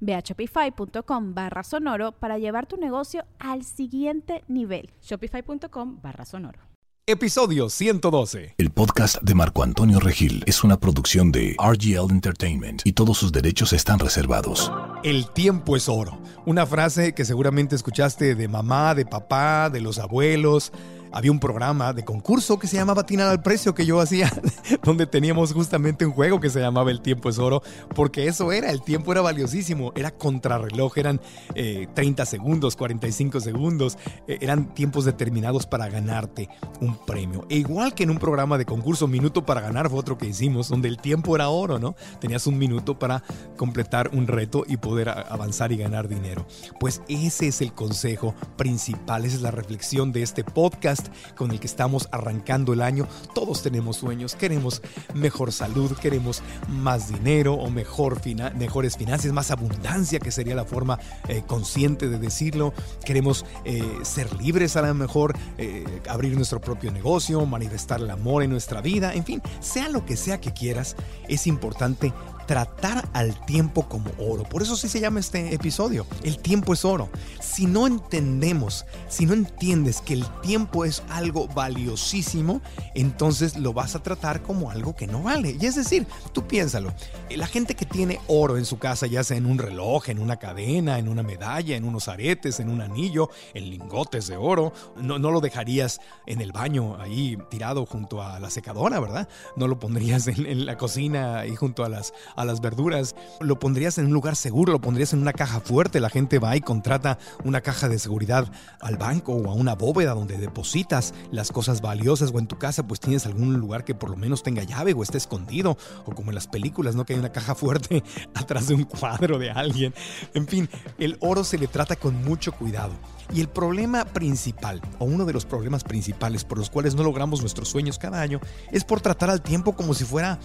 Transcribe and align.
Ve 0.00 0.14
a 0.14 0.20
shopify.com 0.20 1.34
barra 1.34 1.62
sonoro 1.62 2.12
para 2.12 2.38
llevar 2.38 2.66
tu 2.66 2.76
negocio 2.76 3.24
al 3.38 3.64
siguiente 3.64 4.44
nivel. 4.48 4.90
Shopify.com 5.02 6.00
barra 6.02 6.24
sonoro. 6.24 6.68
Episodio 7.10 7.70
112. 7.70 8.56
El 8.58 8.70
podcast 8.70 9.22
de 9.22 9.34
Marco 9.34 9.62
Antonio 9.62 9.98
Regil 9.98 10.44
es 10.44 10.62
una 10.62 10.78
producción 10.78 11.32
de 11.32 11.56
RGL 11.58 12.10
Entertainment 12.10 12.82
y 12.84 12.92
todos 12.92 13.16
sus 13.16 13.32
derechos 13.32 13.72
están 13.72 13.98
reservados. 13.98 14.70
El 15.02 15.30
tiempo 15.30 15.74
es 15.74 15.88
oro. 15.88 16.20
Una 16.44 16.66
frase 16.66 17.14
que 17.14 17.24
seguramente 17.24 17.76
escuchaste 17.76 18.34
de 18.34 18.48
mamá, 18.48 18.94
de 18.94 19.06
papá, 19.06 19.70
de 19.70 19.80
los 19.80 19.98
abuelos 19.98 20.70
había 21.12 21.30
un 21.30 21.40
programa 21.40 21.92
de 21.92 22.04
concurso 22.04 22.58
que 22.58 22.66
se 22.66 22.76
llamaba 22.76 23.06
Tinar 23.06 23.28
al 23.28 23.42
Precio 23.42 23.74
que 23.74 23.86
yo 23.86 24.00
hacía, 24.00 24.32
donde 24.82 25.06
teníamos 25.06 25.52
justamente 25.52 26.06
un 26.06 26.12
juego 26.12 26.40
que 26.40 26.50
se 26.50 26.60
llamaba 26.60 26.90
El 26.90 27.00
Tiempo 27.00 27.28
es 27.28 27.38
Oro, 27.38 27.62
porque 27.94 28.26
eso 28.26 28.52
era, 28.52 28.70
el 28.70 28.82
tiempo 28.82 29.12
era 29.12 29.20
valiosísimo, 29.20 29.92
era 29.94 30.10
contrarreloj, 30.10 30.98
eran 30.98 31.20
30 31.54 32.22
eh, 32.22 32.26
segundos, 32.26 32.76
45 32.76 33.40
segundos, 33.40 33.98
eh, 34.26 34.38
eran 34.40 34.74
tiempos 34.74 35.04
determinados 35.04 35.66
para 35.66 35.88
ganarte 35.88 36.48
un 36.80 36.96
premio. 37.04 37.46
E 37.48 37.56
igual 37.56 37.94
que 37.94 38.04
en 38.04 38.10
un 38.10 38.18
programa 38.18 38.58
de 38.58 38.64
concurso, 38.64 39.08
Minuto 39.08 39.44
para 39.44 39.60
Ganar 39.60 39.88
fue 39.88 39.98
otro 39.98 40.18
que 40.18 40.26
hicimos, 40.26 40.68
donde 40.68 40.88
el 40.88 40.98
tiempo 40.98 41.34
era 41.34 41.48
oro, 41.48 41.78
¿no? 41.78 41.96
Tenías 42.20 42.46
un 42.46 42.58
minuto 42.58 42.98
para 42.98 43.22
completar 43.56 44.10
un 44.12 44.26
reto 44.26 44.64
y 44.66 44.76
poder 44.76 45.08
avanzar 45.08 45.72
y 45.72 45.76
ganar 45.76 46.08
dinero. 46.08 46.46
Pues 46.78 47.02
ese 47.08 47.48
es 47.48 47.60
el 47.60 47.72
consejo 47.72 48.34
principal, 48.56 49.24
esa 49.24 49.36
es 49.36 49.42
la 49.42 49.50
reflexión 49.50 50.12
de 50.12 50.22
este 50.22 50.44
podcast 50.44 50.97
con 51.36 51.50
el 51.50 51.60
que 51.60 51.66
estamos 51.66 52.08
arrancando 52.12 52.72
el 52.72 52.82
año. 52.82 53.06
Todos 53.34 53.62
tenemos 53.62 53.96
sueños, 53.96 54.34
queremos 54.34 54.82
mejor 55.14 55.52
salud, 55.52 55.92
queremos 55.92 56.42
más 56.68 57.08
dinero 57.08 57.54
o 57.54 57.70
mejor 57.70 58.18
mejores 58.56 58.96
finanzas, 58.96 59.32
más 59.32 59.50
abundancia, 59.50 60.18
que 60.18 60.30
sería 60.30 60.54
la 60.54 60.64
forma 60.64 60.98
eh, 61.28 61.42
consciente 61.46 62.08
de 62.08 62.18
decirlo. 62.18 62.72
Queremos 63.04 63.44
eh, 63.64 63.82
ser 64.02 64.32
libres 64.40 64.76
a 64.76 64.82
lo 64.82 64.94
mejor, 64.94 65.36
eh, 65.56 65.84
abrir 66.08 66.36
nuestro 66.36 66.60
propio 66.60 66.90
negocio, 66.90 67.44
manifestar 67.46 68.00
el 68.00 68.10
amor 68.10 68.42
en 68.42 68.50
nuestra 68.50 68.80
vida, 68.80 69.14
en 69.14 69.24
fin, 69.24 69.42
sea 69.60 69.88
lo 69.88 70.04
que 70.04 70.16
sea 70.16 70.40
que 70.40 70.52
quieras, 70.52 70.96
es 71.28 71.46
importante 71.46 72.12
tratar 72.48 73.06
al 73.12 73.38
tiempo 73.44 73.86
como 73.88 74.10
oro. 74.18 74.42
Por 74.42 74.62
eso 74.62 74.74
sí 74.74 74.88
se 74.88 75.00
llama 75.00 75.20
este 75.20 75.54
episodio. 75.54 76.06
El 76.24 76.38
tiempo 76.38 76.72
es 76.72 76.82
oro. 76.84 77.10
Si 77.40 77.66
no 77.66 77.86
entendemos, 77.86 78.86
si 79.06 79.26
no 79.26 79.34
entiendes 79.34 80.00
que 80.00 80.14
el 80.14 80.26
tiempo 80.40 80.86
es 80.86 81.02
algo 81.10 81.46
valiosísimo, 81.48 82.62
entonces 82.94 83.58
lo 83.58 83.74
vas 83.74 83.94
a 83.94 84.02
tratar 84.02 84.42
como 84.42 84.70
algo 84.70 84.96
que 84.96 85.06
no 85.06 85.22
vale. 85.22 85.58
Y 85.60 85.66
es 85.66 85.74
decir, 85.74 86.06
tú 86.32 86.46
piénsalo. 86.46 86.94
La 87.28 87.46
gente 87.46 87.74
que 87.74 87.84
tiene 87.84 88.18
oro 88.28 88.56
en 88.56 88.64
su 88.64 88.78
casa, 88.78 89.06
ya 89.06 89.22
sea 89.22 89.36
en 89.36 89.44
un 89.44 89.58
reloj, 89.58 90.08
en 90.08 90.18
una 90.18 90.38
cadena, 90.38 90.98
en 90.98 91.08
una 91.08 91.22
medalla, 91.22 91.76
en 91.76 91.84
unos 91.84 92.08
aretes, 92.08 92.60
en 92.60 92.70
un 92.70 92.80
anillo, 92.80 93.28
en 93.52 93.68
lingotes 93.68 94.26
de 94.26 94.38
oro, 94.38 94.72
no, 94.96 95.18
no 95.18 95.30
lo 95.30 95.42
dejarías 95.42 96.00
en 96.24 96.40
el 96.40 96.52
baño 96.52 96.96
ahí 96.98 97.36
tirado 97.50 97.84
junto 97.84 98.22
a 98.22 98.40
la 98.40 98.48
secadora, 98.48 99.00
¿verdad? 99.00 99.28
No 99.54 99.68
lo 99.68 99.78
pondrías 99.78 100.28
en, 100.28 100.46
en 100.46 100.64
la 100.64 100.78
cocina 100.78 101.40
ahí 101.40 101.54
junto 101.54 101.84
a 101.84 101.90
las 101.90 102.14
a 102.38 102.44
las 102.44 102.60
verduras, 102.60 103.14
lo 103.40 103.58
pondrías 103.58 103.98
en 103.98 104.06
un 104.06 104.12
lugar 104.12 104.36
seguro, 104.36 104.72
lo 104.72 104.80
pondrías 104.80 105.12
en 105.12 105.20
una 105.20 105.32
caja 105.32 105.60
fuerte, 105.60 106.00
la 106.00 106.08
gente 106.08 106.38
va 106.38 106.56
y 106.56 106.60
contrata 106.60 107.18
una 107.44 107.60
caja 107.60 107.88
de 107.88 107.98
seguridad 107.98 108.50
al 108.80 108.96
banco 108.96 109.32
o 109.32 109.50
a 109.50 109.54
una 109.54 109.74
bóveda 109.74 110.14
donde 110.14 110.38
depositas 110.38 111.14
las 111.30 111.50
cosas 111.50 111.80
valiosas 111.80 112.30
o 112.32 112.38
en 112.38 112.46
tu 112.46 112.56
casa 112.56 112.86
pues 112.86 113.00
tienes 113.00 113.26
algún 113.26 113.54
lugar 113.54 113.84
que 113.84 113.94
por 113.94 114.10
lo 114.10 114.16
menos 114.16 114.42
tenga 114.42 114.62
llave 114.62 114.94
o 114.94 115.02
esté 115.02 115.18
escondido 115.18 115.76
o 116.06 116.14
como 116.14 116.30
en 116.30 116.36
las 116.36 116.46
películas, 116.46 116.94
¿no? 116.94 117.04
Que 117.04 117.14
hay 117.14 117.18
una 117.18 117.32
caja 117.32 117.54
fuerte 117.54 118.02
atrás 118.34 118.68
de 118.68 118.74
un 118.74 118.84
cuadro 118.84 119.38
de 119.38 119.50
alguien. 119.50 119.92
En 120.34 120.46
fin, 120.46 120.68
el 120.98 121.16
oro 121.20 121.44
se 121.44 121.58
le 121.58 121.66
trata 121.66 121.96
con 121.96 122.22
mucho 122.24 122.52
cuidado. 122.52 122.92
Y 123.32 123.40
el 123.40 123.48
problema 123.48 124.06
principal, 124.06 124.80
o 124.98 125.04
uno 125.04 125.26
de 125.26 125.34
los 125.34 125.44
problemas 125.44 125.84
principales 125.84 126.44
por 126.44 126.56
los 126.56 126.70
cuales 126.70 126.94
no 126.94 127.02
logramos 127.02 127.42
nuestros 127.42 127.68
sueños 127.68 127.98
cada 127.98 128.22
año, 128.22 128.40
es 128.72 128.84
por 128.84 129.00
tratar 129.02 129.28
al 129.28 129.42
tiempo 129.42 129.74
como 129.74 129.92
si 129.92 130.04
fuera 130.04 130.38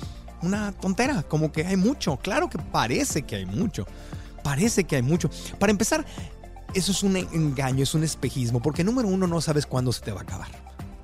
una 0.44 0.72
tontera, 0.72 1.24
como 1.24 1.52
que 1.52 1.66
hay 1.66 1.78
mucho. 1.78 2.18
Claro 2.18 2.50
que 2.50 2.60
parece 2.60 3.24
que 3.24 3.38
hay 3.38 3.46
mucho. 3.46 3.86
Parece 4.44 4.84
que 4.84 4.98
hay 4.98 5.02
mucho. 5.02 5.30
Para 5.60 5.72
empezar, 5.72 6.06
eso 6.74 6.92
es 6.92 7.04
un 7.04 7.16
engaño, 7.18 7.84
es 7.84 7.94
un 7.94 8.04
espejismo, 8.04 8.62
porque 8.62 8.84
número 8.84 9.08
uno 9.08 9.28
no 9.28 9.42
sabes 9.42 9.66
cuándo 9.66 9.92
se 9.92 10.02
te 10.02 10.12
va 10.12 10.22
a 10.22 10.24
acabar. 10.24 10.50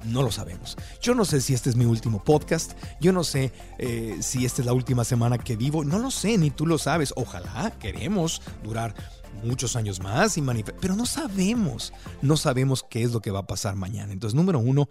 No 0.05 0.23
lo 0.23 0.31
sabemos. 0.31 0.77
Yo 1.01 1.13
no 1.13 1.25
sé 1.25 1.41
si 1.41 1.53
este 1.53 1.69
es 1.69 1.75
mi 1.75 1.85
último 1.85 2.23
podcast. 2.23 2.71
Yo 3.01 3.11
no 3.11 3.23
sé 3.23 3.51
eh, 3.77 4.17
si 4.21 4.45
esta 4.45 4.61
es 4.61 4.65
la 4.65 4.73
última 4.73 5.03
semana 5.03 5.37
que 5.37 5.57
vivo. 5.57 5.83
No 5.83 5.99
lo 5.99 6.09
sé, 6.09 6.37
ni 6.37 6.51
tú 6.51 6.65
lo 6.65 6.77
sabes. 6.77 7.13
Ojalá 7.17 7.73
queremos 7.79 8.41
durar 8.63 8.95
muchos 9.43 9.75
años 9.75 9.99
más 9.99 10.37
y 10.37 10.43
pero 10.79 10.95
no 10.95 11.05
sabemos. 11.05 11.93
No 12.21 12.37
sabemos 12.37 12.83
qué 12.89 13.03
es 13.03 13.11
lo 13.11 13.21
que 13.21 13.31
va 13.31 13.39
a 13.39 13.47
pasar 13.47 13.75
mañana. 13.75 14.13
Entonces, 14.13 14.35
número 14.35 14.59
uno, 14.59 14.87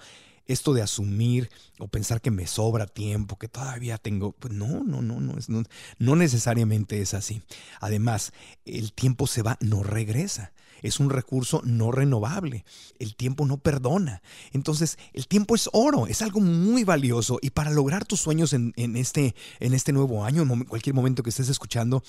esto 0.49 0.75
de 0.75 0.83
asumir 0.83 1.51
o 1.79 1.87
pensar 1.87 2.21
que 2.21 2.31
me 2.31 2.47
sobra 2.47 2.87
tiempo, 2.87 3.39
que 3.39 3.49
todavía 3.49 3.99
tengo, 3.99 4.33
pues 4.33 4.53
no, 4.53 4.83
no, 4.83 5.03
no, 5.03 5.21
no, 5.21 5.35
no, 5.47 5.63
no 5.99 6.17
necesariamente 6.17 7.01
es 7.01 7.15
así. 7.15 7.43
Además, 7.81 8.33
el 8.65 8.93
tiempo 8.93 9.27
se 9.27 9.43
va, 9.43 9.57
no 9.61 9.83
regresa. 9.83 10.53
Es 10.81 11.01
un 11.01 11.11
recurso 11.11 11.61
no 11.65 11.91
renovable. 11.91 12.65
El 12.99 13.17
tiempo 13.17 13.47
no 13.47 13.59
perdona. 13.59 14.23
Entonces, 14.53 14.97
el 15.13 15.27
tiempo 15.27 15.55
es 15.55 15.69
oro, 15.73 16.07
es 16.07 16.23
algo 16.23 16.41
muy 16.41 16.85
valioso. 16.85 17.39
Y 17.43 17.51
para 17.51 17.71
lograr 17.71 18.05
tus 18.05 18.21
sueños 18.21 18.53
en 18.53 18.73
este, 18.97 19.35
en 19.61 19.75
este 19.75 19.93
nuevo 19.93 20.25
año, 20.25 20.43
en 20.43 20.65
cualquier 20.65 20.95
momento 20.95 21.23
que 21.23 21.31
estés 21.31 21.49
escuchando, 21.49 22.03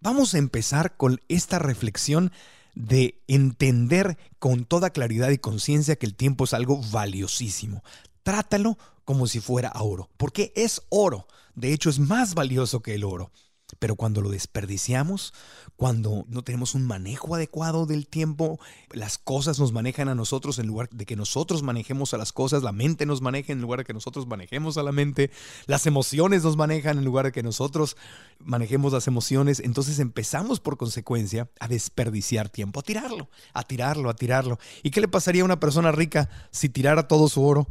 vamos 0.00 0.34
a 0.34 0.38
empezar 0.38 0.96
con 0.96 1.20
esta 1.28 1.58
reflexión 1.58 2.32
de 2.74 3.22
entender 3.28 4.18
con 4.38 4.64
toda 4.64 4.90
claridad 4.90 5.30
y 5.30 5.38
conciencia 5.38 5.96
que 5.96 6.06
el 6.06 6.14
tiempo 6.14 6.44
es 6.44 6.54
algo 6.54 6.80
valiosísimo. 6.90 7.82
Trátalo 8.22 8.78
como 9.04 9.26
si 9.26 9.40
fuera 9.40 9.72
oro, 9.76 10.10
porque 10.16 10.52
es 10.56 10.82
oro. 10.88 11.26
De 11.54 11.72
hecho, 11.72 11.90
es 11.90 11.98
más 11.98 12.34
valioso 12.34 12.80
que 12.80 12.94
el 12.94 13.04
oro. 13.04 13.30
Pero 13.78 13.96
cuando 13.96 14.20
lo 14.20 14.30
desperdiciamos, 14.30 15.32
cuando 15.76 16.24
no 16.28 16.42
tenemos 16.42 16.74
un 16.74 16.86
manejo 16.86 17.34
adecuado 17.34 17.86
del 17.86 18.06
tiempo, 18.06 18.58
las 18.90 19.16
cosas 19.16 19.58
nos 19.58 19.72
manejan 19.72 20.08
a 20.08 20.14
nosotros 20.14 20.58
en 20.58 20.66
lugar 20.66 20.88
de 20.90 21.06
que 21.06 21.16
nosotros 21.16 21.62
manejemos 21.62 22.12
a 22.12 22.18
las 22.18 22.32
cosas, 22.32 22.62
la 22.62 22.72
mente 22.72 23.06
nos 23.06 23.22
maneja 23.22 23.52
en 23.52 23.62
lugar 23.62 23.78
de 23.80 23.84
que 23.84 23.94
nosotros 23.94 24.26
manejemos 24.26 24.76
a 24.76 24.82
la 24.82 24.92
mente, 24.92 25.30
las 25.66 25.86
emociones 25.86 26.44
nos 26.44 26.56
manejan 26.56 26.98
en 26.98 27.04
lugar 27.04 27.24
de 27.24 27.32
que 27.32 27.42
nosotros 27.42 27.96
manejemos 28.38 28.92
las 28.92 29.06
emociones, 29.06 29.60
entonces 29.60 29.98
empezamos 29.98 30.60
por 30.60 30.76
consecuencia 30.76 31.50
a 31.58 31.66
desperdiciar 31.66 32.50
tiempo, 32.50 32.80
a 32.80 32.82
tirarlo, 32.82 33.30
a 33.54 33.62
tirarlo, 33.62 34.10
a 34.10 34.14
tirarlo. 34.14 34.58
¿Y 34.82 34.90
qué 34.90 35.00
le 35.00 35.08
pasaría 35.08 35.42
a 35.42 35.46
una 35.46 35.60
persona 35.60 35.90
rica 35.90 36.28
si 36.50 36.68
tirara 36.68 37.08
todo 37.08 37.28
su 37.28 37.42
oro? 37.42 37.66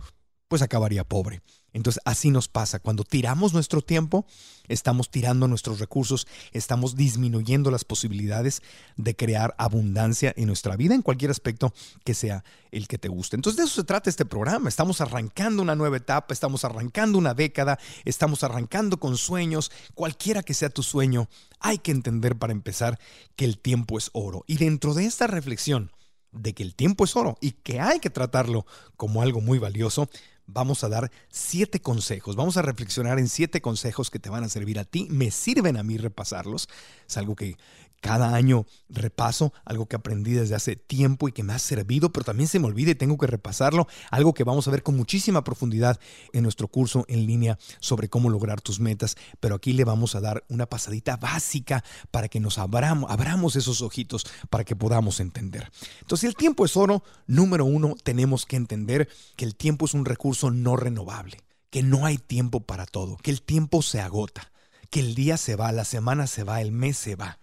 Pues 0.48 0.62
acabaría 0.62 1.04
pobre. 1.04 1.42
Entonces 1.74 2.02
así 2.06 2.30
nos 2.30 2.48
pasa. 2.48 2.80
Cuando 2.80 3.04
tiramos 3.04 3.54
nuestro 3.54 3.82
tiempo, 3.82 4.26
estamos 4.68 5.10
tirando 5.10 5.48
nuestros 5.48 5.80
recursos, 5.80 6.28
estamos 6.52 6.96
disminuyendo 6.96 7.72
las 7.72 7.84
posibilidades 7.84 8.62
de 8.96 9.16
crear 9.16 9.56
abundancia 9.58 10.34
en 10.38 10.48
nuestra 10.48 10.76
vida 10.78 10.96
en 10.96 11.02
cualquier 11.02 11.32
aspecto 11.32 11.74
que 12.04 12.14
sea 12.14 12.44
el 12.72 12.88
que 12.88 12.98
te 12.98 13.10
guste. 13.10 13.36
Entonces 13.36 13.58
de 13.58 13.64
eso 13.66 13.82
se 13.82 13.84
trata 13.84 14.10
este 14.10 14.26
programa. 14.26 14.70
Estamos 14.70 15.02
arrancando 15.02 15.62
una 15.62 15.76
nueva 15.76 15.98
etapa, 15.98 16.34
estamos 16.34 16.64
arrancando 16.64 17.18
una 17.18 17.34
década, 17.34 17.80
estamos 18.06 18.44
arrancando 18.44 19.00
con 19.00 19.18
sueños. 19.18 19.72
Cualquiera 19.96 20.44
que 20.44 20.54
sea 20.54 20.70
tu 20.70 20.84
sueño, 20.84 21.28
hay 21.60 21.80
que 21.80 21.92
entender 21.92 22.38
para 22.38 22.54
empezar 22.54 23.00
que 23.36 23.46
el 23.46 23.58
tiempo 23.58 23.98
es 23.98 24.10
oro. 24.14 24.44
Y 24.48 24.58
dentro 24.58 24.94
de 24.94 25.06
esta 25.06 25.28
reflexión, 25.28 25.92
de 26.34 26.54
que 26.54 26.64
el 26.64 26.76
tiempo 26.76 27.06
es 27.06 27.16
oro 27.16 27.38
y 27.42 27.52
que 27.52 27.80
hay 27.80 28.00
que 28.00 28.10
tratarlo 28.10 28.66
como 28.98 29.22
algo 29.22 29.40
muy 29.40 29.60
valioso, 29.60 30.10
vamos 30.48 30.84
a 30.84 30.90
dar 30.90 31.12
siete 31.30 31.80
consejos. 31.80 32.36
Vamos 32.36 32.58
a 32.58 32.62
reflexionar 32.62 33.20
en 33.20 33.30
siete 33.30 33.62
consejos 33.62 34.10
que 34.10 34.20
te 34.20 34.30
van 34.30 34.44
a 34.44 34.50
servir 34.50 34.80
a 34.80 34.86
ti. 34.86 35.08
Me 35.10 35.32
sirven 35.32 35.78
a 35.78 35.84
mí 35.84 35.98
repasarlos. 35.98 36.70
Es 37.08 37.18
algo 37.18 37.36
que 37.36 37.58
cada 38.04 38.36
año 38.36 38.66
repaso, 38.90 39.54
algo 39.64 39.86
que 39.86 39.96
aprendí 39.96 40.34
desde 40.34 40.56
hace 40.56 40.76
tiempo 40.76 41.30
y 41.30 41.32
que 41.32 41.42
me 41.42 41.54
ha 41.54 41.60
servido, 41.60 42.12
pero 42.12 42.26
también 42.26 42.50
se 42.50 42.60
me 42.60 42.68
olvida 42.68 42.92
y 42.92 42.96
tengo 42.96 43.18
que 43.18 43.28
repasarlo. 43.28 43.88
Algo 44.12 44.34
que 44.34 44.44
vamos 44.44 44.68
a 44.68 44.72
ver 44.72 44.84
con 44.84 44.98
muchísima 44.98 45.46
profundidad 45.46 45.98
en 46.34 46.44
nuestro 46.44 46.68
curso 46.68 47.06
en 47.08 47.26
línea 47.26 47.58
sobre 47.80 48.10
cómo 48.10 48.30
lograr 48.30 48.60
tus 48.60 48.82
metas. 48.82 49.16
Pero 49.40 49.56
aquí 49.56 49.72
le 49.72 49.86
vamos 49.86 50.16
a 50.16 50.20
dar 50.20 50.44
una 50.50 50.66
pasadita 50.66 51.16
básica 51.16 51.82
para 52.12 52.28
que 52.28 52.42
nos 52.42 52.58
abramos, 52.58 53.10
abramos 53.10 53.56
esos 53.56 53.82
ojitos 53.82 54.26
para 54.50 54.66
que 54.66 54.76
podamos 54.76 55.22
entender. 55.22 55.72
Entonces, 56.02 56.28
el 56.28 56.36
tiempo 56.36 56.66
es 56.66 56.76
oro. 56.76 57.04
Número 57.26 57.64
uno, 57.64 57.96
tenemos 58.04 58.46
que 58.46 58.58
entender 58.58 59.08
que 59.38 59.46
el 59.46 59.56
tiempo 59.56 59.86
es 59.86 59.94
un 59.94 60.04
recurso 60.04 60.52
no 60.52 60.76
renovable, 60.76 61.38
que 61.70 61.84
no 61.84 62.06
hay 62.06 62.18
tiempo 62.18 62.60
para 62.60 62.86
todo, 62.86 63.16
que 63.16 63.32
el 63.32 63.42
tiempo 63.42 63.82
se 63.82 64.02
agota, 64.02 64.52
que 64.90 65.00
el 65.00 65.16
día 65.16 65.38
se 65.38 65.56
va, 65.56 65.72
la 65.72 65.86
semana 65.86 66.28
se 66.28 66.44
va, 66.44 66.60
el 66.60 66.74
mes 66.74 66.98
se 66.98 67.16
va. 67.16 67.40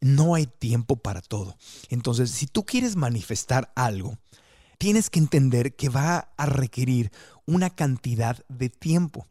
No 0.00 0.34
hay 0.34 0.46
tiempo 0.46 0.96
para 0.96 1.20
todo. 1.20 1.56
Entonces, 1.88 2.30
si 2.30 2.46
tú 2.46 2.64
quieres 2.64 2.96
manifestar 2.96 3.72
algo, 3.74 4.18
tienes 4.78 5.10
que 5.10 5.18
entender 5.18 5.74
que 5.74 5.88
va 5.88 6.30
a 6.36 6.46
requerir 6.46 7.10
una 7.46 7.70
cantidad 7.70 8.44
de 8.48 8.68
tiempo. 8.68 9.26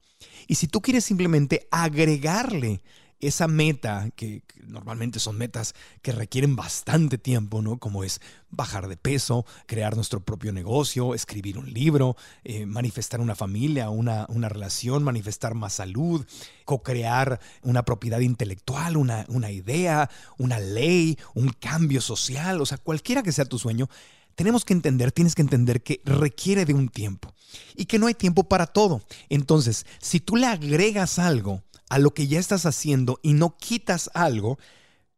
Y 0.48 0.56
si 0.56 0.68
tú 0.68 0.82
quieres 0.82 1.06
simplemente 1.06 1.68
agregarle 1.72 2.82
esa 3.20 3.48
meta, 3.48 4.10
que, 4.16 4.44
normalmente 4.66 5.20
son 5.20 5.38
metas 5.38 5.74
que 6.02 6.12
requieren 6.12 6.56
bastante 6.56 7.18
tiempo, 7.18 7.62
¿no? 7.62 7.78
Como 7.78 8.04
es 8.04 8.22
bajar 8.50 8.88
de 8.88 8.98
peso, 8.98 9.46
crear 9.66 9.96
nuestro 9.96 10.20
propio 10.20 10.54
negocio, 10.54 11.14
escribir 11.14 11.58
un 11.58 11.74
libro, 11.74 12.16
eh, 12.44 12.66
manifestar 12.66 13.20
una 13.20 13.36
familia, 13.36 13.90
una, 13.90 14.26
una, 14.30 14.50
relación, 14.50 15.04
manifestar 15.04 15.54
más 15.56 15.74
salud, 15.74 16.26
co-crear 16.66 17.40
una 17.64 17.84
propiedad 17.84 18.20
intelectual, 18.20 18.98
una, 18.98 19.26
una 19.30 19.52
idea, 19.52 20.10
una 20.38 20.60
ley, 20.60 21.18
un 21.34 21.50
cambio 21.50 22.02
social, 22.02 22.62
o 22.62 22.66
sea, 22.66 22.78
cualquiera 22.78 23.24
que 23.24 23.32
sea 23.32 23.46
tu 23.46 23.58
sueño, 23.58 23.90
tenemos 24.38 24.66
que 24.66 24.74
entender, 24.74 25.12
tienes 25.12 25.34
que 25.34 25.42
entender 25.42 25.82
que 25.82 26.00
requiere 26.06 26.64
de 26.64 26.76
un 26.76 26.90
tiempo 26.90 27.34
y 27.76 27.86
que 27.86 27.98
no 27.98 28.06
hay 28.06 28.14
tiempo 28.14 28.44
para 28.44 28.68
todo. 28.68 29.02
Entonces, 29.30 29.88
si 30.00 30.20
tú 30.20 30.36
le 30.36 30.46
agregas 30.46 31.18
algo, 31.18 31.64
a 31.90 32.00
lo 32.00 32.14
que 32.14 32.28
ya 32.28 32.40
estás 32.40 32.66
haciendo 32.66 33.20
y 33.24 33.34
no 33.34 33.58
quitas 33.58 34.10
algo, 34.14 34.58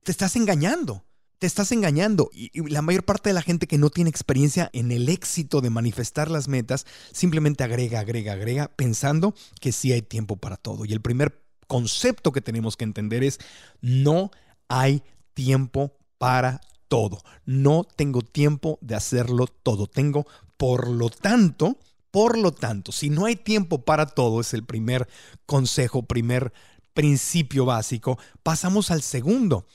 te 0.04 0.12
estás 0.12 0.36
engañando. 0.36 1.06
Te 1.40 1.48
estás 1.48 1.72
engañando. 1.72 2.30
Y, 2.34 2.52
la 2.70 2.82
mayor 2.82 3.06
parte 3.06 3.30
de 3.30 3.34
la 3.34 3.42
gente 3.42 3.68
que 3.68 3.78
no 3.78 3.90
tiene 3.90 4.10
experiencia 4.10 4.70
en 4.74 4.92
el 4.92 5.08
éxito 5.08 5.62
de 5.62 5.70
manifestar 5.70 6.30
las 6.30 6.48
metas, 6.48 6.86
simplemente 7.14 7.64
agrega, 7.64 8.02
agrega, 8.02 8.34
agrega, 8.34 8.68
pensando 8.76 9.34
que 9.62 9.72
sí 9.72 9.94
hay 9.94 10.02
tiempo 10.02 10.36
para 10.36 10.58
todo. 10.58 10.86
Y 10.86 10.92
el 10.92 11.02
primer 11.02 11.42
concepto 11.68 12.32
que 12.32 12.42
tenemos 12.42 12.76
que 12.76 12.84
entender 12.84 13.24
es, 13.24 13.40
no 13.82 14.32
hay 14.68 15.04
tiempo 15.34 15.98
para 16.18 16.60
todo. 16.90 17.22
No 17.46 17.86
tengo 17.86 18.22
tiempo 18.22 18.78
de 18.82 18.96
hacerlo 18.96 19.48
todo. 19.48 19.88
Tengo, 19.88 20.28
por 20.58 20.90
lo 20.90 21.10
tanto, 21.10 21.78
por 22.12 22.38
lo 22.38 22.52
tanto, 22.52 22.92
si 22.92 23.10
no 23.10 23.26
hay 23.26 23.36
tiempo 23.36 23.84
para 23.84 24.08
todo, 24.08 24.42
es 24.42 24.54
el 24.54 24.66
primer 24.66 25.08
consejo, 25.46 26.04
primer 26.04 26.54
principio 26.94 27.66
básico, 27.66 28.18
pasamos 28.44 28.92
al 28.92 29.02
segundo. 29.02 29.66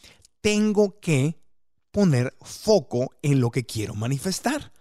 Tengo 0.40 1.00
que 1.00 1.40
poner 1.90 2.36
foco 2.42 3.12
en 3.22 3.40
lo 3.40 3.50
que 3.50 3.64
quiero 3.64 3.94
manifestar. 3.94 4.72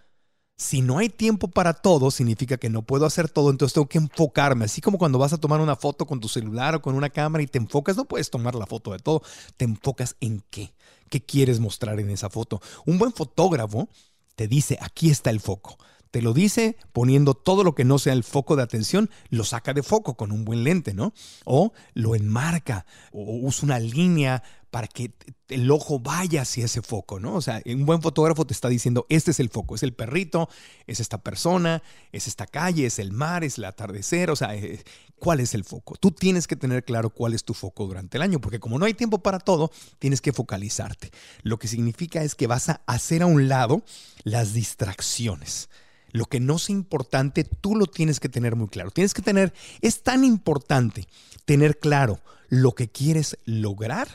Si 0.56 0.82
no 0.82 0.98
hay 0.98 1.08
tiempo 1.08 1.48
para 1.48 1.74
todo, 1.74 2.10
significa 2.10 2.58
que 2.58 2.70
no 2.70 2.82
puedo 2.82 3.06
hacer 3.06 3.28
todo, 3.28 3.50
entonces 3.50 3.74
tengo 3.74 3.88
que 3.88 3.98
enfocarme. 3.98 4.66
Así 4.66 4.80
como 4.80 4.98
cuando 4.98 5.18
vas 5.18 5.32
a 5.32 5.38
tomar 5.38 5.60
una 5.60 5.74
foto 5.76 6.06
con 6.06 6.20
tu 6.20 6.28
celular 6.28 6.76
o 6.76 6.82
con 6.82 6.94
una 6.94 7.10
cámara 7.10 7.42
y 7.42 7.46
te 7.46 7.58
enfocas, 7.58 7.96
no 7.96 8.04
puedes 8.04 8.30
tomar 8.30 8.54
la 8.54 8.66
foto 8.66 8.92
de 8.92 8.98
todo, 8.98 9.22
te 9.56 9.64
enfocas 9.64 10.16
en 10.20 10.44
qué, 10.50 10.74
qué 11.08 11.20
quieres 11.20 11.58
mostrar 11.60 11.98
en 11.98 12.10
esa 12.10 12.30
foto. 12.30 12.60
Un 12.86 12.98
buen 12.98 13.12
fotógrafo 13.12 13.88
te 14.36 14.46
dice, 14.48 14.78
aquí 14.80 15.10
está 15.10 15.30
el 15.30 15.40
foco. 15.40 15.78
Te 16.14 16.22
lo 16.22 16.32
dice 16.32 16.76
poniendo 16.92 17.34
todo 17.34 17.64
lo 17.64 17.74
que 17.74 17.84
no 17.84 17.98
sea 17.98 18.12
el 18.12 18.22
foco 18.22 18.54
de 18.54 18.62
atención, 18.62 19.10
lo 19.30 19.42
saca 19.42 19.74
de 19.74 19.82
foco 19.82 20.14
con 20.14 20.30
un 20.30 20.44
buen 20.44 20.62
lente, 20.62 20.94
¿no? 20.94 21.12
O 21.44 21.72
lo 21.92 22.14
enmarca 22.14 22.86
o 23.10 23.40
usa 23.40 23.64
una 23.64 23.80
línea 23.80 24.44
para 24.70 24.86
que 24.86 25.12
el 25.48 25.68
ojo 25.72 25.98
vaya 25.98 26.42
hacia 26.42 26.66
ese 26.66 26.82
foco, 26.82 27.18
¿no? 27.18 27.34
O 27.34 27.40
sea, 27.40 27.60
un 27.66 27.84
buen 27.84 28.00
fotógrafo 28.00 28.44
te 28.44 28.54
está 28.54 28.68
diciendo, 28.68 29.06
este 29.08 29.32
es 29.32 29.40
el 29.40 29.48
foco, 29.48 29.74
es 29.74 29.82
el 29.82 29.92
perrito, 29.92 30.48
es 30.86 31.00
esta 31.00 31.18
persona, 31.18 31.82
es 32.12 32.28
esta 32.28 32.46
calle, 32.46 32.86
es 32.86 33.00
el 33.00 33.10
mar, 33.10 33.42
es 33.42 33.58
el 33.58 33.64
atardecer, 33.64 34.30
o 34.30 34.36
sea, 34.36 34.54
eh, 34.54 34.84
¿cuál 35.18 35.40
es 35.40 35.52
el 35.54 35.64
foco? 35.64 35.96
Tú 35.96 36.12
tienes 36.12 36.46
que 36.46 36.54
tener 36.54 36.84
claro 36.84 37.10
cuál 37.10 37.34
es 37.34 37.42
tu 37.42 37.54
foco 37.54 37.88
durante 37.88 38.18
el 38.18 38.22
año, 38.22 38.40
porque 38.40 38.60
como 38.60 38.78
no 38.78 38.86
hay 38.86 38.94
tiempo 38.94 39.18
para 39.18 39.40
todo, 39.40 39.72
tienes 39.98 40.20
que 40.20 40.32
focalizarte. 40.32 41.10
Lo 41.42 41.58
que 41.58 41.66
significa 41.66 42.22
es 42.22 42.36
que 42.36 42.46
vas 42.46 42.68
a 42.68 42.82
hacer 42.86 43.22
a 43.22 43.26
un 43.26 43.48
lado 43.48 43.82
las 44.22 44.54
distracciones. 44.54 45.68
Lo 46.14 46.26
que 46.26 46.38
no 46.38 46.56
es 46.56 46.70
importante, 46.70 47.42
tú 47.42 47.74
lo 47.74 47.86
tienes 47.86 48.20
que 48.20 48.28
tener 48.28 48.54
muy 48.54 48.68
claro. 48.68 48.92
Tienes 48.92 49.14
que 49.14 49.20
tener, 49.20 49.52
es 49.80 50.04
tan 50.04 50.22
importante 50.22 51.08
tener 51.44 51.80
claro 51.80 52.20
lo 52.48 52.72
que 52.72 52.88
quieres 52.88 53.36
lograr 53.44 54.06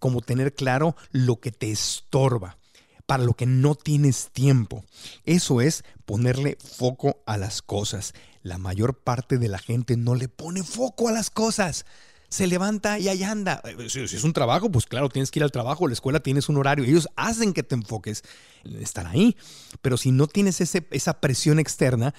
como 0.00 0.20
tener 0.20 0.52
claro 0.52 0.96
lo 1.12 1.38
que 1.38 1.52
te 1.52 1.70
estorba, 1.70 2.58
para 3.06 3.22
lo 3.22 3.34
que 3.34 3.46
no 3.46 3.76
tienes 3.76 4.30
tiempo. 4.32 4.84
Eso 5.24 5.60
es 5.60 5.84
ponerle 6.04 6.58
foco 6.58 7.22
a 7.24 7.36
las 7.36 7.62
cosas. 7.62 8.14
La 8.42 8.58
mayor 8.58 8.98
parte 8.98 9.38
de 9.38 9.48
la 9.48 9.58
gente 9.58 9.96
no 9.96 10.16
le 10.16 10.28
pone 10.28 10.64
foco 10.64 11.08
a 11.08 11.12
las 11.12 11.30
cosas 11.30 11.86
se 12.34 12.46
levanta 12.46 12.98
y 12.98 13.08
ahí 13.08 13.22
anda. 13.22 13.62
Eh, 13.64 13.88
si, 13.88 14.00
es 14.00 14.24
un 14.24 14.32
trabajo, 14.32 14.70
pues 14.70 14.86
claro, 14.86 15.08
tienes 15.08 15.30
que 15.30 15.38
ir 15.38 15.44
al 15.44 15.52
trabajo, 15.52 15.86
la 15.86 15.94
escuela 15.94 16.20
tienes 16.20 16.48
un 16.48 16.56
horario. 16.56 16.84
Ellos 16.84 17.08
hacen 17.16 17.52
que 17.52 17.62
te 17.62 17.74
enfoques 17.74 18.22
en 18.64 18.82
estar 18.82 19.06
ahí. 19.06 19.36
Pero 19.80 19.96
si 19.96 20.10
no 20.10 20.26
tienes 20.26 20.60
ese, 20.60 20.86
esa 20.90 21.20
presión 21.20 21.58
externa, 21.58 22.14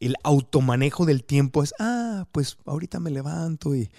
el 0.00 0.14
automanejo 0.22 1.04
del 1.04 1.24
tiempo 1.24 1.62
es, 1.62 1.74
ah, 1.78 2.26
pues 2.32 2.58
ahorita 2.64 3.00
me 3.00 3.10
levanto 3.10 3.74
y 3.74 3.90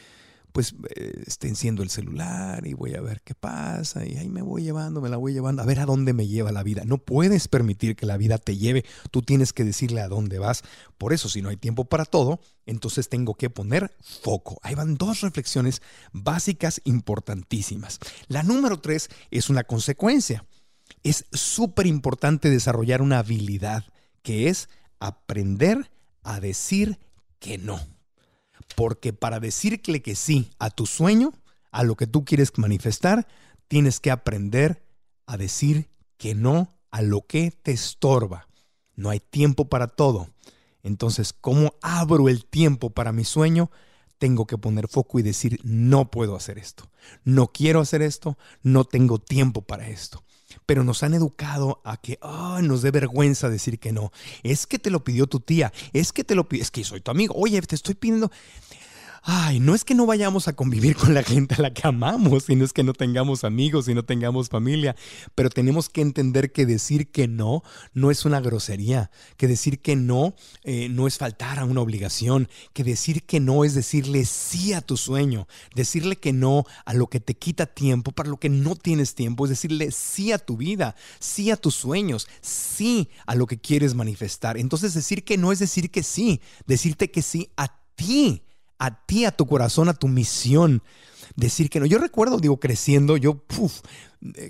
pues 0.57 0.74
eh, 0.95 1.21
esté 1.27 1.48
enciendo 1.48 1.83
el 1.83 1.92
celular 1.92 2.65
y 2.65 2.74
voy 2.74 2.95
a 2.95 3.01
ver 3.01 3.21
qué 3.21 3.36
pasa 3.36 4.07
y 4.07 4.18
ahí 4.18 4.27
me 4.27 4.42
voy 4.42 4.63
llevando, 4.63 5.01
me 5.01 5.09
la 5.09 5.18
voy 5.18 5.31
llevando, 5.31 5.62
a 5.62 5.65
ver 5.68 5.80
a 5.80 5.86
dónde 5.86 6.13
me 6.13 6.25
lleva 6.25 6.51
la 6.51 6.63
vida. 6.63 6.81
No 6.83 6.98
puedes 6.98 7.48
permitir 7.48 7.95
que 7.95 8.07
la 8.07 8.18
vida 8.18 8.39
te 8.39 8.57
lleve, 8.57 8.83
tú 9.12 9.21
tienes 9.21 9.54
que 9.54 9.63
decirle 9.63 10.01
a 10.01 10.07
dónde 10.07 10.39
vas. 10.39 10.63
Por 10.98 11.13
eso, 11.13 11.30
si 11.30 11.44
no 11.44 11.50
hay 11.50 11.57
tiempo 11.57 11.86
para 11.86 12.06
todo, 12.06 12.39
entonces 12.65 13.07
tengo 13.07 13.36
que 13.36 13.51
poner 13.51 13.95
foco. 14.01 14.57
Ahí 14.64 14.73
van 14.73 14.97
dos 14.97 15.21
reflexiones 15.21 15.83
básicas 16.11 16.81
importantísimas. 16.85 17.99
La 18.28 18.42
número 18.42 18.80
tres 18.80 19.09
es 19.30 19.52
una 19.52 19.64
consecuencia. 19.64 20.44
Es 21.04 21.26
súper 21.33 21.85
importante 21.85 22.49
desarrollar 22.49 23.04
una 23.04 23.19
habilidad 23.19 23.83
que 24.23 24.49
es 24.49 24.69
aprender 24.99 25.92
a 26.23 26.40
decir 26.40 26.97
que 27.37 27.59
no. 27.59 27.80
Porque 28.76 29.14
para 29.14 29.40
decirle 29.40 30.02
que 30.02 30.16
sí 30.16 30.52
a 30.59 30.69
tu 30.69 30.86
sueño, 30.86 31.33
a 31.71 31.83
lo 31.83 31.95
que 31.95 32.07
tú 32.07 32.26
quieres 32.26 32.52
manifestar, 32.57 33.28
tienes 33.68 34.00
que 34.00 34.12
aprender 34.12 34.83
a 35.26 35.38
decir 35.38 35.90
que 36.18 36.36
no 36.36 36.76
a 36.92 37.02
lo 37.02 37.26
que 37.26 37.52
te 37.52 37.71
estorba. 37.71 38.47
No 38.95 39.09
hay 39.09 39.19
tiempo 39.19 39.69
para 39.69 39.88
todo. 39.88 40.30
Entonces, 40.83 41.33
¿cómo 41.33 41.76
abro 41.81 42.30
el 42.30 42.45
tiempo 42.45 42.90
para 42.90 43.12
mi 43.12 43.24
sueño? 43.24 43.69
Tengo 44.18 44.47
que 44.47 44.57
poner 44.57 44.88
foco 44.88 45.19
y 45.19 45.21
decir, 45.21 45.59
no 45.64 46.09
puedo 46.09 46.36
hacer 46.36 46.57
esto. 46.57 46.90
No 47.24 47.47
quiero 47.47 47.81
hacer 47.81 48.02
esto. 48.02 48.38
No 48.64 48.86
tengo 48.86 49.19
tiempo 49.19 49.62
para 49.62 49.88
esto 49.90 50.24
pero 50.66 50.83
nos 50.83 51.04
han 51.04 51.13
educado 51.13 51.81
a 51.83 51.97
que 51.97 52.19
nos 52.61 52.81
dé 52.81 52.92
vergüenza 52.92 53.49
decir 53.49 53.80
que 53.80 53.92
no. 53.92 54.11
Es 54.44 54.68
que 54.68 54.80
te 54.80 54.89
lo 54.89 55.04
pidió 55.04 55.27
tu 55.27 55.39
tía, 55.39 55.71
es 55.94 56.13
que 56.13 56.23
te 56.23 56.35
lo 56.35 56.47
pidió, 56.47 56.63
es 56.63 56.71
que 56.71 56.83
soy 56.83 57.01
tu 57.01 57.11
amigo, 57.11 57.33
oye, 57.37 57.61
te 57.61 57.75
estoy 57.75 57.95
pidiendo 57.95 58.31
ay, 59.24 59.59
no 59.59 59.76
es 59.76 59.83
que 59.83 59.95
no 59.95 60.06
vayamos 60.06 60.47
a 60.47 60.54
convivir 60.54 60.95
con 60.95 61.14
la 61.14 61.24
gente 61.24 61.56
a 61.56 61.62
la 61.62 61.74
que 61.74 61.88
amamos, 61.88 62.45
sino 62.45 62.66
es 62.66 62.74
que 62.74 62.83
no 62.83 62.94
tengamos 62.94 63.44
amigos 63.44 63.88
y 63.88 63.94
no 63.94 64.04
tengamos 64.04 64.50
familia, 64.50 64.95
pero 65.36 65.50
tenemos 65.50 65.90
que 65.90 66.02
entender 66.02 66.52
que 66.52 66.66
decir 66.66 67.12
que 67.12 67.28
no 67.28 67.64
no 67.94 68.12
es 68.12 68.26
una 68.26 68.40
grosería, 68.40 69.12
que 69.38 69.47
decir 69.47 69.81
que 69.81 69.95
no 69.95 70.36
eh, 70.64 70.90
no 70.90 71.07
es 71.07 71.18
faltar 71.18 71.59
a 71.59 71.66
una 71.66 71.81
obligación, 71.81 72.47
que 72.74 72.83
decir 72.83 73.24
que 73.24 73.40
no 73.40 73.64
es 73.64 73.74
decirle 73.74 74.26
sí 74.26 74.74
a 74.74 74.81
tu 74.81 74.97
sueño, 74.97 75.47
decirle 75.76 76.18
que 76.18 76.33
no 76.33 76.66
a 76.86 76.94
lo 76.94 77.07
que 77.07 77.19
te 77.19 77.36
quita 77.36 77.66
tiempo, 77.66 78.12
para 78.12 78.30
lo 78.30 78.38
que 78.38 78.50
no 78.50 78.76
tienes 78.76 79.16
tiempo, 79.16 79.45
es 79.45 79.50
decirle 79.50 79.92
sí 79.92 80.31
a 80.31 80.38
tu 80.38 80.57
vida, 80.57 80.95
sí 81.19 81.52
a 81.52 81.57
tus 81.57 81.76
sueños, 81.76 82.28
sí 82.42 83.09
a 83.26 83.36
lo 83.36 83.47
que 83.47 83.59
quieres 83.59 83.94
manifestar. 83.94 84.57
Entonces 84.57 84.94
decir 84.94 85.24
que 85.24 85.38
no 85.38 85.52
es 85.52 85.59
decir 85.59 85.92
que 85.92 86.04
sí, 86.04 86.42
decirte 86.66 87.12
que 87.12 87.21
sí 87.21 87.50
a 87.57 87.80
ti 87.95 88.46
a 88.79 89.05
ti, 89.05 89.25
a 89.25 89.31
tu 89.31 89.45
corazón, 89.47 89.89
a 89.89 89.93
tu 89.93 90.07
misión. 90.07 90.83
Decir 91.35 91.69
que 91.69 91.79
no. 91.79 91.85
Yo 91.85 91.97
recuerdo, 91.97 92.39
digo, 92.39 92.59
creciendo, 92.59 93.17
yo 93.17 93.43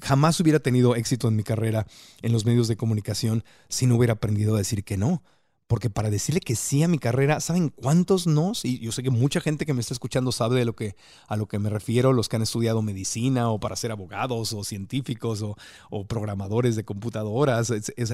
jamás 0.02 0.40
hubiera 0.40 0.60
tenido 0.60 0.96
éxito 0.96 1.28
en 1.28 1.36
mi 1.36 1.44
carrera 1.44 1.88
en 2.22 2.32
los 2.32 2.46
medios 2.46 2.68
de 2.68 2.78
comunicación 2.78 3.44
si 3.68 3.88
no 3.88 3.96
hubiera 3.96 4.14
aprendido 4.14 4.56
a 4.56 4.60
decir 4.60 4.84
que 4.84 4.98
no. 4.98 5.24
Porque 5.68 5.90
para 5.90 6.10
decirle 6.10 6.40
que 6.40 6.56
sí 6.56 6.82
a 6.82 6.88
mi 6.88 6.98
carrera, 6.98 7.42
¿saben 7.42 7.70
cuántos 7.70 8.26
no? 8.26 8.54
Y 8.64 8.80
yo 8.80 8.94
sé 8.94 9.04
que 9.04 9.10
mucha 9.10 9.42
gente 9.42 9.66
que 9.66 9.74
me 9.74 9.82
está 9.82 9.94
escuchando 9.94 10.32
sabe 10.32 10.58
de 10.58 10.64
lo 10.64 10.76
que, 10.76 10.96
a 11.28 11.36
lo 11.36 11.48
que 11.48 11.60
me 11.60 11.70
refiero, 11.70 12.14
los 12.14 12.30
que 12.30 12.38
han 12.38 12.42
estudiado 12.42 12.82
medicina 12.82 13.50
o 13.50 13.60
para 13.60 13.76
ser 13.76 13.92
abogados 13.92 14.54
o 14.54 14.64
científicos 14.64 15.44
o, 15.44 16.06
programadores 16.08 16.78
de 16.78 16.86
computadoras. 16.86 17.68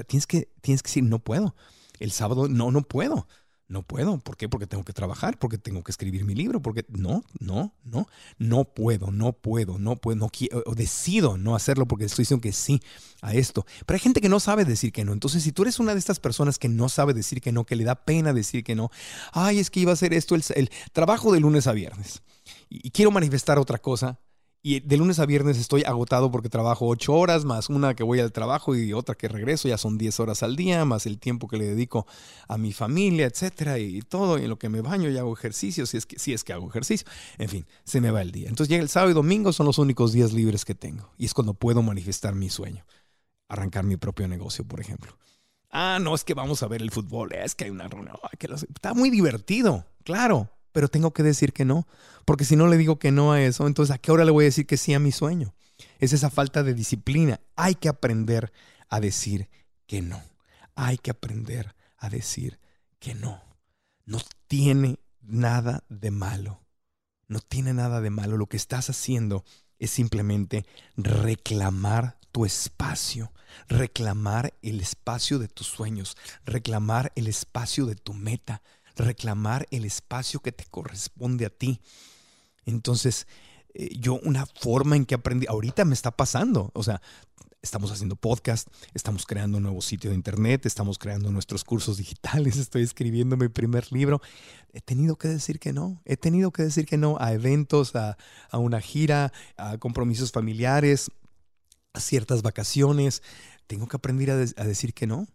tienes, 0.08 0.26
que, 0.26 0.48
tienes 0.62 0.82
que 0.82 0.88
decir, 0.88 1.04
no 1.04 1.20
puedo. 1.20 1.54
El 2.00 2.10
sábado 2.10 2.48
no, 2.48 2.72
no 2.72 2.82
puedo. 2.82 3.28
No 3.66 3.82
puedo. 3.82 4.18
¿Por 4.18 4.36
qué? 4.36 4.48
Porque 4.48 4.66
tengo 4.66 4.84
que 4.84 4.92
trabajar, 4.92 5.38
porque 5.38 5.56
tengo 5.56 5.82
que 5.82 5.90
escribir 5.90 6.24
mi 6.24 6.34
libro, 6.34 6.60
porque 6.60 6.84
no, 6.88 7.22
no, 7.40 7.74
no, 7.82 8.06
no 8.38 8.64
puedo, 8.64 9.10
no 9.10 9.32
puedo, 9.32 9.78
no 9.78 9.96
puedo, 9.96 10.16
no 10.16 10.28
quiero, 10.28 10.62
o 10.66 10.74
decido 10.74 11.38
no 11.38 11.54
hacerlo 11.54 11.86
porque 11.86 12.04
estoy 12.04 12.24
diciendo 12.24 12.42
que 12.42 12.52
sí 12.52 12.82
a 13.22 13.34
esto. 13.34 13.64
Pero 13.86 13.96
hay 13.96 14.00
gente 14.00 14.20
que 14.20 14.28
no 14.28 14.38
sabe 14.38 14.64
decir 14.64 14.92
que 14.92 15.04
no. 15.04 15.12
Entonces, 15.12 15.42
si 15.42 15.52
tú 15.52 15.62
eres 15.62 15.78
una 15.80 15.94
de 15.94 15.98
estas 15.98 16.20
personas 16.20 16.58
que 16.58 16.68
no 16.68 16.88
sabe 16.88 17.14
decir 17.14 17.40
que 17.40 17.52
no, 17.52 17.64
que 17.64 17.76
le 17.76 17.84
da 17.84 17.94
pena 17.94 18.32
decir 18.32 18.64
que 18.64 18.74
no, 18.74 18.90
ay, 19.32 19.58
es 19.58 19.70
que 19.70 19.80
iba 19.80 19.92
a 19.92 19.94
hacer 19.94 20.12
esto 20.12 20.34
el, 20.34 20.44
el 20.54 20.70
trabajo 20.92 21.32
de 21.32 21.40
lunes 21.40 21.66
a 21.66 21.72
viernes 21.72 22.22
y 22.68 22.90
quiero 22.90 23.10
manifestar 23.10 23.58
otra 23.58 23.78
cosa, 23.78 24.20
y 24.66 24.80
de 24.80 24.96
lunes 24.96 25.18
a 25.18 25.26
viernes 25.26 25.58
estoy 25.58 25.84
agotado 25.84 26.30
porque 26.30 26.48
trabajo 26.48 26.88
ocho 26.88 27.12
horas, 27.12 27.44
más 27.44 27.68
una 27.68 27.94
que 27.94 28.02
voy 28.02 28.20
al 28.20 28.32
trabajo 28.32 28.74
y 28.74 28.94
otra 28.94 29.14
que 29.14 29.28
regreso, 29.28 29.68
ya 29.68 29.76
son 29.76 29.98
diez 29.98 30.18
horas 30.20 30.42
al 30.42 30.56
día, 30.56 30.86
más 30.86 31.04
el 31.04 31.18
tiempo 31.18 31.48
que 31.48 31.58
le 31.58 31.66
dedico 31.66 32.06
a 32.48 32.56
mi 32.56 32.72
familia, 32.72 33.26
etcétera, 33.26 33.78
y 33.78 34.00
todo, 34.00 34.38
y 34.38 34.44
en 34.44 34.48
lo 34.48 34.58
que 34.58 34.70
me 34.70 34.80
baño 34.80 35.10
y 35.10 35.18
hago 35.18 35.34
ejercicio, 35.34 35.84
si 35.84 35.98
es 35.98 36.06
que, 36.06 36.18
si 36.18 36.32
es 36.32 36.44
que 36.44 36.54
hago 36.54 36.66
ejercicio. 36.66 37.06
En 37.36 37.50
fin, 37.50 37.66
se 37.84 38.00
me 38.00 38.10
va 38.10 38.22
el 38.22 38.32
día. 38.32 38.48
Entonces 38.48 38.70
llega 38.70 38.82
el 38.82 38.88
sábado 38.88 39.10
y 39.10 39.14
domingo, 39.14 39.52
son 39.52 39.66
los 39.66 39.76
únicos 39.76 40.14
días 40.14 40.32
libres 40.32 40.64
que 40.64 40.74
tengo. 40.74 41.12
Y 41.18 41.26
es 41.26 41.34
cuando 41.34 41.52
puedo 41.52 41.82
manifestar 41.82 42.34
mi 42.34 42.48
sueño. 42.48 42.86
Arrancar 43.50 43.84
mi 43.84 43.98
propio 43.98 44.26
negocio, 44.28 44.64
por 44.64 44.80
ejemplo. 44.80 45.14
Ah, 45.72 45.98
no, 46.00 46.14
es 46.14 46.24
que 46.24 46.32
vamos 46.32 46.62
a 46.62 46.68
ver 46.68 46.80
el 46.80 46.90
fútbol, 46.90 47.34
es 47.34 47.54
que 47.54 47.64
hay 47.64 47.70
una 47.70 47.86
reunión, 47.86 48.16
que 48.38 48.46
está 48.46 48.94
muy 48.94 49.10
divertido, 49.10 49.84
claro, 50.04 50.48
pero 50.74 50.88
tengo 50.88 51.12
que 51.12 51.22
decir 51.22 51.52
que 51.52 51.64
no, 51.64 51.86
porque 52.24 52.44
si 52.44 52.56
no 52.56 52.66
le 52.66 52.76
digo 52.76 52.98
que 52.98 53.12
no 53.12 53.30
a 53.30 53.40
eso, 53.40 53.68
entonces 53.68 53.94
¿a 53.94 53.98
qué 53.98 54.10
hora 54.10 54.24
le 54.24 54.32
voy 54.32 54.42
a 54.44 54.46
decir 54.46 54.66
que 54.66 54.76
sí 54.76 54.92
a 54.92 54.98
mi 54.98 55.12
sueño? 55.12 55.54
Es 56.00 56.12
esa 56.12 56.30
falta 56.30 56.64
de 56.64 56.74
disciplina. 56.74 57.40
Hay 57.54 57.76
que 57.76 57.88
aprender 57.88 58.52
a 58.88 58.98
decir 58.98 59.48
que 59.86 60.02
no. 60.02 60.20
Hay 60.74 60.98
que 60.98 61.12
aprender 61.12 61.76
a 61.96 62.10
decir 62.10 62.58
que 62.98 63.14
no. 63.14 63.40
No 64.04 64.18
tiene 64.48 64.98
nada 65.22 65.84
de 65.88 66.10
malo. 66.10 66.60
No 67.28 67.38
tiene 67.38 67.72
nada 67.72 68.00
de 68.00 68.10
malo. 68.10 68.36
Lo 68.36 68.46
que 68.46 68.56
estás 68.56 68.90
haciendo 68.90 69.44
es 69.78 69.92
simplemente 69.92 70.66
reclamar 70.96 72.18
tu 72.32 72.44
espacio, 72.44 73.32
reclamar 73.68 74.54
el 74.60 74.80
espacio 74.80 75.38
de 75.38 75.46
tus 75.46 75.68
sueños, 75.68 76.16
reclamar 76.44 77.12
el 77.14 77.28
espacio 77.28 77.86
de 77.86 77.94
tu 77.94 78.12
meta, 78.12 78.60
reclamar 78.96 79.66
el 79.70 79.84
espacio 79.84 80.40
que 80.40 80.52
te 80.52 80.64
corresponde 80.64 81.46
a 81.46 81.50
ti. 81.50 81.80
Entonces, 82.64 83.26
eh, 83.74 83.90
yo 83.98 84.20
una 84.22 84.46
forma 84.46 84.96
en 84.96 85.04
que 85.04 85.14
aprendí, 85.14 85.46
ahorita 85.48 85.84
me 85.84 85.94
está 85.94 86.10
pasando, 86.10 86.70
o 86.74 86.82
sea, 86.82 87.02
estamos 87.62 87.90
haciendo 87.90 88.14
podcast, 88.14 88.68
estamos 88.92 89.24
creando 89.24 89.56
un 89.56 89.64
nuevo 89.64 89.80
sitio 89.80 90.10
de 90.10 90.16
internet, 90.16 90.66
estamos 90.66 90.98
creando 90.98 91.32
nuestros 91.32 91.64
cursos 91.64 91.96
digitales, 91.96 92.56
estoy 92.58 92.82
escribiendo 92.82 93.36
mi 93.36 93.48
primer 93.48 93.90
libro. 93.90 94.20
He 94.72 94.80
tenido 94.80 95.16
que 95.16 95.28
decir 95.28 95.58
que 95.58 95.72
no, 95.72 96.00
he 96.04 96.16
tenido 96.16 96.52
que 96.52 96.62
decir 96.62 96.86
que 96.86 96.98
no 96.98 97.16
a 97.18 97.32
eventos, 97.32 97.96
a, 97.96 98.16
una 98.52 98.80
gira, 98.80 99.32
a 99.56 99.78
compromisos 99.78 100.30
familiares, 100.30 101.10
a 101.94 102.00
ciertas 102.00 102.42
vacaciones. 102.42 103.22
Tengo 103.66 103.88
que 103.88 103.96
aprender 103.96 104.30
a 104.30 104.64
decir 104.64 104.92
que 104.92 105.06
no 105.06 105.26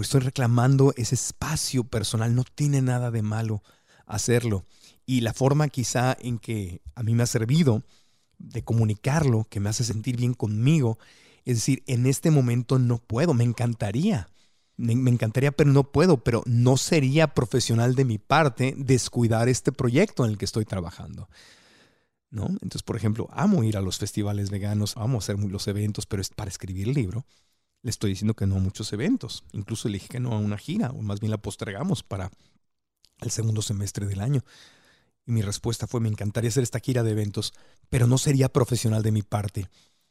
estoy 0.00 0.20
reclamando 0.20 0.92
ese 0.96 1.14
espacio 1.14 1.84
personal, 1.84 2.34
no 2.34 2.44
tiene 2.44 2.82
nada 2.82 3.10
de 3.10 3.22
malo 3.22 3.62
hacerlo. 4.06 4.64
Y 5.04 5.20
la 5.20 5.32
forma 5.32 5.68
quizá 5.68 6.16
en 6.20 6.38
que 6.38 6.82
a 6.94 7.02
mí 7.02 7.14
me 7.14 7.22
ha 7.22 7.26
servido 7.26 7.84
de 8.38 8.62
comunicarlo, 8.62 9.46
que 9.48 9.60
me 9.60 9.68
hace 9.68 9.84
sentir 9.84 10.16
bien 10.16 10.34
conmigo, 10.34 10.98
es 11.44 11.58
decir, 11.58 11.84
en 11.86 12.06
este 12.06 12.30
momento 12.30 12.78
no 12.78 12.98
puedo, 12.98 13.32
me 13.32 13.44
encantaría, 13.44 14.28
me, 14.76 14.92
encantaría, 14.92 15.52
pero 15.52 15.70
no 15.70 15.84
puedo, 15.84 16.18
pero 16.18 16.42
no 16.44 16.76
sería 16.76 17.28
profesional 17.28 17.94
de 17.94 18.04
mi 18.04 18.18
parte 18.18 18.74
descuidar 18.76 19.48
este 19.48 19.72
proyecto 19.72 20.24
en 20.24 20.32
el 20.32 20.38
que 20.38 20.44
estoy 20.44 20.64
trabajando. 20.64 21.28
¿No? 22.28 22.48
Entonces, 22.48 22.82
por 22.82 22.96
ejemplo, 22.96 23.28
amo 23.30 23.62
ir 23.62 23.76
a 23.76 23.80
los 23.80 23.98
festivales 23.98 24.50
veganos, 24.50 24.96
amo 24.96 25.18
hacer 25.18 25.38
los 25.38 25.68
eventos, 25.68 26.06
pero 26.06 26.20
es 26.20 26.28
para 26.28 26.50
escribir 26.50 26.88
el 26.88 26.94
libro 26.94 27.24
le 27.86 27.90
estoy 27.90 28.10
diciendo 28.10 28.34
que 28.34 28.48
no 28.48 28.56
a 28.56 28.58
muchos 28.58 28.92
eventos. 28.92 29.44
Incluso 29.52 29.88
le 29.88 29.98
dije 29.98 30.08
que 30.08 30.18
no 30.18 30.32
a 30.32 30.38
una 30.38 30.58
gira, 30.58 30.90
o 30.90 31.02
más 31.02 31.20
bien 31.20 31.30
la 31.30 31.38
postergamos 31.38 32.02
para 32.02 32.32
el 33.20 33.30
segundo 33.30 33.62
semestre 33.62 34.06
del 34.06 34.22
año. 34.22 34.44
Y 35.24 35.30
mi 35.30 35.40
respuesta 35.40 35.86
fue, 35.86 36.00
me 36.00 36.08
encantaría 36.08 36.50
hacer 36.50 36.64
esta 36.64 36.80
gira 36.80 37.04
de 37.04 37.12
eventos, 37.12 37.54
pero 37.88 38.08
no 38.08 38.18
sería 38.18 38.48
profesional 38.48 39.04
de 39.04 39.12
mi 39.12 39.22
parte 39.22 39.68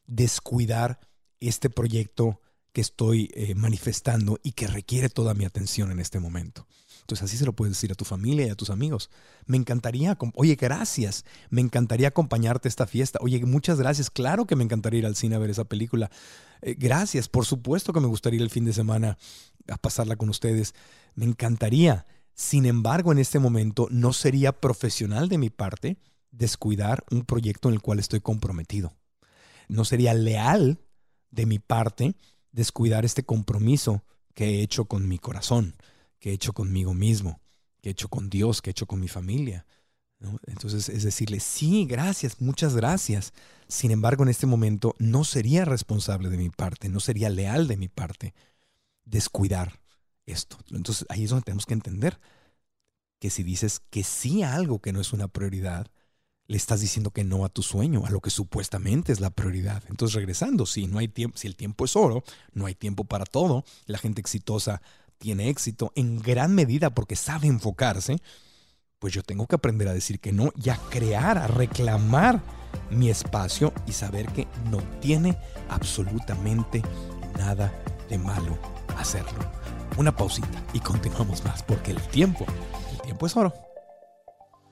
descuidar 0.08 1.02
este 1.42 1.70
proyecto 1.70 2.40
que 2.72 2.80
estoy 2.80 3.30
eh, 3.34 3.56
manifestando 3.56 4.40
y 4.42 4.54
que 4.54 4.68
requiere 4.68 5.10
toda 5.10 5.34
mi 5.34 5.44
atención 5.44 5.92
en 5.92 6.00
este 6.00 6.22
momento. 6.22 6.68
Entonces 7.06 7.26
así 7.26 7.38
se 7.38 7.46
lo 7.46 7.54
puedes 7.54 7.76
decir 7.76 7.92
a 7.92 7.96
tu 7.96 8.04
familia 8.04 8.48
y 8.48 8.50
a 8.50 8.56
tus 8.56 8.72
amigos. 8.72 9.12
Me 9.46 9.58
encantaría, 9.58 10.18
oye, 10.34 10.56
gracias, 10.56 11.24
me 11.52 11.62
encantaría 11.62 12.08
acompañarte 12.08 12.68
a 12.68 12.70
esta 12.70 12.88
fiesta. 12.88 13.20
Oye, 13.22 13.46
muchas 13.46 13.78
gracias. 13.78 14.10
Claro 14.10 14.48
que 14.48 14.56
me 14.56 14.64
encantaría 14.64 15.02
ir 15.02 15.06
al 15.06 15.16
cine 15.16 15.36
a 15.36 15.38
ver 15.38 15.52
esa 15.52 15.66
película. 15.66 16.10
Eh, 16.64 16.76
gracias, 16.76 17.30
por 17.30 17.46
supuesto 17.46 17.94
que 17.94 18.00
me 18.00 18.08
gustaría 18.08 18.38
ir 18.38 18.42
el 18.42 18.50
fin 18.50 18.66
de 18.66 18.74
semana 18.74 19.20
a 19.68 19.78
pasarla 19.78 20.16
con 20.16 20.30
ustedes. 20.30 20.74
Me 21.14 21.26
encantaría. 21.26 22.08
Sin 22.34 22.66
embargo, 22.66 23.12
en 23.12 23.20
este 23.20 23.38
momento 23.38 23.88
no 23.92 24.12
sería 24.12 24.60
profesional 24.60 25.30
de 25.30 25.38
mi 25.38 25.52
parte 25.52 26.00
descuidar 26.32 27.04
un 27.12 27.24
proyecto 27.24 27.70
en 27.70 27.76
el 27.76 27.84
cual 27.84 28.00
estoy 28.00 28.20
comprometido. 28.20 28.94
No 29.68 29.86
sería 29.86 30.16
leal 30.16 30.80
de 31.30 31.46
mi 31.46 31.60
parte 31.60 32.16
descuidar 32.52 33.06
este 33.06 33.24
compromiso 33.24 34.04
que 34.34 34.46
he 34.46 34.62
hecho 34.64 34.86
con 34.86 35.08
mi 35.08 35.20
corazón 35.20 35.76
que 36.20 36.32
he 36.32 36.34
hecho 36.34 36.54
conmigo 36.54 36.94
mismo, 36.94 37.42
que 37.82 37.90
he 37.90 37.92
hecho 37.92 38.10
con 38.10 38.30
Dios, 38.30 38.62
que 38.62 38.70
he 38.70 38.72
hecho 38.72 38.88
con 38.88 39.00
mi 39.00 39.08
familia. 39.08 39.66
Entonces 40.48 40.90
es 40.90 41.04
decirle, 41.04 41.40
sí, 41.40 41.86
gracias, 41.86 42.42
muchas 42.42 42.76
gracias. 42.76 43.34
Sin 43.68 43.92
embargo, 43.92 44.24
en 44.24 44.30
este 44.30 44.48
momento 44.48 44.96
no 44.98 45.24
sería 45.24 45.66
responsable 45.66 46.30
de 46.30 46.38
mi 46.38 46.50
parte, 46.50 46.90
no 46.90 47.00
sería 47.00 47.30
leal 47.30 47.68
de 47.68 47.78
mi 47.78 47.88
parte 47.88 48.34
descuidar 49.04 49.80
esto. 50.26 50.58
Entonces 50.72 51.06
ahí 51.10 51.26
es 51.26 51.30
donde 51.30 51.46
tenemos 51.46 51.66
que 51.66 51.74
entender 51.74 52.20
que 53.20 53.30
si 53.30 53.44
dices 53.44 53.82
que 53.90 54.04
sí 54.04 54.44
a 54.44 54.56
algo 54.56 54.80
que 54.80 54.94
no 54.94 55.02
es 55.02 55.14
una 55.14 55.28
prioridad, 55.28 55.88
le 56.48 56.58
estás 56.58 56.82
diciendo 56.82 57.12
que 57.12 57.24
no 57.24 57.44
a 57.44 57.50
tu 57.50 57.64
sueño, 57.64 58.06
a 58.06 58.12
lo 58.12 58.22
que 58.22 58.30
supuestamente 58.30 59.12
es 59.12 59.20
la 59.20 59.32
prioridad. 59.32 59.84
Entonces 59.90 60.16
regresando, 60.16 60.66
si 60.66 60.88
no 60.88 61.00
hay 61.00 61.08
tiempo, 61.08 61.38
si 61.38 61.48
el 61.48 61.56
tiempo 61.56 61.86
es 61.86 61.96
oro, 61.96 62.24
no 62.54 62.68
hay 62.68 62.76
tiempo 62.76 63.04
para 63.04 63.26
todo. 63.26 63.66
La 63.86 63.98
gente 63.98 64.22
exitosa 64.22 64.82
tiene 65.18 65.50
éxito 65.50 65.92
en 65.96 66.20
gran 66.20 66.54
medida 66.56 66.90
porque 66.90 67.16
sabe 67.16 67.48
enfocarse, 67.48 68.18
pues 69.00 69.14
yo 69.14 69.24
tengo 69.24 69.48
que 69.48 69.56
aprender 69.56 69.88
a 69.88 69.94
decir 69.94 70.20
que 70.20 70.32
no 70.32 70.52
y 70.56 70.70
a 70.70 70.78
crear, 70.90 71.38
a 71.38 71.48
reclamar 71.48 72.42
mi 72.90 73.10
espacio 73.10 73.74
y 73.88 73.94
saber 73.94 74.28
que 74.28 74.48
no 74.70 74.80
tiene 75.00 75.38
absolutamente 75.70 76.82
nada 77.38 77.74
de 78.10 78.18
malo 78.18 78.58
hacerlo. 78.98 79.40
Una 79.98 80.16
pausita 80.16 80.64
y 80.74 80.80
continuamos 80.80 81.44
más 81.44 81.64
porque 81.64 81.92
el 81.92 82.02
tiempo, 82.10 82.46
el 82.92 83.02
tiempo 83.02 83.26
es 83.26 83.36
oro. 83.36 83.65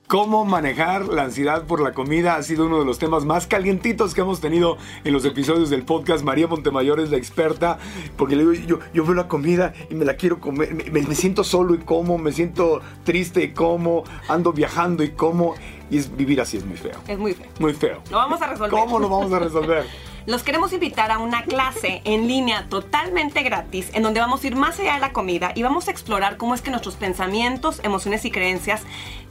Cómo 0.06 0.44
manejar 0.44 1.08
la 1.08 1.22
ansiedad 1.22 1.64
por 1.64 1.80
la 1.80 1.92
comida 1.92 2.36
ha 2.36 2.42
sido 2.42 2.66
uno 2.66 2.78
de 2.78 2.84
los 2.84 2.98
temas 2.98 3.24
más 3.24 3.46
calientitos 3.46 4.12
que 4.12 4.20
hemos 4.20 4.38
tenido 4.38 4.76
en 5.02 5.14
los 5.14 5.24
episodios 5.24 5.70
del 5.70 5.82
podcast. 5.82 6.22
María 6.22 6.46
Montemayor 6.46 7.00
es 7.00 7.10
la 7.10 7.16
experta, 7.16 7.78
porque 8.18 8.36
le 8.36 8.42
digo, 8.46 8.66
yo, 8.66 8.78
yo 8.92 9.04
veo 9.04 9.14
la 9.14 9.28
comida 9.28 9.72
y 9.88 9.94
me 9.94 10.04
la 10.04 10.16
quiero 10.16 10.40
comer, 10.40 10.74
me, 10.74 11.02
me, 11.02 11.14
siento 11.14 11.42
solo 11.42 11.74
y 11.74 11.78
como, 11.78 12.18
me 12.18 12.32
siento 12.32 12.82
triste 13.04 13.44
y 13.44 13.52
como, 13.52 14.04
ando 14.28 14.52
viajando 14.52 15.02
y 15.02 15.12
como, 15.12 15.54
y 15.90 15.96
es, 15.96 16.14
vivir 16.14 16.38
así 16.38 16.58
es 16.58 16.66
muy 16.66 16.76
feo. 16.76 17.00
Es 17.08 17.18
muy 17.18 17.32
feo. 17.32 17.46
Muy 17.58 17.72
feo. 17.72 18.02
Lo 18.10 18.18
vamos 18.18 18.42
a 18.42 18.46
resolver. 18.48 18.70
¿Cómo 18.78 18.98
lo 18.98 19.08
vamos 19.08 19.32
a 19.32 19.38
resolver? 19.38 19.86
los 20.26 20.42
queremos 20.42 20.72
invitar 20.72 21.10
a 21.10 21.18
una 21.18 21.42
clase 21.42 22.00
en 22.04 22.26
línea 22.26 22.66
totalmente 22.68 23.42
gratis 23.42 23.90
en 23.92 24.02
donde 24.02 24.20
vamos 24.20 24.42
a 24.42 24.46
ir 24.46 24.56
más 24.56 24.78
allá 24.80 24.94
de 24.94 25.00
la 25.00 25.12
comida 25.12 25.52
y 25.54 25.62
vamos 25.62 25.88
a 25.88 25.90
explorar 25.90 26.36
cómo 26.36 26.54
es 26.54 26.62
que 26.62 26.70
nuestros 26.70 26.96
pensamientos, 26.96 27.80
emociones 27.82 28.24
y 28.24 28.30
creencias 28.30 28.82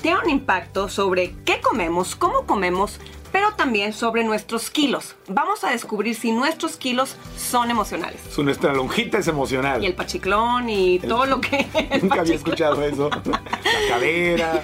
tienen 0.02 0.22
un 0.24 0.30
impacto 0.30 0.90
sobre 0.90 1.36
qué 1.46 1.62
comemos, 1.62 2.16
cómo 2.16 2.46
comemos, 2.46 3.00
pero 3.34 3.52
también 3.56 3.94
sobre 3.94 4.24
nuestros 4.24 4.70
kilos. 4.70 5.16
Vamos 5.28 5.64
a 5.64 5.72
descubrir 5.72 6.16
si 6.16 6.32
nuestros 6.32 6.78
kilos 6.78 7.18
son 7.36 7.72
emocionales. 7.72 8.22
Su 8.30 8.44
nuestra 8.44 8.72
lonjita 8.74 9.18
es 9.18 9.28
emocional. 9.28 9.84
Y 9.84 9.88
el 9.88 9.96
pachiclón 9.96 10.70
y 10.70 11.00
todo 11.00 11.26
lo 11.26 11.42
que... 11.42 11.68
Nunca 12.02 12.22
había 12.22 12.36
escuchado 12.36 12.82
eso. 12.84 13.10
La 13.26 13.90
cadera. 13.90 14.64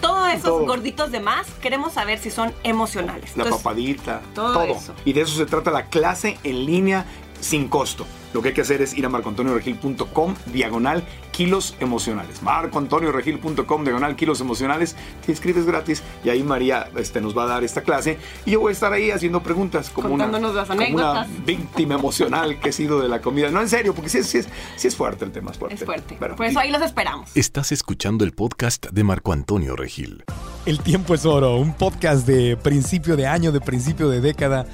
Todos 0.00 0.28
esos 0.32 0.64
gorditos 0.64 1.10
de 1.10 1.18
más, 1.18 1.48
queremos 1.60 1.94
saber 1.94 2.20
si 2.20 2.30
son 2.30 2.54
emocionales. 2.62 3.36
La 3.36 3.44
papadita. 3.44 4.22
Todo, 4.34 4.52
todo. 4.52 4.64
Eso. 4.64 4.94
Y 5.04 5.12
de 5.12 5.22
eso 5.22 5.36
se 5.36 5.46
trata 5.46 5.72
la 5.72 5.86
clase 5.86 6.38
en 6.44 6.64
línea 6.64 7.06
sin 7.40 7.68
costo. 7.68 8.06
lo 8.34 8.42
que 8.42 8.48
hay 8.48 8.54
que 8.54 8.60
hacer 8.60 8.82
es 8.82 8.92
ir 8.92 9.06
a 9.06 9.08
marcoantonioregil.com 9.08 10.34
diagonal 10.52 11.02
kilos 11.32 11.74
emocionales. 11.80 12.42
marcoantonioregil.com 12.42 13.84
diagonal 13.84 14.14
kilos 14.16 14.40
emocionales. 14.40 14.94
Te 15.24 15.32
inscribes 15.32 15.64
gratis 15.66 16.02
y 16.24 16.28
ahí 16.30 16.42
María 16.42 16.88
este, 16.96 17.20
nos 17.20 17.36
va 17.36 17.44
a 17.44 17.46
dar 17.46 17.64
esta 17.64 17.80
clase 17.82 18.18
y 18.44 18.52
yo 18.52 18.60
voy 18.60 18.70
a 18.70 18.72
estar 18.72 18.92
ahí 18.92 19.10
haciendo 19.10 19.42
preguntas 19.42 19.88
como, 19.90 20.08
una, 20.14 20.24
Contándonos 20.24 20.54
las 20.54 20.68
como 20.68 20.86
una 20.94 21.26
víctima 21.46 21.94
emocional 21.94 22.58
que 22.60 22.70
he 22.70 22.72
sido 22.72 23.00
de 23.00 23.08
la 23.08 23.20
comida. 23.22 23.50
No, 23.50 23.60
en 23.60 23.68
serio, 23.68 23.94
porque 23.94 24.10
sí, 24.10 24.18
es- 24.18 24.26
sí 24.26 24.38
es, 24.38 24.48
sí 24.76 24.88
es 24.88 24.96
fuerte 24.96 25.24
el 25.24 25.32
tema, 25.32 25.50
es 25.52 25.58
fuerte. 25.58 25.74
Es 25.76 25.84
fuerte. 25.84 26.16
Pero- 26.18 26.36
Por 26.36 26.46
eso 26.46 26.58
ahí 26.58 26.70
los 26.70 26.82
esperamos. 26.82 27.30
Estás 27.36 27.72
escuchando 27.72 28.24
el 28.24 28.32
podcast 28.32 28.86
de 28.90 29.04
Marco 29.04 29.32
Antonio 29.32 29.76
Regil. 29.76 30.24
El 30.66 30.80
tiempo 30.80 31.14
es 31.14 31.24
oro, 31.24 31.56
un 31.56 31.72
podcast 31.74 32.26
de 32.26 32.56
principio 32.56 33.16
de 33.16 33.26
año, 33.26 33.52
de 33.52 33.60
principio 33.60 34.08
de 34.08 34.20
década, 34.20 34.66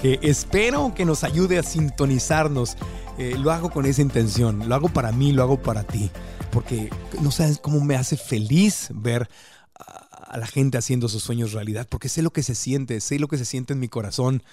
que 0.00 0.18
espero 0.22 0.92
que 0.94 1.04
nos 1.04 1.24
ayude 1.24 1.58
a 1.58 1.62
sintonizarnos. 1.62 2.76
Eh, 3.18 3.36
lo 3.38 3.50
hago 3.50 3.70
con 3.70 3.86
esa 3.86 4.02
intención, 4.02 4.68
lo 4.68 4.74
hago 4.74 4.88
para 4.88 5.12
mí, 5.12 5.32
lo 5.32 5.42
hago 5.42 5.60
para 5.60 5.84
ti, 5.84 6.10
porque 6.50 6.88
no 7.20 7.30
sabes 7.30 7.58
cómo 7.58 7.80
me 7.80 7.96
hace 7.96 8.16
feliz 8.16 8.88
ver 8.94 9.28
a 9.74 10.10
a 10.30 10.38
la 10.38 10.46
gente 10.46 10.78
haciendo 10.78 11.08
sus 11.08 11.24
sueños 11.24 11.52
realidad, 11.52 11.88
porque 11.90 12.08
sé 12.08 12.22
lo 12.22 12.32
que 12.32 12.44
se 12.44 12.54
siente, 12.54 13.00
sé 13.00 13.18
lo 13.18 13.26
que 13.26 13.36
se 13.36 13.44
siente 13.44 13.72
en 13.72 13.80
mi 13.80 13.88
corazón, 13.88 14.44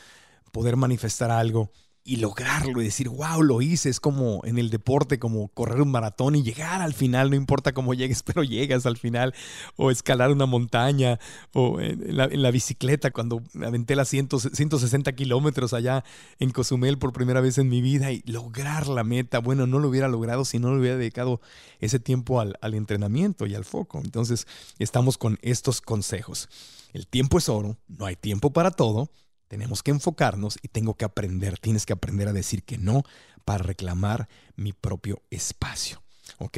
poder 0.52 0.76
manifestar 0.76 1.30
algo 1.30 1.72
y 2.08 2.16
lograrlo 2.16 2.82
y 2.82 2.86
decir, 2.86 3.10
wow, 3.10 3.44
lo 3.44 3.62
hice. 3.62 3.90
Es 3.90 4.00
como 4.00 4.40
en 4.46 4.58
el 4.58 4.70
deporte, 4.70 5.20
como 5.20 5.50
correr 5.50 5.82
un 5.82 5.92
maratón 5.92 6.36
y 6.36 6.42
llegar 6.42 6.82
al 6.82 6.94
final, 6.94 7.30
no 7.30 7.36
importa 7.36 7.74
cómo 7.74 7.94
llegues, 7.94 8.24
pero 8.26 8.44
llegas 8.44 8.86
al 8.86 8.96
final. 8.96 9.36
O 9.76 9.92
escalar 9.92 10.32
una 10.32 10.46
montaña, 10.46 11.20
o 11.54 11.82
en 11.82 12.16
la, 12.16 12.52
bicicleta, 12.52 13.12
cuando 13.12 13.44
aventé 13.62 13.98
las 13.98 14.08
100 14.08 14.30
160 14.54 15.12
kilómetros 15.14 15.74
allá 15.74 16.06
en 16.40 16.52
Cozumel 16.52 16.98
por 16.98 17.12
primera 17.12 17.42
vez 17.42 17.58
en 17.58 17.68
mi 17.68 17.82
vida 17.82 18.14
y 18.14 18.24
lograr 18.26 18.88
la 18.88 19.04
meta. 19.04 19.40
Bueno, 19.40 19.68
no 19.68 19.80
lo 19.80 19.90
hubiera 19.90 20.08
logrado 20.08 20.46
si 20.46 20.60
no 20.60 20.74
le 20.74 20.80
hubiera 20.80 20.96
dedicado 20.96 21.42
ese 21.82 22.00
tiempo 22.00 22.40
al, 22.40 22.58
al 22.62 22.74
entrenamiento 22.74 23.46
y 23.48 23.54
al 23.54 23.66
foco. 23.66 24.00
Entonces, 24.02 24.48
estamos 24.80 25.18
con 25.18 25.40
estos 25.42 25.82
consejos. 25.82 26.48
El 26.94 27.06
tiempo 27.06 27.38
es 27.38 27.50
oro, 27.50 27.76
no 27.90 28.06
hay 28.06 28.16
tiempo 28.16 28.54
para 28.54 28.72
todo. 28.72 29.12
Tenemos 29.48 29.84
que 29.84 29.92
enfocarnos 29.92 30.60
y 30.62 30.68
tengo 30.68 30.96
que 30.96 31.06
aprender, 31.06 31.58
tienes 31.60 31.86
que 31.86 31.94
aprender 31.94 32.28
a 32.28 32.34
decir 32.34 32.64
que 32.64 32.78
no 32.78 33.04
para 33.46 33.64
reclamar 33.64 34.28
mi 34.56 34.74
propio 34.74 35.22
espacio. 35.30 36.04
¿Ok? 36.40 36.58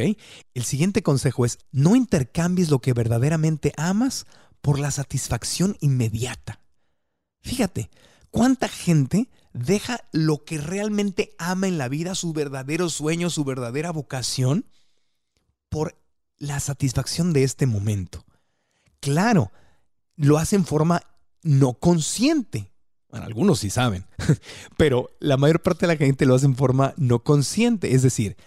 El 0.53 0.63
siguiente 0.63 1.03
consejo 1.03 1.46
es 1.46 1.60
no 1.72 1.96
intercambies 1.96 2.69
lo 2.69 2.79
que 2.79 2.93
verdaderamente 2.93 3.74
amas 3.77 4.25
por 4.62 4.79
la 4.79 4.91
satisfacción 4.91 5.77
inmediata. 5.79 6.60
Fíjate, 7.41 7.89
¿cuánta 8.31 8.67
gente 8.67 9.29
deja 9.53 10.01
lo 10.12 10.43
que 10.43 10.58
realmente 10.58 11.36
ama 11.38 11.67
en 11.67 11.77
la 11.77 11.88
vida, 11.88 12.15
su 12.15 12.34
verdadero 12.34 12.89
sueño, 12.89 13.29
su 13.29 13.43
verdadera 13.43 13.91
vocación, 13.91 14.65
por 15.69 15.96
la 16.38 16.60
satisfacción 16.60 17.31
de 17.34 17.43
este 17.43 17.67
momento? 17.67 18.25
Claro, 19.00 19.51
lo 20.15 20.38
hace 20.38 20.55
en 20.55 20.65
forma 20.65 21.03
no 21.43 21.75
consciente. 21.75 22.72
Bueno, 23.10 23.25
algunos 23.25 23.60
sí 23.60 23.70
saben, 23.70 24.06
pero 24.78 25.10
la 25.20 25.38
mayor 25.38 25.62
parte 25.62 25.88
de 25.88 25.94
la 25.94 25.98
gente 25.98 26.25
lo 26.25 26.36
hace 26.36 26.46
en 26.46 26.56
forma 26.56 26.94
no 26.98 27.20
consciente. 27.24 27.96
Es 27.96 28.04
decir, 28.04 28.38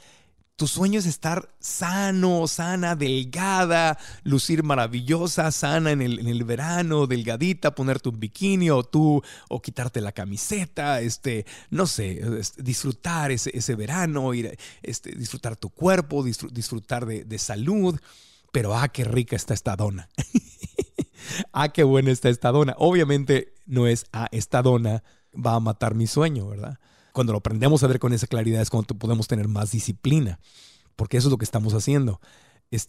tu 0.55 0.69
sueño 0.69 1.01
es 1.01 1.07
estar 1.07 1.53
sano, 1.59 2.47
sana, 2.47 2.95
delgada, 2.95 3.99
lucir 4.23 4.63
maravillosa, 4.63 5.51
sana 5.51 5.91
en 5.91 6.01
el, 6.01 6.21
en 6.21 6.29
el 6.29 6.45
verano, 6.45 7.09
delgadita, 7.09 7.75
ponerte 7.75 8.11
un 8.11 8.21
bikini 8.21 8.71
o 8.71 8.85
tú, 8.85 9.21
o 9.49 9.61
quitarte 9.61 10.01
la 10.01 10.13
camiseta, 10.13 11.01
este, 11.01 11.45
no 11.71 11.87
sé, 11.89 12.21
este, 12.39 12.63
disfrutar 12.63 13.33
ese, 13.33 13.51
ese 13.55 13.75
verano, 13.75 14.33
ir, 14.35 14.57
este, 14.83 15.11
disfrutar 15.13 15.57
tu 15.57 15.71
cuerpo, 15.71 16.23
disfr- 16.25 16.51
disfrutar 16.53 17.07
de, 17.07 17.25
de 17.25 17.39
salud. 17.39 17.99
Pero 18.53 18.77
ah, 18.77 18.89
qué 18.89 19.03
rica 19.05 19.35
está 19.35 19.55
esta 19.55 19.75
dona. 19.75 20.09
ah, 21.53 21.71
qué 21.71 21.83
buena 21.85 22.11
está 22.11 22.29
esta 22.29 22.51
dona. 22.51 22.75
Obviamente 22.79 23.52
no 23.67 23.87
es, 23.87 24.07
ah, 24.13 24.29
esta 24.33 24.63
dona 24.63 25.03
va 25.35 25.55
a 25.55 25.61
matar 25.61 25.95
mi 25.95 26.07
sueño, 26.07 26.49
¿verdad? 26.49 26.79
Cuando 27.13 27.33
lo 27.33 27.39
aprendemos 27.39 27.83
a 27.83 27.87
ver 27.87 27.99
con 27.99 28.13
esa 28.13 28.27
claridad 28.27 28.63
es 28.63 28.71
cuando 28.71 28.95
podemos 28.97 29.29
tener 29.29 29.49
más 29.49 29.73
disciplina, 29.73 30.39
porque 30.97 31.17
eso 31.17 31.29
es 31.29 31.33
lo 31.33 31.39
que 31.39 31.45
estamos 31.45 31.75
haciendo. 31.75 32.21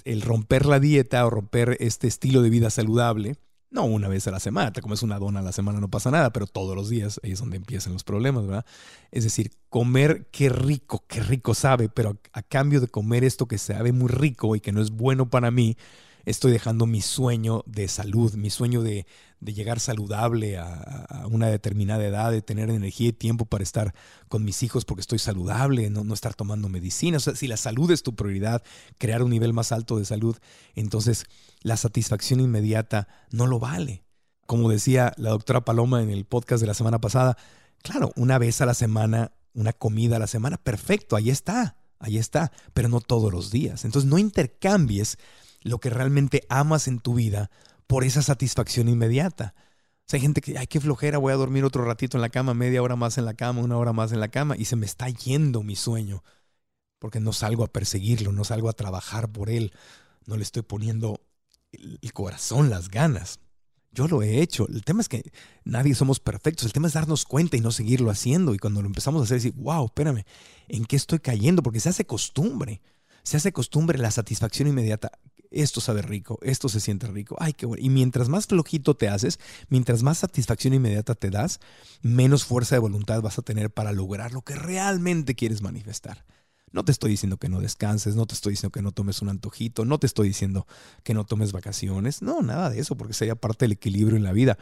El 0.05 0.21
romper 0.21 0.65
la 0.65 0.79
dieta 0.79 1.25
o 1.25 1.29
romper 1.29 1.75
este 1.81 2.07
estilo 2.07 2.41
de 2.41 2.49
vida 2.49 2.69
saludable, 2.69 3.35
no 3.69 3.83
una 3.85 4.07
vez 4.07 4.27
a 4.27 4.31
la 4.31 4.39
semana, 4.39 4.71
te 4.71 4.81
comes 4.81 5.01
una 5.01 5.19
dona 5.19 5.39
a 5.39 5.43
la 5.43 5.51
semana 5.51 5.79
no 5.79 5.89
pasa 5.89 6.11
nada, 6.11 6.31
pero 6.31 6.47
todos 6.47 6.75
los 6.75 6.89
días 6.89 7.19
ahí 7.23 7.31
es 7.31 7.39
donde 7.39 7.57
empiezan 7.57 7.91
los 7.91 8.03
problemas, 8.03 8.45
¿verdad? 8.45 8.65
Es 9.11 9.23
decir, 9.23 9.51
comer 9.67 10.27
qué 10.31 10.47
rico, 10.47 11.03
qué 11.07 11.21
rico 11.21 11.53
sabe, 11.53 11.89
pero 11.89 12.11
a, 12.33 12.39
a 12.39 12.43
cambio 12.43 12.79
de 12.79 12.87
comer 12.87 13.23
esto 13.23 13.47
que 13.47 13.57
sabe 13.57 13.91
muy 13.91 14.09
rico 14.09 14.55
y 14.55 14.61
que 14.61 14.71
no 14.71 14.81
es 14.81 14.91
bueno 14.91 15.29
para 15.29 15.51
mí, 15.51 15.75
estoy 16.23 16.51
dejando 16.51 16.85
mi 16.85 17.01
sueño 17.01 17.63
de 17.65 17.87
salud, 17.87 18.35
mi 18.35 18.49
sueño 18.49 18.81
de, 18.81 19.05
de 19.43 19.53
llegar 19.53 19.79
saludable 19.79 20.57
a, 20.57 21.25
una 21.29 21.47
determinada 21.47 22.05
edad, 22.05 22.31
de 22.31 22.41
tener 22.41 22.69
energía 22.69 23.09
y 23.09 23.13
tiempo 23.13 23.45
para 23.45 23.63
estar 23.63 23.93
con 24.29 24.43
mis 24.43 24.63
hijos 24.63 24.85
porque 24.85 25.01
estoy 25.01 25.19
saludable, 25.19 25.89
no, 25.89 26.03
no 26.03 26.13
estar 26.13 26.33
tomando 26.33 26.69
medicina. 26.69 27.17
O 27.17 27.19
sea, 27.19 27.35
si 27.35 27.47
la 27.47 27.57
salud 27.57 27.91
es 27.91 28.03
tu 28.03 28.15
prioridad, 28.15 28.63
crear 28.97 29.21
un 29.21 29.31
nivel 29.31 29.53
más 29.53 29.71
alto 29.71 29.97
de 29.97 30.05
salud, 30.05 30.37
entonces 30.75 31.25
la 31.61 31.77
satisfacción 31.77 32.39
inmediata 32.39 33.07
no 33.31 33.47
lo 33.47 33.59
vale. 33.59 34.03
Como 34.45 34.69
decía 34.69 35.13
la 35.17 35.29
doctora 35.31 35.65
Paloma 35.65 36.01
en 36.01 36.09
el 36.09 36.25
podcast 36.25 36.61
de 36.61 36.67
la 36.67 36.73
semana 36.73 36.99
pasada, 36.99 37.37
claro, 37.81 38.11
una 38.15 38.37
vez 38.37 38.61
a 38.61 38.65
la 38.65 38.73
semana, 38.73 39.33
una 39.53 39.73
comida 39.73 40.15
a 40.15 40.19
la 40.19 40.27
semana, 40.27 40.57
perfecto, 40.57 41.15
ahí 41.15 41.29
está, 41.29 41.77
ahí 41.99 42.17
está, 42.17 42.51
pero 42.73 42.89
no 42.89 43.01
todos 43.01 43.31
los 43.31 43.51
días. 43.51 43.85
Entonces 43.85 44.09
no 44.09 44.17
intercambies 44.17 45.17
lo 45.61 45.79
que 45.79 45.89
realmente 45.89 46.43
amas 46.49 46.87
en 46.87 46.99
tu 46.99 47.13
vida 47.13 47.49
por 47.93 48.03
esa 48.03 48.23
satisfacción 48.23 48.89
inmediata. 48.89 49.53
O 49.55 50.03
sea, 50.07 50.17
hay 50.17 50.21
gente 50.21 50.41
que, 50.41 50.57
ay, 50.57 50.65
qué 50.65 50.81
flojera, 50.81 51.19
voy 51.19 51.31
a 51.31 51.35
dormir 51.35 51.63
otro 51.63 51.85
ratito 51.85 52.17
en 52.17 52.21
la 52.21 52.29
cama, 52.29 52.55
media 52.55 52.81
hora 52.81 52.95
más 52.95 53.19
en 53.19 53.25
la 53.25 53.35
cama, 53.35 53.61
una 53.61 53.77
hora 53.77 53.93
más 53.93 54.11
en 54.11 54.19
la 54.19 54.29
cama, 54.29 54.57
y 54.57 54.65
se 54.65 54.75
me 54.75 54.87
está 54.87 55.09
yendo 55.09 55.61
mi 55.61 55.75
sueño, 55.75 56.23
porque 56.97 57.19
no 57.19 57.33
salgo 57.33 57.63
a 57.63 57.71
perseguirlo, 57.71 58.31
no 58.31 58.45
salgo 58.45 58.67
a 58.67 58.73
trabajar 58.73 59.31
por 59.31 59.51
él, 59.51 59.73
no 60.25 60.37
le 60.37 60.41
estoy 60.41 60.63
poniendo 60.63 61.21
el, 61.71 62.13
corazón, 62.13 62.71
las 62.71 62.89
ganas. 62.89 63.39
Yo 63.91 64.07
lo 64.07 64.23
he 64.23 64.41
hecho. 64.41 64.67
El 64.69 64.83
tema 64.83 65.01
es 65.01 65.07
que 65.07 65.31
nadie 65.63 65.93
somos 65.93 66.19
perfectos. 66.19 66.65
El 66.65 66.73
tema 66.73 66.87
es 66.87 66.93
darnos 66.93 67.25
cuenta 67.25 67.57
y 67.57 67.61
no 67.61 67.71
seguirlo 67.71 68.09
haciendo. 68.09 68.55
Y 68.55 68.57
cuando 68.57 68.81
lo 68.81 68.87
empezamos 68.87 69.21
a 69.21 69.25
hacer, 69.25 69.37
decir, 69.37 69.53
wow, 69.55 69.85
espérame, 69.85 70.23
¿en 70.67 70.85
qué 70.85 70.95
estoy 70.95 71.19
cayendo? 71.19 71.61
Porque 71.61 71.79
se 71.79 71.89
hace 71.89 72.07
costumbre. 72.07 72.81
Se 73.21 73.37
hace 73.37 73.53
costumbre 73.53 73.99
la 73.99 74.09
satisfacción 74.09 74.67
inmediata 74.67 75.11
esto 75.53 75.81
sabe 75.81 76.01
rico, 76.01 76.39
esto 76.41 76.69
se 76.69 76.79
siente 76.79 77.07
rico, 77.07 77.35
ay, 77.39 77.53
qué 77.53 77.65
bueno. 77.65 77.83
Y 77.83 77.89
mientras 77.89 78.29
más 78.29 78.47
flojito 78.47 78.95
te 78.95 79.09
haces, 79.09 79.39
mientras 79.69 80.03
más 80.03 80.19
satisfacción 80.19 80.73
inmediata 80.73 81.15
te 81.15 81.29
das, 81.29 81.59
menos 82.01 82.45
fuerza 82.45 82.75
de 82.75 82.79
voluntad 82.79 83.21
vas 83.21 83.39
a 83.39 83.41
tener 83.41 83.71
para 83.71 83.91
lograr 83.91 84.31
lo 84.31 84.41
que 84.41 84.55
realmente 84.55 85.35
quieres 85.35 85.61
manifestar. 85.61 86.25
No 86.71 86.83
te 86.83 86.91
estoy 86.91 87.11
diciendo 87.11 87.37
que 87.37 87.49
no 87.49 87.61
descanses, 87.61 88.15
no 88.15 88.25
te 88.25 88.33
estoy 88.33 88.53
diciendo 88.53 88.71
que 88.71 88.81
no 88.81 88.91
tomes 88.91 89.21
un 89.21 89.29
antojito, 89.29 89.85
no 89.85 89.99
te 89.99 90.07
estoy 90.07 90.27
diciendo 90.27 90.65
que 91.03 91.13
no 91.13 91.23
tomes 91.23 91.51
vacaciones, 91.51 92.23
no, 92.23 92.41
nada 92.41 92.71
de 92.71 92.79
eso, 92.79 92.97
porque 92.97 93.13
sería 93.13 93.35
parte 93.35 93.65
del 93.65 93.73
equilibrio 93.73 94.17
en 94.17 94.23
la 94.23 94.33
vida. 94.33 94.57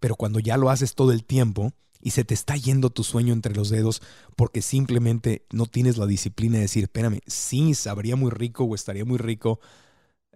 Pero 0.00 0.16
cuando 0.16 0.38
ya 0.38 0.56
lo 0.56 0.70
haces 0.70 0.94
todo 0.94 1.12
el 1.12 1.22
tiempo 1.22 1.74
y 2.00 2.12
se 2.12 2.24
te 2.24 2.32
está 2.32 2.56
yendo 2.56 2.88
tu 2.88 3.04
sueño 3.04 3.34
entre 3.34 3.54
los 3.54 3.68
dedos 3.68 4.00
porque 4.36 4.62
simplemente 4.62 5.44
no 5.52 5.66
tienes 5.66 5.98
la 5.98 6.06
disciplina 6.06 6.56
de 6.56 6.62
decir, 6.62 6.84
espérame, 6.84 7.20
sí, 7.26 7.74
sabría 7.74 8.16
muy 8.16 8.30
rico 8.30 8.64
o 8.64 8.74
estaría 8.74 9.04
muy 9.04 9.18
rico 9.18 9.60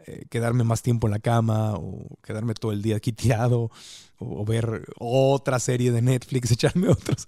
eh, 0.06 0.26
quedarme 0.28 0.64
más 0.64 0.82
tiempo 0.82 1.06
en 1.06 1.12
la 1.12 1.18
cama 1.18 1.74
o 1.74 2.18
quedarme 2.22 2.52
todo 2.54 2.72
el 2.72 2.82
día 2.82 2.96
aquí 2.96 3.14
o, 3.50 3.70
ver 4.44 4.84
otra 4.98 5.58
serie 5.58 5.92
de 5.92 6.02
Netflix, 6.02 6.50
echarme 6.52 6.88
otros 6.88 7.26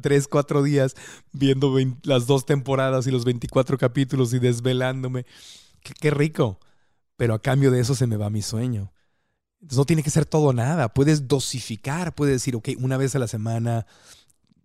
3, 0.00 0.28
4 0.28 0.62
días 0.62 0.94
viendo 1.32 1.72
20, 1.72 2.06
las 2.08 2.26
dos 2.26 2.44
temporadas 2.44 3.06
y 3.06 3.10
los 3.10 3.24
24 3.24 3.78
capítulos 3.78 4.34
y 4.34 4.38
desvelándome. 4.38 5.24
Qué, 5.80 5.94
qué 5.98 6.10
rico. 6.10 6.60
Pero 7.16 7.34
a 7.34 7.42
cambio 7.42 7.70
de 7.70 7.80
eso 7.80 7.94
se 7.94 8.06
me 8.06 8.16
va 8.16 8.30
mi 8.30 8.42
sueño. 8.42 8.92
Entonces 9.60 9.78
no 9.78 9.86
tiene 9.86 10.02
que 10.02 10.10
ser 10.10 10.24
todo 10.24 10.52
nada. 10.52 10.92
Puedes 10.92 11.28
dosificar, 11.28 12.14
puedes 12.14 12.34
decir, 12.34 12.54
ok, 12.56 12.70
una 12.78 12.96
vez 12.96 13.16
a 13.16 13.18
la 13.18 13.26
semana, 13.26 13.86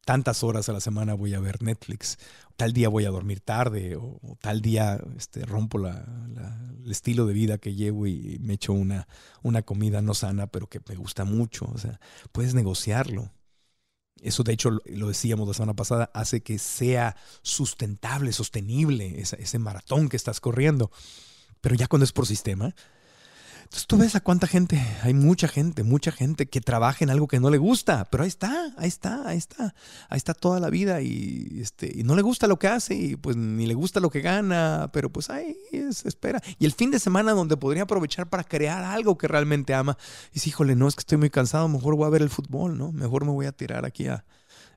tantas 0.06 0.44
horas 0.44 0.70
a 0.70 0.74
la 0.74 0.80
semana 0.80 1.14
voy 1.14 1.34
a 1.34 1.40
ver 1.40 1.62
Netflix. 1.62 2.18
Tal 2.56 2.74
día 2.74 2.90
voy 2.90 3.06
a 3.06 3.10
dormir 3.10 3.40
tarde 3.40 3.96
o, 3.96 4.20
tal 4.42 4.62
día 4.62 5.00
este, 5.18 5.46
rompo 5.46 5.78
la, 5.78 6.06
el 6.84 6.92
estilo 6.92 7.26
de 7.26 7.34
vida 7.34 7.58
que 7.58 7.74
llevo 7.74 8.06
y 8.08 8.38
me 8.42 8.56
echo 8.56 8.74
una, 8.74 9.08
una 9.42 9.62
comida 9.62 10.02
no 10.02 10.14
sana, 10.14 10.48
pero 10.48 10.68
que 10.68 10.82
me 10.88 10.96
gusta 10.96 11.26
mucho. 11.26 11.66
O 11.74 11.78
sea, 11.78 12.00
puedes 12.32 12.54
negociarlo. 12.54 13.32
Eso, 14.22 14.44
de 14.44 14.54
hecho, 14.54 14.72
lo, 14.72 14.82
lo 14.86 15.08
decíamos 15.08 15.48
la 15.48 15.54
semana 15.54 15.74
pasada, 15.74 16.12
hace 16.14 16.42
que 16.42 16.60
sea 16.60 17.16
sustentable, 17.42 18.32
sostenible 18.32 19.20
ese, 19.20 19.42
ese 19.42 19.60
maratón 19.60 20.10
que 20.10 20.18
estás 20.18 20.40
corriendo. 20.40 20.92
Pero 21.62 21.76
ya 21.76 21.88
cuando 21.88 22.04
es 22.04 22.12
por 22.12 22.28
sistema, 22.28 22.76
Entonces 23.74 23.88
tú 23.88 23.98
ves 23.98 24.14
a 24.14 24.20
cuánta 24.20 24.46
gente, 24.46 24.80
hay 25.02 25.16
mucha 25.16 25.48
gente, 25.48 25.82
mucha 25.82 26.12
gente 26.12 26.46
que 26.46 26.62
trabaja 26.62 27.04
en 27.04 27.10
algo 27.10 27.28
que 27.28 27.40
no 27.40 27.50
le 27.50 27.58
gusta, 27.58 28.06
pero 28.06 28.22
ahí 28.22 28.28
está, 28.28 28.72
ahí 28.78 28.88
está, 28.88 29.28
ahí 29.28 29.40
está, 29.40 29.74
ahí 30.10 30.18
está 30.18 30.36
toda 30.36 30.60
la 30.60 30.70
vida 30.70 31.02
y, 31.02 31.58
este, 31.60 31.92
y 31.92 32.04
no 32.04 32.16
le 32.16 32.22
gusta 32.22 32.46
lo 32.46 32.60
que 32.60 32.68
hace 32.68 32.94
y 32.94 33.16
pues 33.16 33.36
ni 33.36 33.66
le 33.66 33.74
gusta 33.74 34.00
lo 34.00 34.12
que 34.12 34.22
gana, 34.22 34.92
pero 34.94 35.12
pues 35.12 35.32
ahí 35.32 35.58
se 35.90 36.08
espera. 36.08 36.40
Y 36.60 36.66
el 36.66 36.74
fin 36.74 36.92
de 36.92 37.00
semana 37.00 37.32
donde 37.32 37.58
podría 37.58 37.82
aprovechar 37.82 38.30
para 38.30 38.44
crear 38.44 38.84
algo 38.84 39.18
que 39.18 39.28
realmente 39.28 39.74
ama, 39.74 39.98
y 40.30 40.36
dice, 40.36 40.50
híjole, 40.50 40.76
no, 40.76 40.88
es 40.88 40.94
que 40.94 41.00
estoy 41.00 41.18
muy 41.18 41.32
cansado, 41.32 41.68
mejor 41.68 41.96
voy 41.96 42.06
a 42.06 42.10
ver 42.10 42.22
el 42.22 42.30
fútbol, 42.30 42.78
¿no? 42.78 42.92
Mejor 42.92 43.26
me 43.26 43.32
voy 43.32 43.48
a 43.48 43.54
tirar 43.54 43.86
aquí 43.86 44.06
a, 44.06 44.24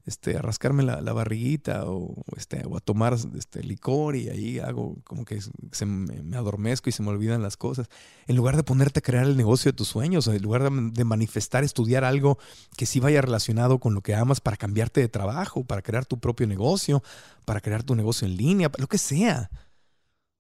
este, 0.07 0.37
a 0.37 0.43
rascarme 0.43 0.85
la, 0.85 1.13
barriguita 1.13 1.85
o, 1.85 2.15
este, 2.37 2.63
o 2.65 2.77
a 2.77 2.81
tomar 2.81 3.17
este, 3.37 3.63
licor 3.65 4.15
y 4.15 4.29
ahí 4.29 4.59
hago 4.61 4.97
como 5.03 5.25
que 5.25 5.41
se 5.73 5.85
me, 5.85 6.37
adormezco 6.37 6.89
y 6.89 6.93
se 6.93 7.03
me 7.03 7.11
olvidan 7.11 7.43
las 7.43 7.57
cosas. 7.57 7.89
En 8.29 8.37
lugar 8.37 8.57
de 8.57 8.63
ponerte 8.63 9.01
a 9.01 9.03
crear 9.03 9.25
el 9.25 9.37
negocio 9.37 9.73
de 9.73 9.77
tus 9.77 9.89
sueños, 9.89 10.29
en 10.29 10.41
lugar 10.41 10.71
de, 10.71 11.05
manifestar, 11.05 11.65
estudiar 11.65 12.05
algo 12.05 12.39
que 12.77 12.87
sí 12.87 13.01
vaya 13.01 13.21
relacionado 13.21 13.81
con 13.81 13.95
lo 13.95 14.01
que 14.01 14.15
amas 14.15 14.41
para 14.41 14.57
cambiarte 14.57 15.01
de 15.01 15.09
trabajo, 15.09 15.65
para 15.65 15.83
crear 15.83 16.07
tu 16.07 16.21
propio 16.21 16.47
negocio, 16.47 17.03
para 17.45 17.61
crear 17.61 17.83
tu 17.83 17.97
negocio 17.97 18.29
en 18.29 18.37
línea, 18.37 18.71
lo 18.79 18.87
que 18.87 18.99
sea. 18.99 19.51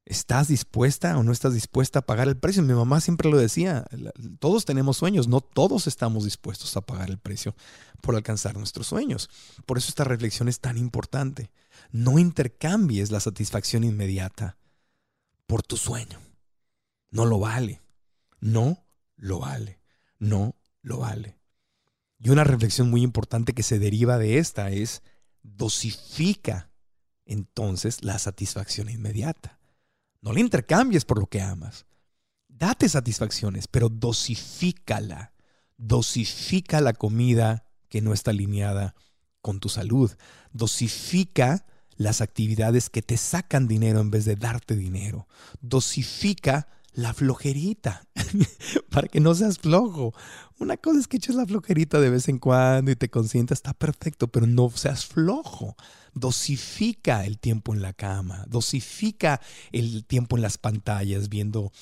¿Estás 0.06 0.46
dispuesta 0.46 1.18
o 1.18 1.24
no 1.24 1.32
estás 1.32 1.52
dispuesta 1.52 1.98
a 1.98 2.06
pagar 2.06 2.28
el 2.28 2.36
precio? 2.36 2.62
Mi 2.62 2.74
mamá 2.74 3.00
siempre 3.00 3.28
lo 3.28 3.38
decía, 3.38 3.84
todos 4.38 4.64
tenemos 4.64 4.96
sueños, 4.96 5.26
no 5.26 5.40
todos 5.40 5.88
estamos 5.88 6.22
dispuestos 6.22 6.76
a 6.76 6.80
pagar 6.80 7.10
el 7.10 7.18
precio 7.18 7.56
por 8.02 8.14
alcanzar 8.14 8.56
nuestros 8.56 8.86
sueños. 8.86 9.28
Por 9.66 9.78
eso 9.78 9.88
esta 9.88 10.04
reflexión 10.04 10.48
es 10.48 10.60
tan 10.60 10.78
importante. 10.78 11.50
No 11.90 12.20
intercambies 12.20 13.10
la 13.10 13.18
satisfacción 13.18 13.82
inmediata 13.82 14.56
por 15.48 15.64
tu 15.64 15.76
sueño. 15.76 16.20
No 17.10 17.24
lo 17.26 17.40
vale. 17.40 17.82
No 18.38 18.86
lo 19.16 19.40
vale. 19.40 19.80
No 20.20 20.54
lo 20.82 20.98
vale. 20.98 21.40
Y 22.20 22.30
una 22.30 22.44
reflexión 22.44 22.90
muy 22.90 23.02
importante 23.02 23.54
que 23.54 23.64
se 23.64 23.80
deriva 23.80 24.18
de 24.18 24.38
esta 24.38 24.70
es 24.70 25.02
dosifica 25.42 26.70
entonces 27.24 28.04
la 28.04 28.20
satisfacción 28.20 28.88
inmediata. 28.88 29.58
No 30.20 30.32
la 30.32 30.40
intercambies 30.40 31.04
por 31.04 31.18
lo 31.18 31.26
que 31.26 31.40
amas. 31.40 31.86
Date 32.48 32.88
satisfacciones, 32.88 33.68
pero 33.68 33.88
dosifícala. 33.88 35.32
Dosifica 35.76 36.80
la 36.80 36.94
comida 36.94 37.66
que 37.88 38.00
no 38.00 38.12
está 38.12 38.30
alineada 38.30 38.94
con 39.42 39.60
tu 39.60 39.68
salud. 39.68 40.10
Dosifica 40.52 41.66
las 41.96 42.20
actividades 42.20 42.90
que 42.90 43.02
te 43.02 43.16
sacan 43.16 43.68
dinero 43.68 44.00
en 44.00 44.10
vez 44.10 44.24
de 44.24 44.36
darte 44.36 44.76
dinero. 44.76 45.28
Dosifica 45.60 46.68
la 46.92 47.12
flojerita 47.12 48.08
para 48.90 49.08
que 49.08 49.20
no 49.20 49.34
seas 49.34 49.58
flojo. 49.58 50.14
Una 50.58 50.78
cosa 50.78 50.98
es 50.98 51.08
que 51.08 51.18
eches 51.18 51.36
la 51.36 51.46
flojerita 51.46 52.00
de 52.00 52.10
vez 52.10 52.28
en 52.28 52.38
cuando 52.38 52.90
y 52.90 52.96
te 52.96 53.10
consientas, 53.10 53.58
está 53.58 53.74
perfecto, 53.74 54.28
pero 54.28 54.46
no 54.46 54.70
seas 54.70 55.04
flojo 55.04 55.76
dosifica 56.16 57.26
el 57.26 57.38
tiempo 57.38 57.74
en 57.74 57.82
la 57.82 57.92
cama, 57.92 58.44
dosifica 58.48 59.40
el 59.70 60.04
tiempo 60.04 60.36
en 60.36 60.42
las 60.42 60.56
pantallas, 60.56 61.28
viendo, 61.28 61.72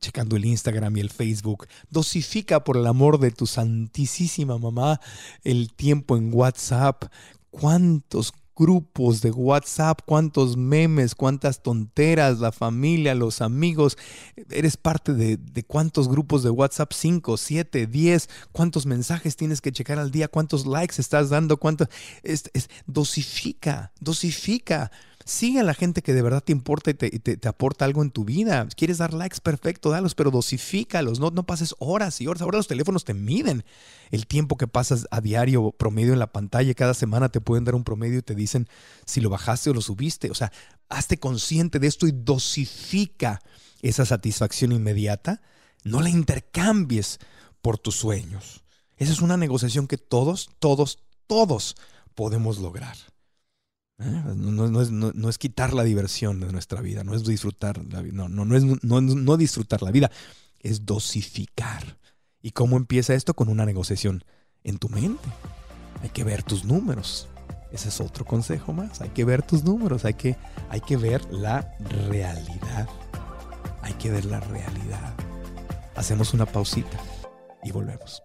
checando 0.00 0.36
el 0.36 0.44
Instagram 0.44 0.96
y 0.96 1.00
el 1.00 1.10
Facebook, 1.10 1.68
dosifica 1.88 2.64
por 2.64 2.76
el 2.76 2.86
amor 2.86 3.20
de 3.20 3.30
tu 3.30 3.46
santísima 3.46 4.58
mamá 4.58 5.00
el 5.44 5.72
tiempo 5.72 6.16
en 6.16 6.34
WhatsApp. 6.34 7.04
¿Cuántos 7.50 8.34
grupos 8.58 9.20
de 9.20 9.30
WhatsApp, 9.30 10.00
cuántos 10.04 10.56
memes, 10.56 11.14
cuántas 11.14 11.62
tonteras, 11.62 12.40
la 12.40 12.50
familia, 12.50 13.14
los 13.14 13.40
amigos. 13.40 13.96
Eres 14.50 14.76
parte 14.76 15.14
de, 15.14 15.38
cuántos 15.64 16.08
grupos 16.08 16.42
de 16.42 16.50
WhatsApp, 16.50 16.92
5, 16.92 17.36
7, 17.36 17.86
10, 17.86 18.28
cuántos 18.50 18.84
mensajes 18.84 19.36
tienes 19.36 19.60
que 19.60 19.70
checar 19.70 19.98
al 20.00 20.10
día, 20.10 20.26
cuántos 20.26 20.66
likes 20.66 20.96
estás 20.98 21.30
dando, 21.30 21.58
cuánto... 21.58 21.86
Es, 22.24 22.50
es, 22.52 22.68
dosifica, 22.86 23.92
dosifica. 24.00 24.90
Sigue 25.28 25.60
a 25.60 25.62
la 25.62 25.74
gente 25.74 26.00
que 26.00 26.14
de 26.14 26.22
verdad 26.22 26.42
te 26.42 26.52
importa 26.52 26.90
y 26.90 26.94
te, 26.94 27.46
aporta 27.46 27.84
algo 27.84 28.00
en 28.00 28.10
tu 28.10 28.24
vida. 28.24 28.66
Quieres 28.74 28.96
dar 28.96 29.12
likes, 29.12 29.40
perfecto, 29.42 29.90
dalos, 29.90 30.14
pero 30.14 30.30
dosifícalos. 30.30 31.20
No, 31.20 31.30
no 31.30 31.42
pases 31.42 31.74
horas 31.80 32.22
y 32.22 32.26
horas. 32.26 32.40
Ahora 32.40 32.56
los 32.56 32.66
teléfonos 32.66 33.04
te 33.04 33.12
miden 33.12 33.62
el 34.10 34.26
tiempo 34.26 34.56
que 34.56 34.66
pasas 34.66 35.06
a 35.10 35.20
diario 35.20 35.70
promedio 35.72 36.14
en 36.14 36.18
la 36.18 36.32
pantalla. 36.32 36.72
Cada 36.72 36.94
semana 36.94 37.28
te 37.28 37.42
pueden 37.42 37.64
dar 37.66 37.74
un 37.74 37.84
promedio 37.84 38.20
y 38.20 38.22
te 38.22 38.34
dicen 38.34 38.70
si 39.04 39.20
lo 39.20 39.28
bajaste 39.28 39.68
o 39.68 39.74
lo 39.74 39.82
subiste. 39.82 40.30
O 40.30 40.34
sea, 40.34 40.50
hazte 40.88 41.18
consciente 41.18 41.78
de 41.78 41.88
esto 41.88 42.06
y 42.06 42.12
dosifica 42.12 43.42
esa 43.82 44.06
satisfacción 44.06 44.72
inmediata. 44.72 45.42
No 45.84 46.00
la 46.00 46.08
intercambies 46.08 47.18
por 47.60 47.76
tus 47.76 47.96
sueños. 47.96 48.64
Esa 48.96 49.12
es 49.12 49.20
una 49.20 49.36
negociación 49.36 49.88
que 49.88 49.98
todos, 49.98 50.48
todos, 50.58 51.00
todos 51.26 51.76
podemos 52.14 52.60
lograr. 52.60 52.96
¿Eh? 54.00 54.22
No, 54.36 55.28
es, 55.28 55.38
quitar 55.38 55.74
la 55.74 55.82
diversión 55.82 56.38
de 56.40 56.52
nuestra 56.52 56.80
vida, 56.80 57.02
no 57.02 57.14
es 57.14 57.24
disfrutar 57.24 57.84
la 57.92 58.00
vida, 58.00 58.14
no, 58.14 58.28
no, 58.28 58.44
no 58.44 58.56
es 58.56 58.64
no, 58.64 59.36
disfrutar 59.36 59.82
la 59.82 59.90
vida, 59.90 60.10
es 60.60 60.86
dosificar. 60.86 61.98
¿Y 62.40 62.52
cómo 62.52 62.76
empieza 62.76 63.14
esto? 63.14 63.34
Con 63.34 63.48
una 63.48 63.66
negociación 63.66 64.22
en 64.62 64.78
tu 64.78 64.88
mente. 64.88 65.28
Hay 66.02 66.10
que 66.10 66.22
ver 66.22 66.44
tus 66.44 66.64
números. 66.64 67.28
Ese 67.72 67.88
es 67.88 68.00
otro 68.00 68.24
consejo 68.24 68.72
más. 68.72 69.00
Hay 69.00 69.10
que 69.10 69.24
ver 69.24 69.42
tus 69.42 69.64
números, 69.64 70.04
hay 70.04 70.14
que, 70.14 70.36
hay 70.68 70.80
que 70.80 70.96
ver 70.96 71.24
la 71.32 71.74
realidad. 72.08 72.88
Hay 73.82 73.94
que 73.94 74.10
ver 74.10 74.24
la 74.24 74.38
realidad. 74.38 75.14
Hacemos 75.96 76.32
una 76.32 76.46
pausita 76.46 76.98
y 77.64 77.72
volvemos 77.72 78.22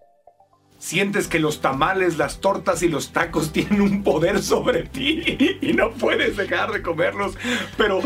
sientes 0.84 1.30
que 1.30 1.40
los 1.40 1.62
tamales, 1.62 2.18
las 2.18 2.42
tortas 2.42 2.84
y 2.84 2.90
los 2.90 3.14
tacos 3.14 3.54
tienen 3.54 3.80
un 3.80 4.04
poder 4.04 4.44
sobre 4.44 4.84
ti 4.84 5.58
y 5.62 5.72
no 5.74 5.92
puedes 5.92 6.36
dejar 6.36 6.74
de 6.74 6.82
comerlos, 6.82 7.36
pero 7.78 8.02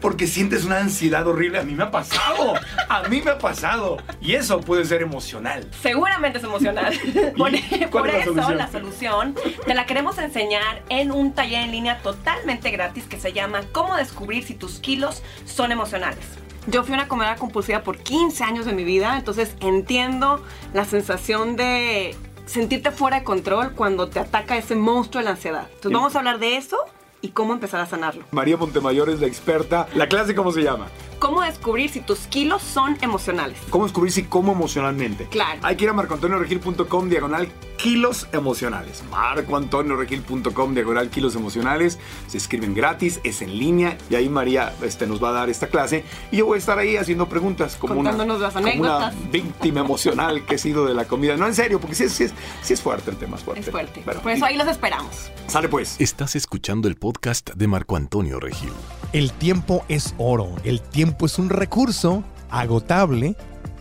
porque 0.00 0.28
sientes 0.28 0.64
una 0.64 0.78
ansiedad 0.78 1.26
horrible. 1.26 1.58
A 1.58 1.62
mí 1.64 1.74
me 1.74 1.82
ha 1.82 1.90
pasado, 1.90 2.54
a 2.88 3.08
mí 3.08 3.20
me 3.24 3.32
ha 3.32 3.38
pasado. 3.38 3.98
Y 4.20 4.34
eso 4.34 4.60
puede 4.60 4.84
ser 4.84 5.02
emocional. 5.02 5.68
Seguramente 5.82 6.38
es 6.38 6.44
emocional. 6.44 6.94
por, 7.90 8.08
eso 8.08 8.54
la 8.54 8.70
solución 8.70 9.34
te 9.66 9.74
la 9.74 9.86
queremos 9.86 10.16
enseñar 10.18 10.82
en 10.90 11.10
un 11.10 11.32
taller 11.32 11.64
en 11.64 11.72
línea 11.72 11.98
totalmente 12.02 12.70
gratis 12.70 13.04
que 13.04 13.18
se 13.18 13.32
llama 13.32 13.62
Cómo 13.72 13.96
descubrir 13.96 14.44
si 14.44 14.54
tus 14.54 14.78
kilos 14.78 15.22
son 15.44 15.72
emocionales. 15.72 16.24
Yo 16.66 16.84
fui 16.84 16.94
una 16.94 17.08
comedora 17.08 17.36
compulsiva 17.36 17.82
por 17.82 17.98
15 17.98 18.44
años 18.44 18.66
de 18.66 18.72
mi 18.72 18.84
vida, 18.84 19.16
entonces 19.16 19.56
entiendo 19.60 20.40
la 20.72 20.84
sensación 20.84 21.56
de 21.56 22.14
sentirte 22.46 22.92
fuera 22.92 23.18
de 23.18 23.24
control 23.24 23.72
cuando 23.72 24.08
te 24.08 24.20
ataca 24.20 24.56
ese 24.56 24.76
monstruo 24.76 25.20
de 25.20 25.24
la 25.24 25.30
ansiedad. 25.32 25.66
Entonces 25.68 25.92
vamos 25.92 26.14
a 26.14 26.18
hablar 26.18 26.38
de 26.38 26.56
eso 26.56 26.76
y 27.20 27.30
cómo 27.30 27.52
empezar 27.52 27.80
a 27.80 27.86
sanarlo. 27.86 28.24
María 28.30 28.56
Montemayor 28.56 29.10
es 29.10 29.20
la 29.20 29.26
experta. 29.26 29.88
¿La 29.94 30.08
clase 30.08 30.34
cómo 30.34 30.52
se 30.52 30.62
llama? 30.62 30.86
Cómo 31.22 31.40
descubrir 31.42 31.88
si 31.88 32.00
tus 32.00 32.26
kilos 32.26 32.62
son 32.62 32.98
emocionales. 33.00 33.56
¿Cómo 33.70 33.84
descubrir 33.84 34.10
si 34.10 34.24
como 34.24 34.50
emocionalmente? 34.50 35.26
Claro. 35.26 35.60
Hay 35.62 35.76
que 35.76 35.84
ir 35.84 35.90
a 35.90 35.92
marcoantonioregil.com 35.92 37.08
diagonal 37.08 37.48
kilos 37.76 38.26
emocionales. 38.32 39.04
marcoantonioregil.com 39.08 40.74
diagonal 40.74 41.10
kilos 41.10 41.36
emocionales. 41.36 42.00
Se 42.26 42.38
escriben 42.38 42.74
gratis, 42.74 43.20
es 43.22 43.40
en 43.40 43.56
línea 43.56 43.96
y 44.10 44.16
ahí 44.16 44.28
María 44.28 44.74
este, 44.82 45.06
nos 45.06 45.22
va 45.22 45.28
a 45.28 45.32
dar 45.32 45.48
esta 45.48 45.68
clase 45.68 46.04
y 46.32 46.38
yo 46.38 46.46
voy 46.46 46.56
a 46.56 46.58
estar 46.58 46.76
ahí 46.80 46.96
haciendo 46.96 47.28
preguntas 47.28 47.76
como, 47.76 47.94
Contándonos 47.94 48.38
una, 48.38 48.46
las 48.46 48.56
anécdotas. 48.56 49.14
una 49.14 49.30
víctima 49.30 49.80
emocional 49.80 50.44
que 50.44 50.56
he 50.56 50.58
sido 50.58 50.86
de 50.86 50.94
la 50.94 51.04
comida. 51.04 51.36
No, 51.36 51.46
en 51.46 51.54
serio, 51.54 51.80
porque 51.80 51.94
sí, 51.94 52.02
es, 52.02 52.34
sí 52.62 52.72
es 52.72 52.80
fuerte 52.80 53.12
el 53.12 53.16
tema, 53.16 53.36
es 53.36 53.44
fuerte. 53.44 53.60
Es 53.60 53.70
fuerte. 53.70 54.00
Por 54.00 54.32
eso 54.32 54.44
ahí 54.44 54.56
los 54.56 54.66
esperamos. 54.66 55.30
Sale 55.46 55.68
pues. 55.68 56.00
Estás 56.00 56.34
escuchando 56.34 56.88
el 56.88 56.96
podcast 56.96 57.50
de 57.50 57.68
Marco 57.68 57.94
Antonio 57.94 58.40
Regil. 58.40 58.72
El 59.12 59.30
tiempo 59.30 59.84
es 59.88 60.14
oro. 60.16 60.54
El 60.64 60.80
tiempo 60.80 61.11
es 61.20 61.38
un 61.38 61.50
recurso 61.50 62.24
agotable 62.50 63.36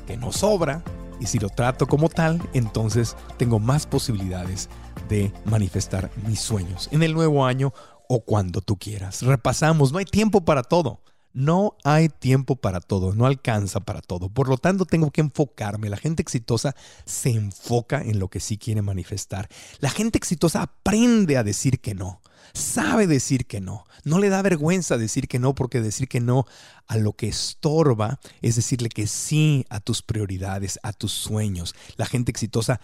que 0.07 0.17
no 0.17 0.31
sobra. 0.31 0.83
Y 1.19 1.27
si 1.27 1.37
lo 1.37 1.49
trato 1.49 1.87
como 1.87 2.09
tal, 2.09 2.41
entonces 2.53 3.15
tengo 3.37 3.59
más 3.59 3.85
posibilidades 3.85 4.69
de 5.07 5.31
manifestar 5.45 6.09
mis 6.25 6.39
sueños 6.39 6.89
en 6.91 7.03
el 7.03 7.13
nuevo 7.13 7.45
año 7.45 7.73
o 8.09 8.21
cuando 8.21 8.61
tú 8.61 8.77
quieras. 8.77 9.21
Repasamos, 9.21 9.91
no 9.91 9.99
hay 9.99 10.05
tiempo 10.05 10.43
para 10.43 10.63
todo. 10.63 11.01
No 11.33 11.77
hay 11.85 12.09
tiempo 12.09 12.57
para 12.57 12.81
todo, 12.81 13.13
no 13.13 13.25
alcanza 13.25 13.79
para 13.79 14.01
todo. 14.01 14.27
Por 14.27 14.49
lo 14.49 14.57
tanto, 14.57 14.85
tengo 14.85 15.11
que 15.11 15.21
enfocarme. 15.21 15.89
La 15.89 15.95
gente 15.95 16.21
exitosa 16.21 16.75
se 17.05 17.29
enfoca 17.29 18.01
en 18.01 18.19
lo 18.19 18.27
que 18.27 18.41
sí 18.41 18.57
quiere 18.57 18.81
manifestar. 18.81 19.47
La 19.79 19.89
gente 19.89 20.17
exitosa 20.17 20.63
aprende 20.63 21.37
a 21.37 21.43
decir 21.43 21.79
que 21.79 21.95
no. 21.95 22.19
Sabe 22.53 23.07
decir 23.07 23.45
que 23.45 23.61
no. 23.61 23.85
No 24.03 24.19
le 24.19 24.29
da 24.29 24.41
vergüenza 24.41 24.97
decir 24.97 25.27
que 25.27 25.39
no 25.39 25.55
porque 25.55 25.81
decir 25.81 26.07
que 26.07 26.19
no 26.19 26.45
a 26.87 26.97
lo 26.97 27.13
que 27.13 27.27
estorba 27.27 28.19
es 28.41 28.55
decirle 28.55 28.89
que 28.89 29.07
sí 29.07 29.65
a 29.69 29.79
tus 29.79 30.01
prioridades, 30.01 30.79
a 30.83 30.93
tus 30.93 31.11
sueños. 31.11 31.75
La 31.97 32.05
gente 32.05 32.31
exitosa 32.31 32.81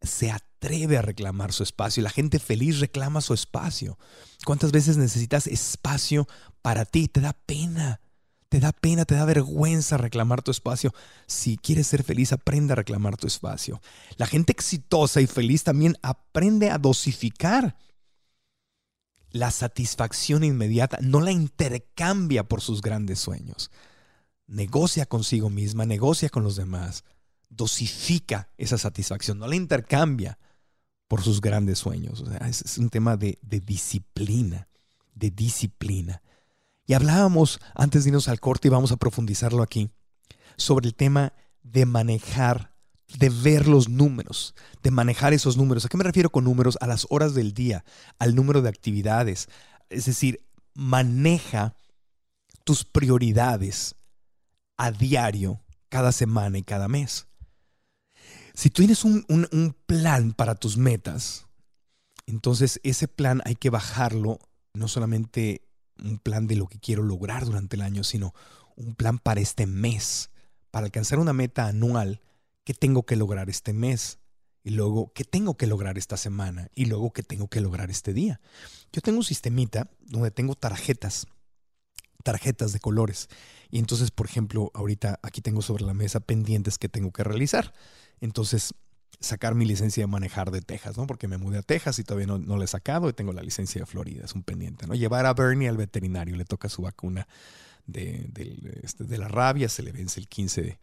se 0.00 0.30
atreve 0.30 0.98
a 0.98 1.02
reclamar 1.02 1.52
su 1.52 1.62
espacio. 1.62 2.02
La 2.02 2.10
gente 2.10 2.38
feliz 2.38 2.80
reclama 2.80 3.20
su 3.20 3.34
espacio. 3.34 3.98
¿Cuántas 4.44 4.72
veces 4.72 4.96
necesitas 4.96 5.46
espacio 5.46 6.26
para 6.60 6.84
ti? 6.84 7.08
Te 7.08 7.20
da 7.20 7.32
pena. 7.32 8.00
te 8.48 8.60
da 8.60 8.72
pena, 8.72 9.06
te 9.06 9.14
da 9.14 9.24
vergüenza 9.24 9.96
reclamar 9.96 10.42
tu 10.42 10.50
espacio. 10.50 10.92
Si 11.26 11.56
quieres 11.56 11.86
ser 11.86 12.02
feliz, 12.02 12.34
aprende 12.34 12.74
a 12.74 12.76
reclamar 12.76 13.16
tu 13.16 13.26
espacio. 13.26 13.80
La 14.18 14.26
gente 14.26 14.52
exitosa 14.52 15.22
y 15.22 15.26
feliz 15.26 15.64
también 15.64 15.96
aprende 16.02 16.70
a 16.70 16.76
dosificar 16.76 17.76
la 19.32 19.50
satisfacción 19.50 20.44
inmediata, 20.44 20.98
no 21.00 21.20
la 21.20 21.32
intercambia 21.32 22.44
por 22.44 22.60
sus 22.60 22.82
grandes 22.82 23.18
sueños. 23.18 23.70
Negocia 24.46 25.06
consigo 25.06 25.50
misma, 25.50 25.86
negocia 25.86 26.28
con 26.28 26.44
los 26.44 26.56
demás, 26.56 27.04
dosifica 27.48 28.50
esa 28.56 28.78
satisfacción, 28.78 29.38
no 29.38 29.46
la 29.46 29.56
intercambia 29.56 30.38
por 31.08 31.22
sus 31.22 31.40
grandes 31.40 31.78
sueños. 31.78 32.24
Es, 32.48 32.78
un 32.78 32.90
tema 32.90 33.16
de, 33.16 33.38
de 33.42 33.60
disciplina, 33.60 34.68
de 35.14 35.30
disciplina. 35.30 36.22
Y 36.86 36.94
hablábamos 36.94 37.60
antes 37.74 38.04
de 38.04 38.10
irnos 38.10 38.28
al 38.28 38.40
corte 38.40 38.68
y 38.68 38.70
vamos 38.70 38.92
a 38.92 38.96
profundizarlo 38.96 39.62
aquí 39.62 39.90
sobre 40.56 40.88
el 40.88 40.94
tema 40.94 41.32
de 41.62 41.86
manejar, 41.86 42.71
de 43.18 43.28
ver 43.28 43.66
los 43.68 43.88
números, 43.88 44.54
de 44.82 44.90
manejar 44.90 45.32
esos 45.32 45.56
números. 45.56 45.84
¿A 45.84 45.88
qué 45.88 45.96
me 45.96 46.04
refiero 46.04 46.30
con 46.30 46.44
números? 46.44 46.78
A 46.80 46.86
las 46.86 47.06
horas 47.10 47.34
del 47.34 47.52
día, 47.54 47.84
al 48.18 48.34
número 48.34 48.62
de 48.62 48.68
actividades. 48.68 49.48
Es 49.90 50.06
decir, 50.06 50.44
maneja 50.74 51.74
tus 52.64 52.84
prioridades 52.84 53.96
a 54.76 54.90
diario, 54.90 55.60
cada 55.88 56.12
semana 56.12 56.58
y 56.58 56.62
cada 56.62 56.88
mes. 56.88 57.26
Si 58.54 58.70
tú 58.70 58.82
tienes 58.82 59.04
un, 59.04 59.24
un 59.28 59.76
plan 59.86 60.32
para 60.32 60.54
tus 60.54 60.76
metas, 60.76 61.46
entonces 62.26 62.80
ese 62.82 63.08
plan 63.08 63.42
hay 63.44 63.56
que 63.56 63.70
bajarlo 63.70 64.38
no 64.74 64.88
solamente 64.88 65.62
un 66.02 66.18
plan 66.18 66.46
de 66.46 66.56
lo 66.56 66.66
que 66.66 66.78
quiero 66.78 67.02
lograr 67.02 67.44
durante 67.44 67.76
el 67.76 67.82
año, 67.82 68.04
sino 68.04 68.34
un 68.76 68.94
plan 68.94 69.18
para 69.18 69.40
este 69.40 69.66
mes, 69.66 70.30
para 70.70 70.86
alcanzar 70.86 71.18
una 71.18 71.32
meta 71.32 71.66
anual, 71.66 72.20
¿qué 72.64 72.74
tengo 72.74 73.04
que 73.04 73.16
lograr 73.16 73.50
este 73.50 73.72
mes? 73.72 74.18
Y 74.64 74.70
luego, 74.70 75.12
¿qué 75.14 75.24
tengo 75.24 75.56
que 75.56 75.66
lograr 75.66 75.98
esta 75.98 76.16
semana? 76.16 76.68
Y 76.74 76.86
luego, 76.86 77.12
¿qué 77.12 77.22
tengo 77.22 77.48
que 77.48 77.60
lograr 77.60 77.90
este 77.90 78.12
día? 78.12 78.40
Yo 78.92 79.00
tengo 79.00 79.18
un 79.18 79.24
sistemita 79.24 79.90
donde 80.00 80.30
tengo 80.30 80.54
tarjetas, 80.54 81.26
tarjetas 82.22 82.72
de 82.72 82.78
colores. 82.78 83.28
Y 83.70 83.78
entonces, 83.78 84.10
por 84.10 84.26
ejemplo, 84.26 84.70
ahorita 84.74 85.18
aquí 85.22 85.40
tengo 85.40 85.62
sobre 85.62 85.84
la 85.84 85.94
mesa 85.94 86.20
pendientes 86.20 86.78
que 86.78 86.88
tengo 86.88 87.10
que 87.12 87.24
realizar. 87.24 87.72
Entonces, 88.20 88.74
sacar 89.18 89.54
mi 89.54 89.64
licencia 89.64 90.02
de 90.02 90.06
manejar 90.06 90.50
de 90.50 90.62
Texas, 90.62 90.96
¿no? 90.96 91.06
Porque 91.06 91.28
me 91.28 91.38
mudé 91.38 91.58
a 91.58 91.62
Texas 91.62 91.98
y 91.98 92.04
todavía 92.04 92.26
no, 92.26 92.38
no 92.38 92.56
la 92.56 92.64
he 92.64 92.68
sacado 92.68 93.08
y 93.08 93.12
tengo 93.12 93.32
la 93.32 93.42
licencia 93.42 93.80
de 93.80 93.86
Florida, 93.86 94.24
es 94.24 94.34
un 94.34 94.42
pendiente, 94.42 94.86
¿no? 94.86 94.94
Llevar 94.94 95.26
a 95.26 95.34
Bernie 95.34 95.68
al 95.68 95.76
veterinario, 95.76 96.36
le 96.36 96.44
toca 96.44 96.68
su 96.68 96.82
vacuna 96.82 97.26
de, 97.86 98.30
este, 98.82 99.04
de, 99.04 99.18
la 99.18 99.28
rabia, 99.28 99.68
se 99.68 99.82
le 99.82 99.92
vence 99.92 100.20
el 100.20 100.28
15 100.28 100.62
de, 100.62 100.78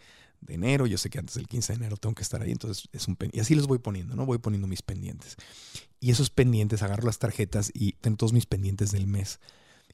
enero, 0.48 0.88
yo 0.88 0.98
sé 0.98 1.10
que 1.10 1.20
antes 1.20 1.36
del 1.36 1.48
15 1.48 1.74
de 1.74 1.78
enero 1.78 1.98
tengo 1.98 2.16
que 2.16 2.24
estar 2.24 2.42
ahí, 2.42 2.52
entonces 2.52 2.88
es 2.92 3.08
un 3.08 3.16
pendiente. 3.16 3.38
Y 3.38 3.42
así 3.42 3.56
los 3.56 3.68
voy 3.68 3.80
poniendo, 3.80 4.16
¿no? 4.16 4.26
Voy 4.26 4.38
poniendo 4.38 4.68
mis 4.68 4.82
pendientes. 4.82 5.36
Y 6.00 6.12
esos 6.12 6.30
pendientes, 6.30 6.82
agarro 6.82 7.06
las 7.06 7.20
tarjetas 7.20 7.72
y 7.74 7.94
tengo 7.94 8.18
todos 8.18 8.34
mis 8.34 8.46
pendientes 8.46 8.92
del 8.92 9.08
mes. 9.08 9.40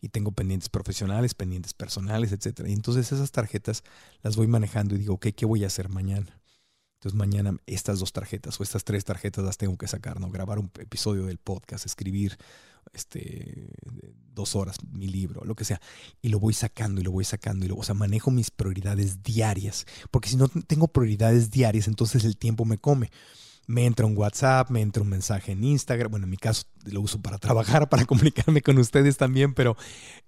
Y 0.01 0.09
tengo 0.09 0.31
pendientes 0.31 0.69
profesionales, 0.69 1.33
pendientes 1.33 1.73
personales, 1.73 2.31
etc. 2.31 2.67
Y 2.67 2.73
entonces 2.73 3.11
esas 3.11 3.31
tarjetas 3.31 3.83
las 4.21 4.35
voy 4.35 4.47
manejando 4.47 4.95
y 4.95 4.99
digo, 4.99 5.15
ok, 5.15 5.27
¿qué 5.35 5.45
voy 5.45 5.63
a 5.63 5.67
hacer 5.67 5.89
mañana? 5.89 6.39
Entonces 6.95 7.17
mañana 7.17 7.57
estas 7.65 7.99
dos 7.99 8.13
tarjetas 8.13 8.59
o 8.59 8.63
estas 8.63 8.83
tres 8.83 9.05
tarjetas 9.05 9.43
las 9.43 9.57
tengo 9.57 9.77
que 9.77 9.87
sacar, 9.87 10.19
¿no? 10.19 10.29
Grabar 10.31 10.59
un 10.59 10.71
episodio 10.79 11.25
del 11.25 11.37
podcast, 11.37 11.85
escribir 11.85 12.37
este, 12.93 13.69
dos 14.33 14.55
horas 14.55 14.77
mi 14.91 15.07
libro, 15.07 15.43
lo 15.45 15.55
que 15.55 15.65
sea. 15.65 15.81
Y 16.21 16.29
lo 16.29 16.39
voy 16.39 16.53
sacando 16.53 17.01
y 17.01 17.03
lo 17.03 17.11
voy 17.11 17.25
sacando 17.25 17.65
y 17.65 17.69
lo, 17.69 17.75
o 17.77 17.83
sea, 17.83 17.95
manejo 17.95 18.31
mis 18.31 18.51
prioridades 18.51 19.23
diarias. 19.23 19.85
Porque 20.11 20.29
si 20.29 20.37
no 20.37 20.47
tengo 20.47 20.87
prioridades 20.87 21.51
diarias, 21.51 21.87
entonces 21.87 22.25
el 22.25 22.37
tiempo 22.37 22.65
me 22.65 22.77
come 22.77 23.09
me 23.67 23.85
entra 23.85 24.05
un 24.05 24.17
WhatsApp, 24.17 24.69
me 24.69 24.81
entra 24.81 25.01
un 25.01 25.09
mensaje 25.09 25.51
en 25.51 25.63
Instagram. 25.63 26.11
Bueno, 26.11 26.25
en 26.25 26.29
mi 26.29 26.37
caso 26.37 26.63
lo 26.85 27.01
uso 27.01 27.21
para 27.21 27.37
trabajar, 27.37 27.89
para 27.89 28.05
comunicarme 28.05 28.61
con 28.61 28.77
ustedes 28.77 29.17
también, 29.17 29.53
pero, 29.53 29.75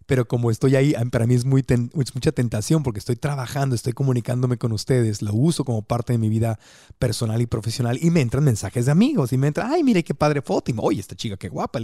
pero 0.05 0.27
como 0.27 0.51
estoy 0.51 0.75
ahí, 0.75 0.93
para 1.11 1.25
mí 1.27 1.35
es, 1.35 1.45
muy 1.45 1.65
mucha 2.13 2.31
tentación 2.31 2.83
porque 2.83 2.99
estoy 2.99 3.15
trabajando, 3.15 3.75
estoy 3.75 3.93
comunicándome 3.93 4.57
con 4.57 4.71
ustedes, 4.71 5.21
lo 5.21 5.33
uso 5.33 5.63
como 5.65 5.81
parte 5.81 6.13
de 6.13 6.19
mi 6.19 6.29
vida 6.29 6.59
personal 6.99 7.41
y 7.41 7.45
profesional 7.45 7.99
y 8.01 8.09
me 8.09 8.21
entran 8.21 8.43
mensajes 8.43 8.85
de 8.85 8.91
amigos 8.91 9.33
y 9.33 9.37
me 9.37 9.47
entran, 9.47 9.71
ay, 9.71 9.83
mire 9.83 10.03
qué 10.03 10.13
padre 10.13 10.41
foto, 10.41 10.71
y 10.71 10.75
oye, 10.77 10.99
esta 10.99 11.15
chica 11.15 11.37
qué 11.37 11.49
guapa, 11.49 11.79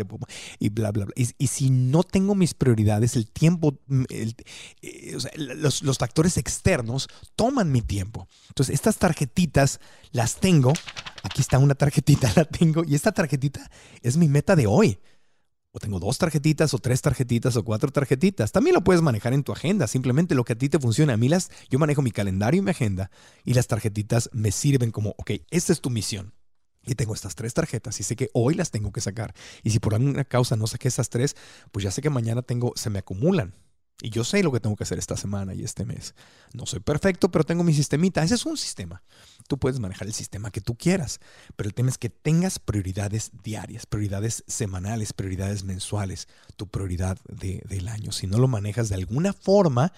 y 0.59 0.69
bla, 0.69 0.91
bla, 0.91 1.05
bla. 1.05 1.13
Y, 1.15 1.47
si 1.47 1.69
no 1.69 2.03
tengo 2.03 2.35
mis 2.35 2.53
prioridades, 2.53 3.15
el 3.15 3.27
tiempo, 3.27 3.77
mm, 3.87 4.03
eh, 4.09 5.17
los 5.57 5.97
factores 5.97 6.37
externos 6.37 7.07
toman 7.35 7.71
mi 7.71 7.81
tiempo. 7.81 8.27
Entonces, 8.49 8.73
estas 8.73 8.97
tarjetitas 8.97 9.79
las 10.11 10.37
tengo 10.37 10.73
aquí 11.23 11.41
está 11.41 11.57
una 11.57 11.73
tarjetita, 11.73 12.31
la 12.35 12.45
tengo, 12.45 12.83
y 12.85 12.95
esta 12.95 13.11
tarjetita 13.11 13.71
es 14.01 14.17
mi 14.17 14.27
meta 14.27 14.55
de 14.55 14.62
hoy. 14.67 14.99
O 15.71 15.79
tengo 15.79 15.99
dos 15.99 16.19
tarjetitas, 16.19 16.73
o 16.75 16.77
tres 16.77 17.01
tarjetitas, 17.01 17.55
o 17.55 17.65
cuatro 17.65 17.91
tarjetitas. 17.91 18.51
También 18.51 18.75
lo 18.75 18.83
puedes 18.83 19.01
manejar 19.01 19.33
en 19.33 19.43
tu 19.43 19.51
agenda, 19.51 19.87
simplemente 19.87 20.35
lo 20.35 20.43
que 20.43 20.53
a 20.53 20.55
ti 20.55 20.69
te 20.69 20.77
funciona. 20.77 21.13
A 21.13 21.17
mí 21.17 21.29
las, 21.29 21.49
yo 21.69 21.79
manejo 21.79 22.03
mi 22.03 22.11
calendario 22.11 22.59
y 22.59 22.63
mi 22.63 22.71
agenda, 22.71 23.09
y 23.43 23.55
las 23.55 23.65
tarjetitas 23.65 24.29
me 24.33 24.51
sirven 24.51 24.91
como, 24.91 25.15
ok, 25.17 25.31
esta 25.49 25.73
es 25.73 25.81
tu 25.81 25.89
misión. 25.89 26.33
Y 26.85 26.95
tengo 26.95 27.13
estas 27.13 27.33
tres 27.33 27.53
tarjetas 27.53 27.99
y 27.99 28.03
sé 28.03 28.15
que 28.15 28.29
hoy 28.33 28.53
las 28.53 28.69
tengo 28.69 28.91
que 28.91 29.01
sacar. 29.01 29.33
Y 29.63 29.71
si 29.71 29.79
por 29.79 29.95
alguna 29.95 30.25
causa 30.25 30.55
no 30.55 30.67
saqué 30.67 30.89
esas 30.89 31.09
tres, 31.09 31.35
pues 31.71 31.83
ya 31.83 31.91
sé 31.91 32.01
que 32.01 32.09
mañana 32.09 32.41
tengo, 32.41 32.73
se 32.75 32.89
me 32.89 32.99
acumulan. 32.99 33.55
Y 34.03 34.09
yo 34.09 34.25
sé 34.25 34.43
lo 34.43 34.51
que 34.51 34.59
tengo 34.59 34.75
que 34.75 34.83
hacer 34.83 34.99
esta 34.99 35.15
semana 35.15 35.53
y 35.53 35.63
este 35.63 35.85
mes. 35.85 36.13
No 36.51 36.65
soy 36.65 36.81
perfecto, 36.81 37.31
pero 37.31 37.45
tengo 37.45 37.63
mi 37.63 37.73
sistemita. 37.73 38.21
Ese 38.21 38.35
es 38.35 38.45
un 38.45 38.57
sistema. 38.57 39.01
Tú 39.47 39.57
puedes 39.57 39.79
manejar 39.79 40.09
el 40.09 40.13
sistema 40.13 40.51
que 40.51 40.59
tú 40.59 40.75
quieras, 40.75 41.21
pero 41.55 41.69
el 41.69 41.73
tema 41.73 41.89
es 41.89 41.97
que 41.97 42.09
tengas 42.09 42.59
prioridades 42.59 43.31
diarias, 43.43 43.85
prioridades 43.85 44.43
semanales, 44.45 45.13
prioridades 45.13 45.63
mensuales, 45.63 46.27
tu 46.57 46.67
prioridad 46.67 47.17
del 47.29 47.87
año. 47.87 48.11
Si 48.11 48.27
no 48.27 48.39
lo 48.39 48.49
manejas 48.49 48.89
de 48.89 48.95
alguna 48.95 49.31
forma, 49.31 49.93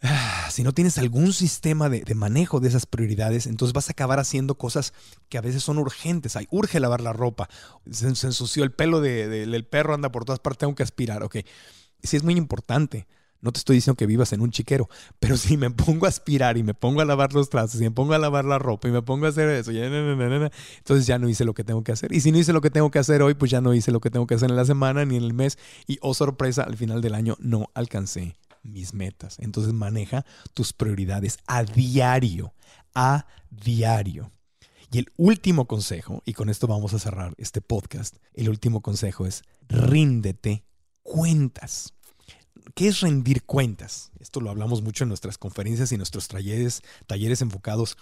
si 0.52 0.62
no 0.62 0.72
tienes 0.72 0.96
algún 0.96 1.32
sistema 1.32 1.88
de, 1.88 2.14
manejo 2.14 2.60
de 2.60 2.68
esas 2.68 2.86
prioridades, 2.86 3.48
entonces 3.48 3.72
vas 3.72 3.88
a 3.88 3.92
acabar 3.94 4.20
haciendo 4.20 4.56
cosas 4.56 4.94
que 5.28 5.38
a 5.38 5.40
veces 5.40 5.64
son 5.64 5.78
urgentes. 5.78 6.36
Hay 6.36 6.46
urge 6.52 6.78
lavar 6.78 7.00
la 7.00 7.12
ropa. 7.12 7.48
Se, 7.90 8.06
ensució 8.06 8.62
el 8.62 8.70
pelo 8.70 9.00
del 9.00 9.66
perro, 9.66 9.92
anda 9.92 10.12
por 10.12 10.24
todas 10.24 10.38
partes, 10.38 10.58
tengo 10.58 10.76
que 10.76 10.84
aspirar. 10.84 11.24
Ok 11.24 11.38
sí 12.02 12.16
es 12.16 12.24
muy 12.24 12.34
importante. 12.34 13.06
No 13.42 13.52
te 13.52 13.58
estoy 13.58 13.76
diciendo 13.76 13.96
que 13.96 14.06
vivas 14.06 14.32
en 14.34 14.42
un 14.42 14.50
chiquero, 14.50 14.88
pero 15.18 15.36
si 15.36 15.56
me 15.56 15.70
pongo 15.70 16.06
a 16.06 16.10
aspirar 16.10 16.58
y 16.58 16.62
me 16.62 16.74
pongo 16.74 17.00
a 17.00 17.04
lavar 17.04 17.32
los 17.32 17.48
trastes 17.48 17.80
y 17.80 17.84
me 17.84 17.90
pongo 17.90 18.12
a 18.12 18.18
lavar 18.18 18.44
la 18.44 18.58
ropa 18.58 18.88
y 18.88 18.90
me 18.90 19.00
pongo 19.00 19.26
a 19.26 19.30
hacer 19.30 19.48
eso, 19.48 19.70
entonces 19.70 21.06
ya 21.06 21.18
no 21.18 21.28
hice 21.28 21.44
lo 21.44 21.54
que 21.54 21.64
tengo 21.64 21.82
que 21.82 21.92
hacer. 21.92 22.12
Y 22.12 22.20
si 22.20 22.32
no 22.32 22.38
hice 22.38 22.52
lo 22.52 22.60
que 22.60 22.70
tengo 22.70 22.90
que 22.90 22.98
hacer 22.98 23.22
hoy, 23.22 23.34
pues 23.34 23.50
ya 23.50 23.62
no 23.62 23.72
hice 23.72 23.92
lo 23.92 24.00
que 24.00 24.10
tengo 24.10 24.26
que 24.26 24.34
hacer 24.34 24.50
en 24.50 24.56
la 24.56 24.66
semana 24.66 25.04
ni 25.06 25.16
en 25.16 25.22
el 25.22 25.32
mes. 25.32 25.58
Y 25.86 25.98
oh 26.02 26.12
sorpresa, 26.12 26.64
al 26.64 26.76
final 26.76 27.00
del 27.00 27.14
año 27.14 27.36
no 27.40 27.70
alcancé 27.74 28.36
mis 28.62 28.92
metas. 28.92 29.38
Entonces 29.38 29.72
maneja 29.72 30.26
tus 30.52 30.74
prioridades 30.74 31.38
a 31.46 31.64
diario, 31.64 32.52
a 32.94 33.26
diario. 33.50 34.30
Y 34.92 34.98
el 34.98 35.06
último 35.16 35.66
consejo, 35.66 36.20
y 36.26 36.34
con 36.34 36.50
esto 36.50 36.66
vamos 36.66 36.92
a 36.94 36.98
cerrar 36.98 37.32
este 37.38 37.60
podcast, 37.60 38.16
el 38.34 38.48
último 38.48 38.82
consejo 38.82 39.24
es 39.24 39.44
ríndete 39.68 40.64
cuentas. 41.02 41.94
¿Qué 42.74 42.88
es 42.88 43.00
rendir 43.00 43.42
cuentas? 43.44 44.10
Esto 44.18 44.40
lo 44.40 44.50
hablamos 44.50 44.82
mucho 44.82 45.04
en 45.04 45.08
nuestras 45.08 45.38
conferencias 45.38 45.92
y 45.92 45.96
nuestros 45.96 46.28
talleres, 46.28 46.82
talleres 47.06 47.42
enfocados 47.42 47.96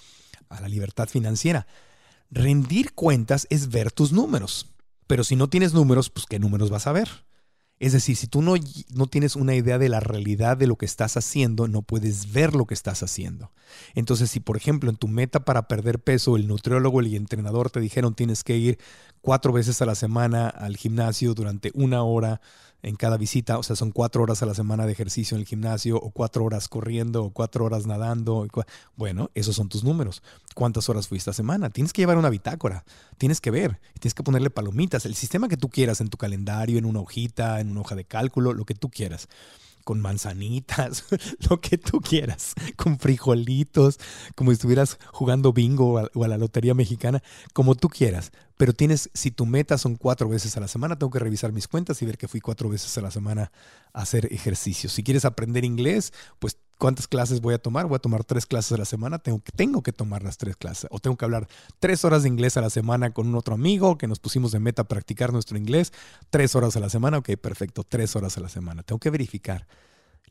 a 0.48 0.60
la 0.60 0.68
libertad 0.68 1.08
financiera. 1.08 1.66
Rendir 2.30 2.92
cuentas 2.92 3.46
es 3.50 3.68
ver 3.68 3.92
tus 3.92 4.12
números. 4.12 4.66
Pero 5.06 5.24
si 5.24 5.36
no 5.36 5.48
tienes 5.48 5.72
números, 5.72 6.10
pues 6.10 6.26
¿qué 6.26 6.38
números 6.38 6.70
vas 6.70 6.86
a 6.86 6.92
ver? 6.92 7.08
Es 7.80 7.92
decir, 7.92 8.16
si 8.16 8.26
tú 8.26 8.42
no, 8.42 8.54
no, 8.92 9.06
tienes 9.06 9.36
una 9.36 9.54
idea 9.54 9.78
de 9.78 9.88
la 9.88 10.00
realidad 10.00 10.56
de 10.56 10.66
lo 10.66 10.76
que 10.76 10.84
estás 10.84 11.16
haciendo, 11.16 11.68
no 11.68 11.82
puedes 11.82 12.32
ver 12.32 12.54
lo 12.54 12.66
que 12.66 12.74
estás 12.74 13.04
haciendo. 13.04 13.52
Entonces, 13.94 14.30
si 14.30 14.40
por 14.40 14.56
ejemplo 14.56 14.90
en 14.90 14.96
tu 14.96 15.06
meta 15.06 15.44
para 15.44 15.68
perder 15.68 16.00
peso, 16.00 16.36
el 16.36 16.48
nutriólogo 16.48 17.00
y 17.02 17.14
el 17.14 17.14
entrenador 17.14 17.70
te 17.70 17.78
dijeron 17.78 18.14
tienes 18.14 18.42
que 18.42 18.56
ir 18.56 18.78
cuatro 19.20 19.52
veces 19.52 19.80
a 19.80 19.86
la 19.86 19.94
semana 19.94 20.48
al 20.48 20.76
gimnasio 20.76 21.34
durante 21.34 21.70
una 21.74 22.02
hora 22.02 22.40
en 22.82 22.96
cada 22.96 23.16
visita, 23.16 23.58
o 23.58 23.62
sea, 23.62 23.76
son 23.76 23.90
cuatro 23.90 24.22
horas 24.22 24.42
a 24.42 24.46
la 24.46 24.54
semana 24.54 24.86
de 24.86 24.92
ejercicio 24.92 25.34
en 25.34 25.40
el 25.40 25.46
gimnasio, 25.46 25.96
o 25.96 26.10
cuatro 26.10 26.44
horas 26.44 26.68
corriendo, 26.68 27.24
o 27.24 27.30
cuatro 27.30 27.64
horas 27.64 27.86
nadando. 27.86 28.46
Bueno, 28.96 29.30
esos 29.34 29.56
son 29.56 29.68
tus 29.68 29.84
números. 29.84 30.22
¿Cuántas 30.54 30.88
horas 30.88 31.08
fuiste 31.08 31.30
esta 31.30 31.36
semana? 31.36 31.70
Tienes 31.70 31.92
que 31.92 32.02
llevar 32.02 32.18
una 32.18 32.30
bitácora, 32.30 32.84
tienes 33.16 33.40
que 33.40 33.50
ver, 33.50 33.80
tienes 34.00 34.14
que 34.14 34.22
ponerle 34.22 34.50
palomitas, 34.50 35.06
el 35.06 35.14
sistema 35.14 35.48
que 35.48 35.56
tú 35.56 35.68
quieras 35.68 36.00
en 36.00 36.08
tu 36.08 36.18
calendario, 36.18 36.78
en 36.78 36.84
una 36.84 37.00
hojita, 37.00 37.60
en 37.60 37.70
una 37.70 37.80
hoja 37.80 37.94
de 37.94 38.04
cálculo, 38.04 38.52
lo 38.52 38.64
que 38.64 38.74
tú 38.74 38.90
quieras 38.90 39.28
con 39.88 40.00
manzanitas, 40.02 41.06
lo 41.48 41.62
que 41.62 41.78
tú 41.78 42.02
quieras, 42.02 42.52
con 42.76 42.98
frijolitos, 42.98 43.98
como 44.34 44.50
si 44.50 44.56
estuvieras 44.56 44.98
jugando 45.12 45.54
bingo 45.54 45.94
o 46.12 46.24
a, 46.24 46.28
la 46.28 46.36
lotería 46.36 46.74
mexicana, 46.74 47.22
como 47.54 47.74
tú 47.74 47.88
quieras. 47.88 48.30
Pero 48.58 48.72
tienes, 48.72 49.08
si 49.14 49.30
tu 49.30 49.46
meta 49.46 49.78
son 49.78 49.94
cuatro 49.94 50.28
veces 50.28 50.56
a 50.56 50.60
la 50.60 50.66
semana, 50.66 50.98
tengo 50.98 51.10
que 51.12 51.20
revisar 51.20 51.52
mis 51.52 51.68
cuentas 51.68 52.02
y 52.02 52.06
ver 52.06 52.18
que 52.18 52.26
fui 52.26 52.40
cuatro 52.40 52.68
veces 52.68 52.98
a 52.98 53.00
la 53.00 53.12
semana 53.12 53.52
a 53.92 54.02
hacer 54.02 54.30
ejercicio. 54.32 54.90
Si 54.90 55.04
quieres 55.04 55.24
aprender 55.24 55.64
inglés, 55.64 56.12
pues 56.40 56.58
¿cuántas 56.76 57.06
clases 57.06 57.40
voy 57.40 57.54
a 57.54 57.58
tomar? 57.58 57.86
Voy 57.86 57.94
a 57.94 58.00
tomar 58.00 58.24
tres 58.24 58.46
clases 58.46 58.72
a 58.72 58.76
la 58.76 58.84
semana, 58.84 59.20
tengo 59.20 59.40
que, 59.40 59.52
tengo 59.52 59.80
que 59.84 59.92
tomar 59.92 60.24
las 60.24 60.38
tres 60.38 60.56
clases. 60.56 60.88
O 60.90 60.98
tengo 60.98 61.16
que 61.16 61.24
hablar 61.24 61.46
tres 61.78 62.04
horas 62.04 62.24
de 62.24 62.30
inglés 62.30 62.56
a 62.56 62.60
la 62.60 62.68
semana 62.68 63.12
con 63.12 63.28
un 63.28 63.36
otro 63.36 63.54
amigo 63.54 63.96
que 63.96 64.08
nos 64.08 64.18
pusimos 64.18 64.50
de 64.50 64.58
meta 64.58 64.82
a 64.82 64.88
practicar 64.88 65.32
nuestro 65.32 65.56
inglés, 65.56 65.92
tres 66.28 66.56
horas 66.56 66.76
a 66.76 66.80
la 66.80 66.90
semana, 66.90 67.18
ok, 67.18 67.36
perfecto, 67.36 67.84
tres 67.84 68.16
horas 68.16 68.38
a 68.38 68.40
la 68.40 68.48
semana. 68.48 68.82
Tengo 68.82 68.98
que 68.98 69.10
verificar. 69.10 69.68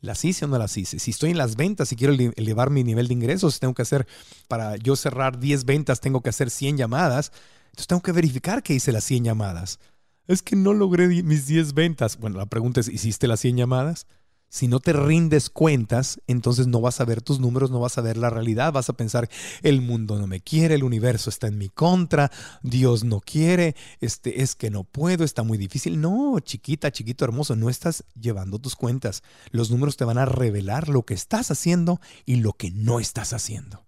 ¿Las 0.00 0.22
hice 0.26 0.44
o 0.44 0.48
no 0.48 0.58
las 0.58 0.76
hice? 0.76 0.98
Si 0.98 1.12
estoy 1.12 1.30
en 1.30 1.38
las 1.38 1.56
ventas 1.56 1.90
y 1.92 1.96
quiero 1.96 2.12
elevar 2.12 2.68
mi 2.68 2.84
nivel 2.84 3.08
de 3.08 3.14
ingresos, 3.14 3.58
tengo 3.58 3.72
que 3.72 3.82
hacer, 3.82 4.06
para 4.48 4.76
yo 4.76 4.96
cerrar 4.96 5.40
10 5.40 5.64
ventas, 5.64 6.00
tengo 6.00 6.20
que 6.20 6.28
hacer 6.28 6.50
100 6.50 6.76
llamadas 6.76 7.32
entonces 7.78 7.86
tengo 7.86 8.02
que 8.02 8.10
verificar 8.10 8.64
que 8.64 8.74
hice 8.74 8.90
las 8.90 9.04
100 9.04 9.22
llamadas. 9.22 9.78
Es 10.26 10.42
que 10.42 10.56
no 10.56 10.74
logré 10.74 11.06
mis 11.22 11.46
10 11.46 11.74
ventas. 11.74 12.18
Bueno, 12.18 12.36
la 12.36 12.46
pregunta 12.46 12.80
es, 12.80 12.88
¿hiciste 12.88 13.28
las 13.28 13.38
100 13.38 13.56
llamadas? 13.56 14.08
Si 14.48 14.66
no 14.66 14.80
te 14.80 14.92
rindes 14.92 15.48
cuentas, 15.48 16.20
entonces 16.26 16.66
no 16.66 16.80
vas 16.80 17.00
a 17.00 17.04
ver 17.04 17.22
tus 17.22 17.38
números, 17.38 17.70
no 17.70 17.78
vas 17.78 17.96
a 17.96 18.00
ver 18.00 18.16
la 18.16 18.30
realidad, 18.30 18.72
vas 18.72 18.88
a 18.88 18.94
pensar, 18.94 19.30
el 19.62 19.80
mundo 19.80 20.18
no 20.18 20.26
me 20.26 20.40
quiere, 20.40 20.74
el 20.74 20.82
universo 20.82 21.30
está 21.30 21.46
en 21.46 21.56
mi 21.56 21.68
contra, 21.68 22.32
Dios 22.62 23.04
no 23.04 23.20
quiere, 23.20 23.76
este, 24.00 24.42
es 24.42 24.56
que 24.56 24.70
no 24.70 24.82
puedo, 24.82 25.22
está 25.22 25.44
muy 25.44 25.56
difícil. 25.56 26.00
No, 26.00 26.40
chiquita, 26.40 26.90
chiquito, 26.90 27.24
hermoso, 27.24 27.54
no 27.54 27.70
estás 27.70 28.02
llevando 28.20 28.58
tus 28.58 28.74
cuentas. 28.74 29.22
Los 29.52 29.70
números 29.70 29.96
te 29.96 30.04
van 30.04 30.18
a 30.18 30.24
revelar 30.24 30.88
lo 30.88 31.04
que 31.04 31.14
estás 31.14 31.52
haciendo 31.52 32.00
y 32.26 32.36
lo 32.36 32.54
que 32.54 32.72
no 32.72 32.98
estás 32.98 33.32
haciendo. 33.32 33.86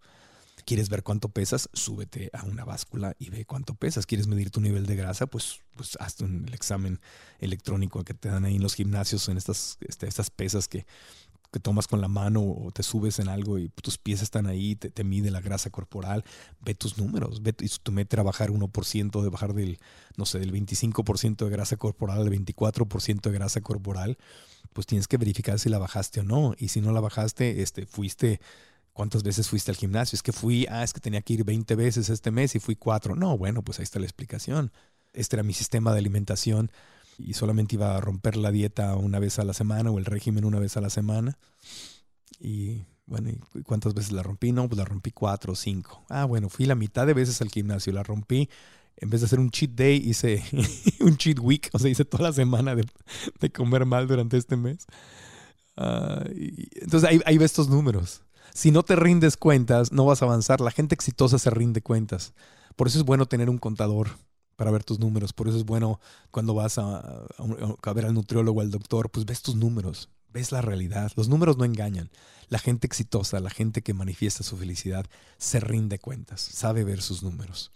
¿Quieres 0.71 0.89
ver 0.89 1.03
cuánto 1.03 1.31
pesas? 1.31 1.69
Súbete 1.73 2.31
a 2.33 2.45
una 2.45 2.65
báscula 2.65 3.17
y 3.19 3.31
ve 3.31 3.45
cuánto 3.45 3.75
pesas. 3.75 4.07
¿Quieres 4.07 4.29
medir 4.29 4.53
tu 4.53 4.61
nivel 4.61 4.87
de 4.87 4.95
grasa? 4.95 5.27
Pues, 5.27 5.59
pues 5.75 5.97
hazte 5.99 6.23
un, 6.23 6.45
el 6.47 6.55
examen 6.55 7.01
electrónico 7.41 8.05
que 8.05 8.15
te 8.15 8.29
dan 8.29 8.45
ahí 8.45 8.55
en 8.55 8.63
los 8.63 8.75
gimnasios, 8.75 9.29
en 9.29 9.37
estas, 9.37 9.79
este, 9.81 10.07
estas 10.07 10.31
pesas 10.31 10.69
que, 10.69 10.87
que 11.51 11.59
tomas 11.59 11.89
con 11.89 12.01
la 12.01 12.07
mano 12.07 12.43
o 12.43 12.71
te 12.71 12.85
subes 12.85 13.19
en 13.19 13.29
algo 13.29 13.59
y 13.59 13.69
tus 13.71 13.99
pies 13.99 14.23
están 14.23 14.47
ahí, 14.47 14.77
te, 14.77 14.91
te 14.91 15.03
mide 15.03 15.33
la 15.33 15.41
grasa 15.41 15.71
corporal, 15.71 16.25
ve 16.61 16.77
tus 16.77 16.99
números, 16.99 17.43
ve, 17.43 17.53
y 17.59 17.69
tu 17.83 17.91
meta 17.91 18.21
a 18.21 18.23
bajar 18.23 18.51
1%, 18.51 19.23
de 19.23 19.29
bajar 19.29 19.55
del, 19.55 19.81
no 20.17 20.25
sé, 20.25 20.39
del 20.39 20.53
25% 20.53 21.47
de 21.47 21.51
grasa 21.51 21.79
corporal 21.79 22.21
al 22.21 22.31
24% 22.31 23.23
de 23.23 23.33
grasa 23.33 23.61
corporal, 23.61 24.19
pues 24.73 24.87
tienes 24.87 25.09
que 25.09 25.17
verificar 25.17 25.59
si 25.59 25.69
la 25.69 25.79
bajaste 25.79 26.21
o 26.21 26.23
no. 26.23 26.55
Y 26.57 26.69
si 26.69 26.81
no 26.81 26.93
la 26.93 27.01
bajaste, 27.01 27.61
este, 27.61 27.87
fuiste 27.87 28.41
¿Cuántas 28.93 29.23
veces 29.23 29.49
fuiste 29.49 29.71
al 29.71 29.77
gimnasio? 29.77 30.17
Es 30.17 30.23
que 30.23 30.33
fui, 30.33 30.67
ah, 30.69 30.83
es 30.83 30.93
que 30.93 31.01
tenía 31.01 31.23
que 31.23 31.35
ir 31.35 31.45
20 31.45 31.75
veces 31.75 32.11
este 32.11 32.31
mes 32.31 32.55
y 32.55 32.61
fui 32.61 32.77
cuatro. 32.77 33.15
No, 33.15 33.39
bueno, 33.39 33.63
pues 33.63 33.79
ahí 33.79 33.85
está 33.85 33.99
la 33.99 34.07
explicación. 34.07 34.73
Este 35.13 35.37
era 35.37 35.43
mi 35.43 35.53
sistema 35.53 35.93
de 35.93 35.99
alimentación 35.99 36.71
y 37.19 37.35
solamente 37.35 37.77
iba 37.77 37.97
a 37.97 38.01
romper 38.01 38.37
la 38.37 38.51
dieta 38.51 38.95
una 38.97 39.19
vez 39.19 39.39
a 39.39 39.45
la 39.45 39.55
semana 39.55 39.91
o 39.91 39.99
el 39.99 40.05
régimen 40.05 40.45
una 40.45 40.59
vez 40.59 40.77
a 40.77 40.81
la 40.81 40.91
semana. 40.91 41.39
Y 42.39 42.85
bueno, 43.07 43.31
¿y 43.55 43.63
cuántas 43.63 43.95
veces 43.95 44.13
la 44.13 44.23
rompí? 44.23 44.53
No, 44.53 44.69
pues 44.69 44.79
la 44.79 44.85
rompí 44.85 45.11
cuatro 45.11 45.53
o 45.53 45.57
cinco. 45.57 46.05
Ah, 46.09 46.25
bueno, 46.25 46.49
fui 46.49 46.67
la 46.67 46.75
mitad 46.75 47.07
de 47.07 47.15
veces 47.15 47.41
al 47.43 47.51
gimnasio, 47.51 47.93
la 47.93 48.03
rompí. 48.03 48.49
En 48.97 49.11
vez 49.11 49.21
de 49.21 49.27
hacer 49.27 49.41
un 49.41 49.51
cheat 49.51 49.73
day, 49.73 49.97
hice 49.97 50.45
un 51.01 51.17
cheat 51.17 51.39
week, 51.39 51.71
o 51.73 51.79
sea, 51.79 51.91
hice 51.91 52.05
toda 52.05 52.25
la 52.25 52.33
semana 52.33 52.75
de, 52.75 52.85
comer 53.51 53.87
mal 53.87 54.07
durante 54.07 54.37
este 54.37 54.57
mes. 54.57 54.87
Ah, 55.77 56.23
entonces 56.27 57.09
ahí, 57.09 57.21
ahí 57.25 57.39
ves 57.39 57.53
estos 57.53 57.69
números. 57.69 58.23
Si 58.55 58.71
no 58.71 58.83
te 58.83 58.97
rindes 58.97 59.37
cuentas, 59.37 59.93
no 59.93 60.05
vas 60.05 60.23
a 60.23 60.25
avanzar. 60.25 60.61
La 60.61 60.71
gente 60.71 60.95
exitosa 60.95 61.39
se 61.39 61.51
rinde 61.51 61.83
cuentas. 61.83 62.35
Por 62.77 62.89
eso 62.89 62.99
es 62.99 63.05
bueno 63.05 63.27
tener 63.27 63.51
un 63.51 63.59
contador 63.59 64.09
para 64.57 64.71
ver 64.71 64.85
tus 64.85 64.99
números. 64.99 65.33
Por 65.33 65.49
eso 65.49 65.57
es 65.57 65.65
bueno 65.65 66.01
cuando 66.31 66.55
vas 66.55 66.79
a, 66.79 67.25
ver 67.95 68.05
al 68.05 68.15
nutriólogo 68.15 68.59
o 68.59 68.63
al 68.63 68.71
doctor, 68.71 69.11
pues 69.11 69.25
ves 69.25 69.41
tus 69.41 69.55
números, 69.55 70.11
ves 70.29 70.53
la 70.53 70.61
realidad. 70.61 71.11
Los 71.17 71.29
números 71.29 71.57
no 71.57 71.65
engañan. 71.65 72.11
La 72.49 72.59
gente 72.59 72.87
exitosa, 72.87 73.41
la 73.41 73.51
gente 73.51 73.83
que 73.83 73.95
manifiesta 73.95 74.43
su 74.43 74.57
felicidad, 74.57 75.07
se 75.39 75.61
rinde 75.61 75.99
cuentas, 75.99 76.41
sabe 76.41 76.85
ver 76.85 77.01
sus 77.01 77.23
números. 77.23 77.73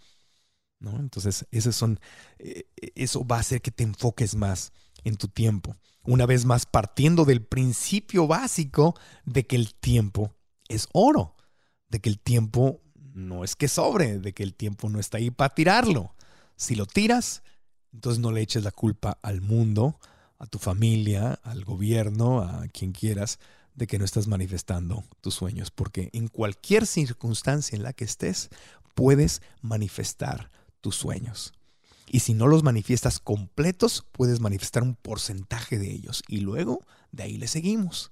¿no? 0.79 0.99
Entonces, 0.99 1.47
son, 1.71 1.99
eh, 2.37 2.65
eso 2.93 3.25
va 3.25 3.37
a 3.37 3.39
hacer 3.39 3.63
que 3.63 3.71
te 3.71 3.83
enfoques 3.83 4.35
más 4.35 4.71
en 5.03 5.15
tu 5.15 5.27
tiempo. 5.27 5.77
Una 6.03 6.27
vez 6.27 6.45
más, 6.45 6.67
partiendo 6.67 7.25
del 7.25 7.43
principio 7.43 8.27
básico 8.27 8.95
de 9.25 9.47
que 9.47 9.55
el 9.55 9.73
tiempo 9.73 10.34
es 10.67 10.87
oro, 10.93 11.35
de 11.89 11.99
que 11.99 12.09
el 12.09 12.19
tiempo 12.19 12.81
no 13.13 13.43
es 13.43 13.55
que 13.55 13.67
sobre, 13.67 14.19
de 14.19 14.33
que 14.33 14.43
el 14.43 14.53
tiempo 14.53 14.89
no 14.89 14.99
está 14.99 15.17
ahí 15.17 15.31
para 15.31 15.53
tirarlo. 15.53 16.15
Si 16.55 16.75
lo 16.75 16.85
tiras, 16.85 17.43
entonces 17.93 18.19
no 18.19 18.31
le 18.31 18.41
eches 18.41 18.63
la 18.63 18.71
culpa 18.71 19.17
al 19.21 19.41
mundo, 19.41 19.99
a 20.37 20.45
tu 20.45 20.59
familia, 20.59 21.39
al 21.43 21.63
gobierno, 21.63 22.41
a 22.41 22.67
quien 22.67 22.91
quieras, 22.91 23.39
de 23.73 23.87
que 23.87 23.99
no 23.99 24.05
estás 24.05 24.27
manifestando 24.27 25.03
tus 25.21 25.35
sueños, 25.35 25.71
porque 25.71 26.09
en 26.13 26.27
cualquier 26.27 26.87
circunstancia 26.87 27.75
en 27.75 27.83
la 27.83 27.93
que 27.93 28.05
estés, 28.05 28.49
puedes 28.93 29.41
manifestar 29.61 30.51
tus 30.81 30.95
sueños. 30.95 31.53
Y 32.07 32.19
si 32.19 32.33
no 32.33 32.47
los 32.47 32.63
manifiestas 32.63 33.19
completos, 33.19 34.05
puedes 34.11 34.39
manifestar 34.39 34.83
un 34.83 34.95
porcentaje 34.95 35.77
de 35.77 35.91
ellos. 35.91 36.23
Y 36.27 36.39
luego 36.39 36.85
de 37.11 37.23
ahí 37.23 37.37
le 37.37 37.47
seguimos. 37.47 38.11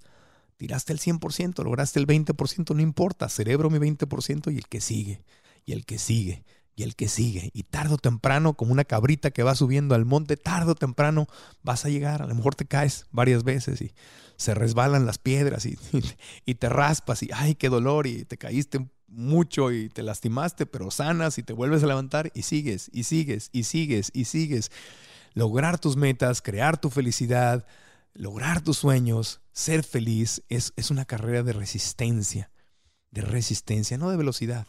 Tiraste 0.58 0.94
el 0.94 1.00
100%, 1.00 1.64
lograste 1.64 2.00
el 2.00 2.08
20%, 2.08 2.76
no 2.76 2.82
importa, 2.82 3.30
cerebro 3.30 3.70
mi 3.70 3.80
20% 3.80 4.54
y 4.54 4.58
el 4.58 4.68
que 4.68 4.82
sigue, 4.82 5.24
y 5.66 5.74
el 5.74 5.86
que 5.86 5.98
sigue, 5.98 6.44
y 6.76 6.84
el 6.84 6.96
que 6.96 7.08
sigue. 7.08 7.52
Y 7.54 7.64
tarde 7.64 7.96
o 7.96 7.98
temprano, 7.98 8.54
como 8.54 8.72
una 8.72 8.86
cabrita 8.86 9.32
que 9.32 9.44
va 9.44 9.56
subiendo 9.56 9.96
al 9.96 10.06
monte, 10.06 10.38
tarde 10.38 10.72
o 10.72 10.76
temprano 10.76 11.28
vas 11.64 11.86
a 11.86 11.90
llegar. 11.90 12.22
A 12.22 12.28
lo 12.28 12.36
mejor 12.36 12.56
te 12.56 12.66
caes 12.66 13.06
varias 13.12 13.44
veces 13.44 13.82
y 13.82 13.92
se 14.38 14.54
resbalan 14.54 15.06
las 15.06 15.18
piedras 15.18 15.66
y, 15.66 15.78
y, 16.46 16.56
te 16.56 16.70
raspas 16.70 17.24
y 17.24 17.30
ay, 17.34 17.56
qué 17.56 17.70
dolor 17.70 18.08
y 18.08 18.26
te 18.26 18.38
caíste 18.38 18.88
mucho 19.08 19.72
y 19.72 19.90
te 19.90 20.04
lastimaste, 20.04 20.66
pero 20.66 20.92
sanas 20.92 21.38
y 21.38 21.44
te 21.44 21.54
vuelves 21.54 21.84
a 21.84 21.88
levantar 21.88 22.32
y 22.34 22.44
sigues 22.44 22.90
y 22.92 23.04
sigues 23.04 23.50
y 23.52 23.64
sigues 23.64 24.12
y 24.14 24.26
sigues. 24.26 24.72
Lograr 25.34 25.80
tus 25.80 25.96
metas, 25.96 26.42
crear 26.42 26.80
tu 26.80 26.90
felicidad, 26.90 27.66
lograr 28.14 28.62
tus 28.62 28.78
sueños, 28.78 29.42
ser 29.52 29.84
feliz, 29.84 30.44
es, 30.50 30.74
es 30.76 30.92
una 30.92 31.06
carrera 31.06 31.44
de 31.44 31.54
resistencia, 31.54 32.52
de 33.12 33.22
resistencia, 33.22 33.98
no 33.98 34.10
de 34.10 34.18
velocidad. 34.18 34.68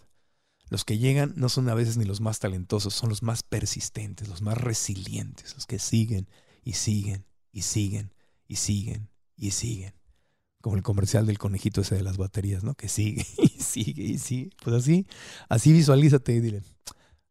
Los 0.70 0.85
que 0.85 0.98
llegan 0.98 1.35
no 1.37 1.48
son 1.48 1.68
a 1.68 1.74
veces 1.74 1.96
ni 1.96 2.04
los 2.04 2.20
más 2.20 2.38
talentosos, 2.38 2.94
son 2.94 3.11
los 3.11 3.22
más 3.22 3.42
persistentes, 3.42 4.28
los 4.28 4.42
más 4.42 4.57
resilientes, 4.59 5.54
los 5.54 5.66
que 5.66 5.78
siguen 5.78 6.28
y 6.62 6.72
siguen 6.72 7.26
y 7.52 7.62
siguen 7.62 8.14
y 8.48 8.57
siguen 8.57 9.11
y 9.37 9.50
siguen. 9.50 9.94
Como 10.62 10.76
el 10.76 10.83
comercial 10.83 11.26
del 11.26 11.38
conejito 11.38 11.83
ese 11.83 11.96
de 11.96 12.02
las 12.02 12.16
baterías, 12.16 12.64
¿no? 12.64 12.74
Que 12.74 12.88
sigue 12.88 13.26
y 13.38 13.48
sigue 13.48 14.04
y 14.04 14.18
sigue. 14.18 14.50
Pues 14.62 14.74
así, 14.76 15.07
así 15.50 15.72
visualízate 15.72 16.33
y 16.33 16.40
dile, 16.40 16.62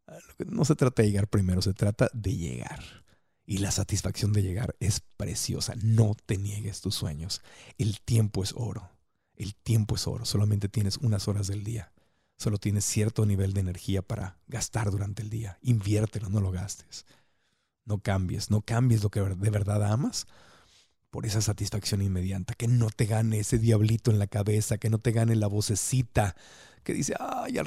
ah, 0.08 0.18
no 0.46 0.64
se 0.66 0.76
trata 0.76 1.02
de 1.02 1.10
llegar 1.10 1.28
primero, 1.28 1.62
se 1.62 1.74
trata 1.74 2.10
de 2.14 2.36
llegar. 2.36 3.03
Y 3.46 3.58
la 3.58 3.72
satisfacción 3.72 4.32
de 4.32 4.42
llegar 4.42 4.76
es 4.80 5.02
preciosa. 5.18 5.74
No 5.82 6.16
te 6.26 6.38
niegues 6.38 6.82
tus 6.82 6.96
sueños. 6.96 7.42
El 7.78 8.00
tiempo 8.00 8.44
es 8.44 8.54
oro. 8.56 8.90
El 9.36 9.56
tiempo 9.56 9.96
es 9.96 10.08
oro. 10.08 10.26
Solamente 10.26 10.70
tienes 10.70 10.98
unas 10.98 11.28
horas 11.28 11.48
del 11.48 11.64
día. 11.64 11.92
Solo 12.38 12.58
tienes 12.58 12.86
cierto 12.86 13.26
nivel 13.26 13.54
de 13.54 13.62
energía 13.62 14.02
para 14.02 14.38
gastar 14.48 14.92
durante 14.92 15.22
el 15.22 15.30
día. 15.30 15.58
Inviértelo, 15.62 16.30
no 16.30 16.42
lo 16.42 16.52
gastes. 16.52 17.06
No 17.86 18.00
cambies, 18.00 18.50
no 18.50 18.62
cambies 18.62 19.04
lo 19.04 19.10
que 19.10 19.20
de 19.20 19.50
verdad 19.50 19.84
amas 19.84 20.28
por 21.10 21.26
esa 21.26 21.42
satisfacción 21.42 22.02
inmediata. 22.02 22.54
Que 22.54 22.68
no 22.68 22.90
te 22.90 23.06
gane 23.06 23.40
ese 23.40 23.60
diablito 23.60 24.10
en 24.10 24.20
la 24.20 24.28
cabeza, 24.28 24.78
que 24.78 24.90
no 24.90 25.00
te 25.00 25.12
gane 25.12 25.36
la 25.36 25.48
vocecita 25.48 26.36
que 26.84 26.94
dice, 26.94 27.14
ay, 27.20 27.58
a 27.58 27.64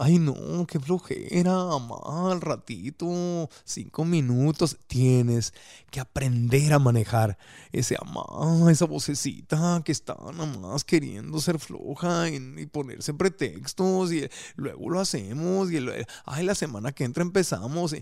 ay 0.00 0.18
no, 0.18 0.66
qué 0.66 0.78
flojera, 0.78 1.52
amar, 1.72 2.38
ratito, 2.40 3.48
cinco 3.64 4.04
minutos. 4.04 4.78
Tienes 4.86 5.52
que 5.90 6.00
aprender 6.00 6.72
a 6.72 6.78
manejar 6.78 7.36
ese 7.72 7.96
amar, 8.00 8.70
esa 8.70 8.86
vocecita 8.86 9.82
que 9.84 9.92
está 9.92 10.16
nada 10.32 10.46
más 10.46 10.84
queriendo 10.84 11.40
ser 11.40 11.58
floja 11.58 12.28
y, 12.28 12.66
ponerse 12.66 13.12
pretextos 13.12 14.12
y 14.12 14.28
luego 14.56 14.88
lo 14.88 15.00
hacemos 15.00 15.70
y 15.70 15.78
ay, 16.24 16.44
la 16.44 16.54
semana 16.54 16.92
que 16.92 17.04
entra 17.04 17.22
empezamos. 17.22 17.94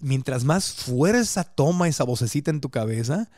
mientras 0.00 0.44
más 0.44 0.72
fuerza 0.72 1.44
toma 1.44 1.88
esa 1.88 2.04
vocecita 2.04 2.50
en 2.50 2.60
tu 2.60 2.70
cabeza, 2.70 3.30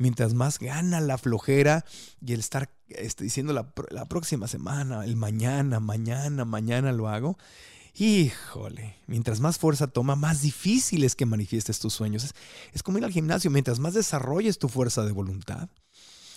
mientras 0.00 0.32
más 0.32 0.58
gana 0.58 0.98
la 1.00 1.18
flojera 1.18 1.84
y 2.24 2.32
el 2.32 2.40
estar 2.40 2.70
este, 2.88 3.22
diciendo 3.22 3.52
la, 3.52 4.04
próxima 4.06 4.48
semana, 4.48 5.04
el 5.04 5.14
mañana, 5.14 5.78
mañana, 5.78 6.46
mañana 6.46 6.90
lo 6.92 7.08
hago, 7.08 7.36
híjole, 7.94 8.96
mientras 9.06 9.40
más 9.40 9.58
fuerza 9.58 9.88
toma, 9.88 10.16
más 10.16 10.40
difícil 10.40 11.04
es 11.04 11.14
que 11.14 11.26
manifiestes 11.26 11.80
tus 11.80 11.92
sueños. 11.92 12.24
Es, 12.24 12.34
es 12.72 12.82
como 12.82 12.96
ir 12.96 13.04
al 13.04 13.12
gimnasio, 13.12 13.50
mientras 13.50 13.78
más 13.78 13.92
desarrolles 13.92 14.58
tu 14.58 14.68
fuerza 14.68 15.04
de 15.04 15.12
voluntad 15.12 15.68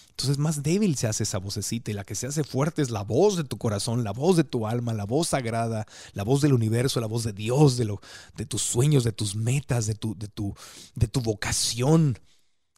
Entonces 0.09 0.37
más 0.37 0.61
débil 0.61 0.97
se 0.97 1.07
hace 1.07 1.23
esa 1.23 1.37
vocecita 1.37 1.89
y 1.89 1.93
la 1.93 2.03
que 2.03 2.15
se 2.15 2.27
hace 2.27 2.43
fuerte 2.43 2.81
es 2.81 2.89
la 2.89 3.03
voz 3.03 3.37
de 3.37 3.45
tu 3.45 3.57
corazón, 3.57 4.03
la 4.03 4.11
voz 4.11 4.35
de 4.35 4.43
tu 4.43 4.67
alma, 4.67 4.93
la 4.93 5.05
voz 5.05 5.29
sagrada, 5.29 5.87
la 6.11 6.23
voz 6.23 6.41
del 6.41 6.51
universo, 6.51 6.99
la 6.99 7.07
voz 7.07 7.23
de 7.23 7.31
Dios, 7.31 7.77
de, 7.77 7.85
lo, 7.85 8.01
de 8.35 8.45
tus 8.45 8.61
sueños, 8.61 9.05
de 9.05 9.13
tus 9.13 9.37
metas, 9.37 9.85
de 9.85 9.95
tu, 9.95 10.15
de, 10.17 10.27
tu, 10.27 10.53
de 10.95 11.07
tu 11.07 11.21
vocación. 11.21 12.19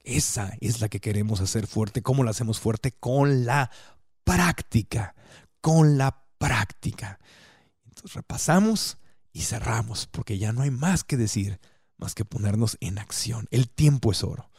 Esa 0.05 0.53
es 0.61 0.81
la 0.81 0.87
que 0.87 0.99
queremos 0.99 1.41
hacer 1.41 1.65
fuerte. 1.65 2.03
¿Cómo 2.03 2.23
la 2.23 2.29
hacemos 2.29 2.59
fuerte? 2.59 2.91
Con 2.91 3.45
la 3.45 3.71
práctica, 4.23 5.15
con 5.61 5.97
la 5.97 6.23
práctica. 6.37 7.19
Entonces 7.85 8.13
repasamos 8.13 8.99
y 9.33 9.41
cerramos, 9.41 10.05
porque 10.05 10.37
ya 10.37 10.53
no 10.53 10.61
hay 10.61 10.69
más 10.69 11.03
que 11.03 11.17
decir, 11.17 11.59
más 11.97 12.13
que 12.13 12.23
ponernos 12.23 12.77
en 12.81 12.99
acción. 12.99 13.47
El 13.49 13.67
tiempo 13.67 14.11
es 14.11 14.23
oro. 14.23 14.51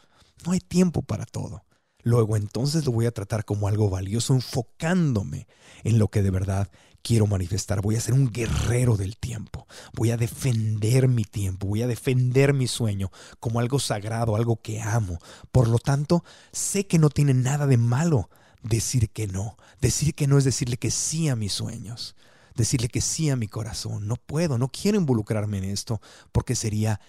No 0.45 0.51
hay 0.51 0.59
tiempo 0.59 1.01
para 1.01 1.25
todo. 1.25 1.63
Luego 2.03 2.35
entonces 2.35 2.85
lo 2.85 2.91
voy 2.91 3.05
a 3.05 3.11
tratar 3.11 3.45
como 3.45 3.69
algo 3.69 3.89
valioso, 3.89 4.33
enfocándome 4.33 5.47
en 5.83 5.97
lo 5.97 6.09
que 6.09 6.23
de 6.23 6.31
verdad 6.31 6.69
quiero 7.07 7.25
manifestar. 7.25 7.81
Voy 7.81 7.95
a 7.95 8.01
ser 8.01 8.13
un 8.13 8.31
guerrero 8.31 8.97
del 8.97 9.15
tiempo. 9.15 9.65
Voy 9.93 10.11
a 10.11 10.17
defender 10.17 11.07
mi 11.07 11.23
tiempo. 11.23 11.67
Voy 11.67 11.81
a 11.81 11.87
defender 11.87 12.53
mi 12.53 12.67
sueño 12.67 13.11
como 13.39 13.61
algo 13.61 13.79
sagrado, 13.79 14.35
algo 14.35 14.61
que 14.61 14.81
amo. 14.81 15.17
Por 15.51 15.69
lo 15.69 15.79
tanto, 15.79 16.25
sé 16.51 16.85
que 16.85 16.99
no 16.99 17.09
tiene 17.09 17.33
nada 17.33 17.65
de 17.65 17.77
malo 17.77 18.29
decir 18.61 19.09
que 19.09 19.27
no. 19.27 19.55
Decir 19.79 20.15
que 20.15 20.27
no 20.27 20.37
es 20.37 20.43
decirle 20.43 20.75
que 20.75 20.91
sí 20.91 21.29
a 21.29 21.37
mis 21.37 21.53
sueños. 21.53 22.15
Decirle 22.55 22.89
que 22.89 22.99
sí 22.99 23.29
a 23.29 23.37
mi 23.37 23.47
corazón. 23.47 24.07
No 24.07 24.17
puedo, 24.17 24.57
no 24.57 24.69
quiero 24.69 24.97
involucrarme 24.97 25.59
en 25.59 25.65
esto 25.65 26.01
porque 26.33 26.55
sería 26.55 26.99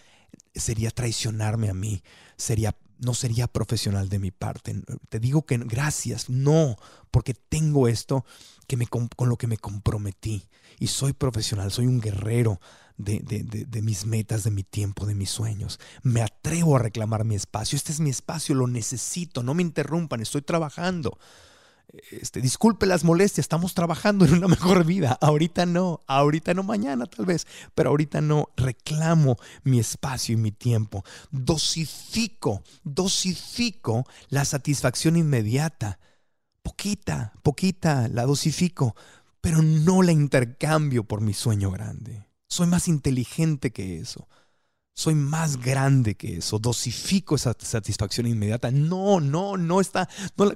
sería 0.55 0.91
traicionarme 0.91 1.71
a 1.71 1.75
mí, 1.75 2.03
sería 2.37 2.77
no 2.99 3.15
sería 3.15 3.47
profesional 3.47 4.09
de 4.09 4.19
mi 4.19 4.31
parte. 4.31 4.83
Te 5.09 5.21
digo 5.21 5.47
que 5.47 5.59
gracias, 5.59 6.29
no, 6.29 6.77
porque 7.11 7.35
tengo 7.35 7.89
esto 7.89 8.25
que 8.67 8.77
me, 8.77 8.87
con 8.87 9.29
lo 9.29 9.37
que 9.37 9.47
me 9.47 9.59
comprometí 9.59 10.49
y 10.79 10.89
soy 10.89 11.13
profesional, 11.13 11.73
soy 11.73 11.87
un 11.87 12.01
guerrero 12.01 12.61
de, 12.97 13.21
de, 13.21 13.83
mis 13.83 14.07
metas, 14.07 14.45
de 14.45 14.51
mi 14.51 14.65
tiempo, 14.65 15.07
de 15.07 15.15
mis 15.15 15.31
sueños. 15.31 15.79
Me 16.03 16.21
atrevo 16.21 16.77
a 16.77 16.81
reclamar 16.81 17.25
mi 17.25 17.37
espacio. 17.37 17.77
Este 17.77 17.93
es 17.93 18.01
mi 18.01 18.11
espacio, 18.11 18.55
lo 18.55 18.67
necesito, 18.67 19.43
no 19.43 19.55
me 19.55 19.63
interrumpan, 19.63 20.21
estoy 20.21 20.43
trabajando 20.43 21.19
este, 22.11 22.41
disculpe 22.41 22.87
las 22.87 23.05
molestias, 23.05 23.45
estamos 23.45 23.75
trabajando 23.75 24.25
en 24.25 24.35
una 24.35 24.49
mejor 24.49 24.85
vida. 24.85 25.19
Ahorita 25.21 25.67
no, 25.67 26.03
ahorita 26.07 26.55
no, 26.55 26.63
mañana 26.63 27.07
tal 27.07 27.27
vez, 27.27 27.47
pero 27.75 27.91
ahorita 27.91 28.21
no. 28.21 28.51
Reclamo 28.57 29.37
mi 29.65 29.79
espacio 29.79 30.35
y 30.35 30.37
mi 30.37 30.53
tiempo. 30.53 31.05
Dosifico, 31.31 32.63
dosifico 32.85 34.05
la 34.29 34.45
satisfacción 34.45 35.17
inmediata. 35.17 35.99
Poquita, 36.63 37.33
poquita, 37.43 38.09
la 38.09 38.27
dosifico, 38.27 38.95
pero 39.41 39.63
no 39.63 40.03
la 40.03 40.13
intercambio 40.13 41.05
por 41.05 41.21
mi 41.21 41.33
sueño 41.33 41.71
grande. 41.71 42.27
Soy 42.49 42.67
más 42.67 42.89
inteligente 42.89 43.73
que 43.73 43.99
eso 43.99 44.29
soy 44.99 45.15
más 45.15 45.59
grande 45.59 46.17
que 46.17 46.39
eso, 46.39 46.59
dosifico 46.59 47.37
esa 47.37 47.55
satisfacción 47.57 48.27
inmediata. 48.27 48.73
No, 48.73 49.21
no, 49.21 49.57
no 49.57 49.81
está, 49.81 50.09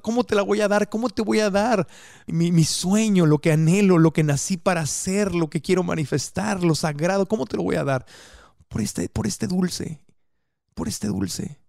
¿cómo 0.02 0.24
te 0.24 0.34
la 0.34 0.42
voy 0.42 0.60
a 0.60 0.66
dar? 0.66 0.88
¿Cómo 0.88 1.10
te 1.10 1.22
voy 1.22 1.38
a 1.38 1.48
dar 1.48 1.86
mi, 2.26 2.50
mi, 2.50 2.64
sueño, 2.64 3.24
lo 3.24 3.38
que 3.38 3.52
anhelo, 3.52 3.98
lo 3.98 4.12
que 4.12 4.24
nací 4.24 4.56
para 4.56 4.80
hacer, 4.80 5.32
lo 5.32 5.48
que 5.48 5.62
quiero 5.62 5.84
manifestar, 5.84 6.64
lo 6.64 6.74
sagrado? 6.74 7.28
¿Cómo 7.28 7.46
te 7.46 7.56
lo 7.56 7.62
voy 7.62 7.76
a 7.76 7.84
dar? 7.84 8.04
Por 8.66 8.80
este, 8.80 9.08
por 9.08 9.28
este 9.28 9.46
dulce, 9.46 10.04
por 10.74 10.88
este 10.88 11.06
dulce. 11.06 11.60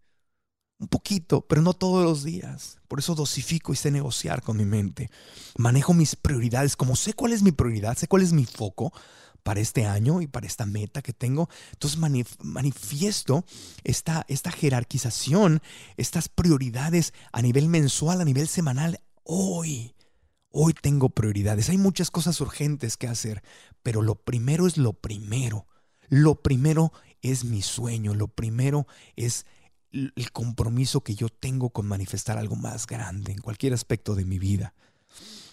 Un 0.79 0.87
poquito, 0.87 1.41
pero 1.41 1.61
no 1.61 1.73
todos 1.73 2.03
los 2.03 2.23
días. 2.23 2.79
Por 2.87 2.97
eso 2.97 3.13
dosifico 3.13 3.71
y 3.71 3.75
sé 3.75 3.91
negociar 3.91 4.41
con 4.41 4.57
mi 4.57 4.65
mente. 4.65 5.11
Manejo 5.59 5.93
mis 5.93 6.15
prioridades. 6.15 6.75
Como 6.75 6.95
sé 6.95 7.13
cuál 7.13 7.33
es 7.33 7.43
mi 7.43 7.51
prioridad, 7.51 7.95
sé 7.95 8.07
cuál 8.07 8.23
es 8.23 8.33
mi 8.33 8.45
foco, 8.45 8.91
para 9.43 9.59
este 9.59 9.85
año 9.85 10.21
y 10.21 10.27
para 10.27 10.47
esta 10.47 10.65
meta 10.65 11.01
que 11.01 11.13
tengo. 11.13 11.49
Entonces 11.73 11.99
manifiesto 12.39 13.45
esta, 13.83 14.25
esta 14.27 14.51
jerarquización, 14.51 15.61
estas 15.97 16.29
prioridades 16.29 17.13
a 17.31 17.41
nivel 17.41 17.67
mensual, 17.67 18.21
a 18.21 18.25
nivel 18.25 18.47
semanal. 18.47 19.01
Hoy, 19.23 19.93
hoy 20.49 20.73
tengo 20.73 21.09
prioridades. 21.09 21.69
Hay 21.69 21.77
muchas 21.77 22.09
cosas 22.09 22.39
urgentes 22.41 22.97
que 22.97 23.07
hacer, 23.07 23.43
pero 23.83 24.01
lo 24.01 24.15
primero 24.15 24.65
es 24.65 24.77
lo 24.77 24.93
primero. 24.93 25.67
Lo 26.09 26.41
primero 26.41 26.91
es 27.21 27.43
mi 27.43 27.61
sueño, 27.61 28.13
lo 28.13 28.27
primero 28.27 28.87
es 29.15 29.45
el 29.91 30.31
compromiso 30.31 31.01
que 31.01 31.15
yo 31.15 31.29
tengo 31.29 31.69
con 31.69 31.85
manifestar 31.85 32.37
algo 32.37 32.55
más 32.55 32.87
grande 32.87 33.31
en 33.31 33.39
cualquier 33.39 33.73
aspecto 33.73 34.15
de 34.15 34.25
mi 34.25 34.39
vida. 34.39 34.73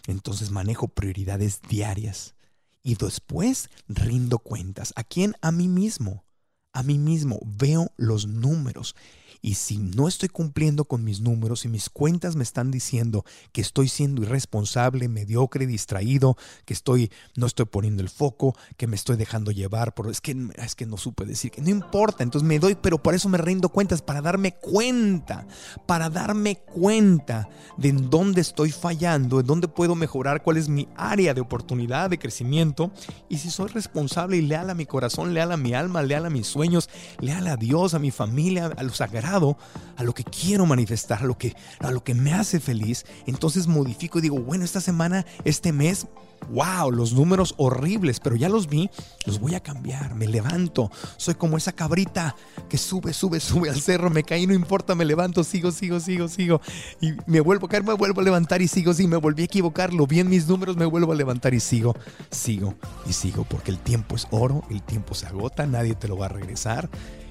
Entonces 0.06 0.50
manejo 0.50 0.88
prioridades 0.88 1.60
diarias 1.68 2.34
y 2.82 2.94
después 2.96 3.70
rindo 3.88 4.38
cuentas. 4.38 4.92
¿A 4.96 5.04
quién? 5.04 5.34
A 5.40 5.52
mí 5.52 5.68
mismo. 5.68 6.24
A 6.72 6.82
mí 6.82 6.98
mismo. 6.98 7.40
Veo 7.44 7.92
los 7.96 8.26
números 8.26 8.94
y 9.42 9.54
si 9.54 9.78
no 9.78 10.08
estoy 10.08 10.28
cumpliendo 10.28 10.84
con 10.84 11.04
mis 11.04 11.20
números 11.20 11.64
y 11.64 11.68
mis 11.68 11.88
cuentas 11.88 12.36
me 12.36 12.42
están 12.42 12.70
diciendo 12.70 13.24
que 13.52 13.60
estoy 13.60 13.88
siendo 13.88 14.22
irresponsable, 14.22 15.08
mediocre, 15.08 15.66
distraído, 15.66 16.36
que 16.64 16.74
estoy 16.74 17.10
no 17.36 17.46
estoy 17.46 17.66
poniendo 17.66 18.02
el 18.02 18.10
foco, 18.10 18.54
que 18.76 18.86
me 18.86 18.96
estoy 18.96 19.16
dejando 19.16 19.50
llevar 19.50 19.94
por 19.94 20.10
es 20.10 20.20
que 20.20 20.36
es 20.56 20.74
que 20.74 20.86
no 20.86 20.96
supe 20.96 21.24
decir 21.24 21.50
que 21.50 21.62
no 21.62 21.70
importa, 21.70 22.22
entonces 22.22 22.46
me 22.46 22.58
doy, 22.58 22.74
pero 22.74 23.02
por 23.02 23.14
eso 23.14 23.28
me 23.28 23.38
rindo 23.38 23.70
cuentas 23.70 24.02
para 24.02 24.20
darme 24.20 24.52
cuenta, 24.52 25.46
para 25.86 26.10
darme 26.10 26.56
cuenta 26.56 27.48
de 27.76 27.88
en 27.88 28.10
dónde 28.10 28.40
estoy 28.40 28.70
fallando, 28.70 29.40
en 29.40 29.46
dónde 29.46 29.68
puedo 29.68 29.94
mejorar, 29.94 30.42
cuál 30.42 30.58
es 30.58 30.68
mi 30.68 30.88
área 30.96 31.34
de 31.34 31.40
oportunidad 31.40 32.10
de 32.10 32.18
crecimiento 32.18 32.92
y 33.28 33.38
si 33.38 33.50
soy 33.50 33.68
responsable 33.68 34.36
y 34.36 34.42
leal 34.42 34.70
a 34.70 34.74
mi 34.74 34.86
corazón, 34.86 35.34
leal 35.34 35.52
a 35.52 35.56
mi 35.56 35.74
alma, 35.74 36.02
leal 36.02 36.26
a 36.26 36.30
mis 36.30 36.46
sueños, 36.46 36.88
leal 37.20 37.46
a 37.48 37.56
Dios, 37.56 37.94
a 37.94 37.98
mi 37.98 38.10
familia, 38.10 38.70
a 38.76 38.82
los 38.82 38.98
sagrados 38.98 39.29
a 39.36 40.02
lo 40.02 40.14
que 40.14 40.24
quiero 40.24 40.66
manifestar, 40.66 41.22
a 41.22 41.24
lo 41.24 41.38
que, 41.38 41.54
a 41.78 41.90
lo 41.90 42.02
que 42.02 42.14
me 42.14 42.32
hace 42.32 42.60
feliz, 42.60 43.04
entonces 43.26 43.66
modifico 43.66 44.18
y 44.18 44.22
digo, 44.22 44.38
bueno, 44.40 44.64
esta 44.64 44.80
semana, 44.80 45.24
este 45.44 45.72
mes, 45.72 46.06
wow, 46.48 46.90
los 46.90 47.12
números 47.12 47.54
horribles, 47.58 48.18
pero 48.18 48.34
ya 48.34 48.48
los 48.48 48.68
vi, 48.68 48.90
los 49.26 49.38
voy 49.38 49.54
a 49.54 49.60
cambiar, 49.60 50.14
me 50.14 50.26
levanto, 50.26 50.90
soy 51.16 51.34
como 51.34 51.56
esa 51.56 51.72
cabrita 51.72 52.34
que 52.68 52.78
sube, 52.78 53.12
sube, 53.12 53.40
sube 53.40 53.70
al 53.70 53.80
cerro, 53.80 54.10
me 54.10 54.24
caí, 54.24 54.46
no 54.46 54.54
importa, 54.54 54.94
me 54.94 55.04
levanto, 55.04 55.44
sigo, 55.44 55.70
sigo, 55.70 56.00
sigo, 56.00 56.28
sigo, 56.28 56.60
y 57.00 57.12
me 57.26 57.40
vuelvo 57.40 57.66
a 57.66 57.68
caer, 57.68 57.84
me 57.84 57.94
vuelvo 57.94 58.20
a 58.20 58.24
levantar 58.24 58.62
y 58.62 58.68
sigo, 58.68 58.92
sí, 58.94 59.06
me 59.06 59.16
volví 59.16 59.42
a 59.42 59.46
equivocar, 59.46 59.92
lo 59.92 60.06
vi 60.06 60.20
en 60.20 60.28
mis 60.28 60.48
números, 60.48 60.76
me 60.76 60.86
vuelvo 60.86 61.12
a 61.12 61.16
levantar 61.16 61.54
y 61.54 61.60
sigo, 61.60 61.94
sigo 62.30 62.74
y 63.06 63.12
sigo, 63.12 63.44
porque 63.44 63.70
el 63.70 63.78
tiempo 63.78 64.16
es 64.16 64.26
oro, 64.30 64.64
el 64.70 64.82
tiempo 64.82 65.14
se 65.14 65.26
agota, 65.26 65.66
nadie 65.66 65.94
te 65.94 66.08
lo 66.08 66.16
va 66.16 66.26
a 66.26 66.30
regresar 66.30 66.88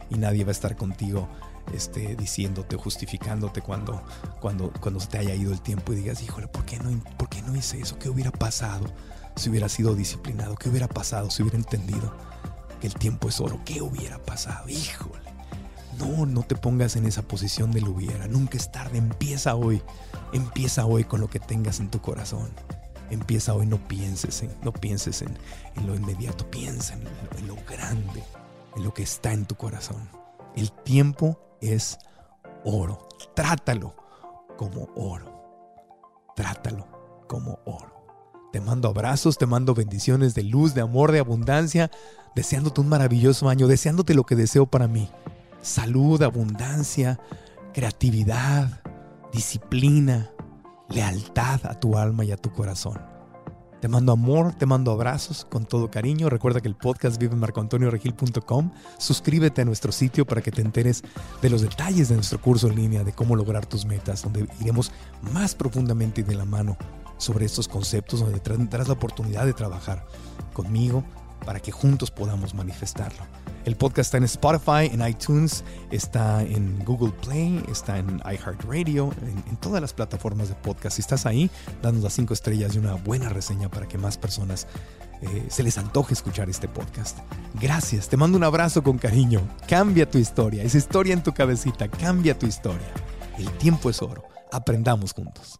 y 0.09 0.17
nadie 0.17 0.43
va 0.43 0.49
a 0.49 0.53
estar 0.53 0.75
contigo 0.75 1.27
este, 1.73 2.15
diciéndote, 2.15 2.75
justificándote 2.75 3.61
cuando, 3.61 4.01
cuando, 4.39 4.71
cuando 4.79 4.99
se 4.99 5.07
te 5.07 5.17
haya 5.17 5.35
ido 5.35 5.51
el 5.51 5.61
tiempo 5.61 5.93
y 5.93 5.97
digas, 5.97 6.21
híjole, 6.21 6.47
¿por 6.47 6.65
qué, 6.65 6.77
no, 6.79 6.89
¿por 7.17 7.29
qué 7.29 7.41
no 7.41 7.55
hice 7.55 7.79
eso? 7.79 7.97
¿Qué 7.99 8.09
hubiera 8.09 8.31
pasado 8.31 8.85
si 9.35 9.49
hubiera 9.49 9.69
sido 9.69 9.95
disciplinado? 9.95 10.55
¿Qué 10.55 10.69
hubiera 10.69 10.87
pasado 10.87 11.29
si 11.29 11.43
hubiera 11.43 11.57
entendido 11.57 12.13
que 12.81 12.87
el 12.87 12.93
tiempo 12.93 13.29
es 13.29 13.39
oro? 13.39 13.59
¿Qué 13.65 13.81
hubiera 13.81 14.19
pasado? 14.19 14.67
Híjole. 14.69 15.29
No, 15.99 16.25
no 16.25 16.43
te 16.43 16.55
pongas 16.55 16.95
en 16.95 17.05
esa 17.05 17.23
posición 17.23 17.71
del 17.71 17.87
hubiera. 17.87 18.27
Nunca 18.27 18.57
es 18.57 18.71
tarde. 18.71 18.97
Empieza 18.97 19.55
hoy. 19.55 19.81
Empieza 20.31 20.85
hoy 20.85 21.03
con 21.03 21.19
lo 21.19 21.29
que 21.29 21.39
tengas 21.39 21.81
en 21.81 21.89
tu 21.89 21.99
corazón. 22.01 22.49
Empieza 23.09 23.53
hoy. 23.53 23.65
No 23.65 23.85
pienses 23.87 24.43
en, 24.43 24.51
no 24.63 24.71
pienses 24.71 25.21
en, 25.21 25.37
lo 25.85 25.95
inmediato. 25.95 26.49
Piensa 26.49 26.93
en, 26.93 27.03
en 27.37 27.47
lo 27.47 27.55
grande, 27.67 28.23
en 28.77 28.83
lo 28.83 28.93
que 28.93 29.03
está 29.03 29.33
en 29.33 29.45
tu 29.45 29.55
corazón. 29.55 30.07
El 30.55 30.71
tiempo 30.71 31.48
es 31.61 31.97
oro. 32.63 33.07
Trátalo 33.35 33.95
como 34.57 34.89
oro. 34.95 36.31
Trátalo 36.35 36.87
como 37.27 37.59
oro. 37.65 37.99
Te 38.51 38.61
mando 38.61 38.89
abrazos, 38.89 39.37
te 39.37 39.45
mando 39.45 39.75
bendiciones 39.75 40.33
de 40.33 40.43
luz, 40.43 40.73
de 40.73 40.81
amor, 40.81 41.11
de 41.11 41.19
abundancia, 41.19 41.91
deseándote 42.35 42.81
un 42.81 42.89
maravilloso 42.89 43.47
año, 43.47 43.67
deseándote 43.67 44.15
lo 44.15 44.25
que 44.25 44.35
deseo 44.35 44.65
para 44.65 44.87
mí. 44.87 45.09
Salud, 45.61 46.21
abundancia, 46.23 47.19
creatividad, 47.73 48.81
disciplina, 49.31 50.31
lealtad 50.89 51.59
a 51.65 51.79
tu 51.79 51.97
alma 51.97 52.25
y 52.25 52.31
a 52.31 52.37
tu 52.37 52.51
corazón. 52.51 53.08
Te 53.79 53.87
mando 53.87 54.11
amor, 54.11 54.53
te 54.53 54.65
mando 54.65 54.91
abrazos 54.91 55.45
con 55.45 55.65
todo 55.65 55.89
cariño. 55.89 56.29
Recuerda 56.29 56.59
que 56.59 56.67
el 56.67 56.75
podcast 56.75 57.17
vive 57.17 57.33
en 57.33 57.39
marcoantonioregil.com. 57.39 58.71
Suscríbete 58.97 59.61
a 59.61 59.65
nuestro 59.65 59.93
sitio 59.93 60.25
para 60.25 60.41
que 60.41 60.51
te 60.51 60.61
enteres 60.61 61.01
de 61.41 61.49
los 61.49 61.61
detalles 61.61 62.09
de 62.09 62.15
nuestro 62.15 62.41
curso 62.41 62.67
en 62.67 62.75
línea 62.75 63.05
de 63.05 63.13
cómo 63.13 63.37
lograr 63.37 63.65
tus 63.65 63.85
metas, 63.85 64.23
donde 64.23 64.47
iremos 64.59 64.91
más 65.33 65.55
profundamente 65.55 66.21
y 66.21 66.23
de 66.25 66.35
la 66.35 66.43
mano 66.43 66.77
sobre 67.17 67.45
estos 67.45 67.69
conceptos, 67.69 68.19
donde 68.19 68.39
tendrás 68.39 68.87
la 68.87 68.95
oportunidad 68.95 69.45
de 69.45 69.53
trabajar 69.53 70.05
conmigo 70.53 71.05
para 71.45 71.59
que 71.59 71.71
juntos 71.71 72.11
podamos 72.11 72.53
manifestarlo. 72.53 73.23
El 73.65 73.75
podcast 73.75 74.07
está 74.07 74.17
en 74.17 74.23
Spotify, 74.23 74.89
en 74.91 75.05
iTunes, 75.07 75.63
está 75.91 76.41
en 76.43 76.83
Google 76.85 77.11
Play, 77.21 77.63
está 77.69 77.97
en 77.97 78.21
iHeartRadio, 78.25 79.11
en, 79.47 79.57
todas 79.57 79.81
las 79.81 79.93
plataformas 79.93 80.49
de 80.49 80.55
podcast. 80.55 80.95
Si 80.95 81.01
estás 81.01 81.25
ahí, 81.25 81.51
danos 81.81 82.01
las 82.01 82.13
cinco 82.13 82.33
estrellas 82.33 82.75
y 82.75 82.79
una 82.79 82.93
buena 82.95 83.29
reseña 83.29 83.69
para 83.69 83.87
que 83.87 83.97
más 83.97 84.17
personas 84.17 84.67
eh, 85.21 85.45
se 85.49 85.63
les 85.63 85.77
antoje 85.77 86.13
escuchar 86.13 86.49
este 86.49 86.67
podcast. 86.67 87.19
Gracias, 87.59 88.07
te 88.07 88.17
mando 88.17 88.37
un 88.37 88.43
abrazo 88.43 88.81
con 88.81 88.97
cariño. 88.97 89.41
Cambia 89.67 90.09
tu 90.09 90.17
historia, 90.17 90.63
esa 90.63 90.77
historia 90.77 91.13
en 91.13 91.23
tu 91.23 91.33
cabecita, 91.33 91.89
cambia 91.89 92.39
tu 92.39 92.47
historia. 92.47 92.87
El 93.37 93.51
tiempo 93.57 93.89
es 93.89 94.01
oro. 94.01 94.23
Aprendamos 94.51 95.13
juntos. 95.13 95.59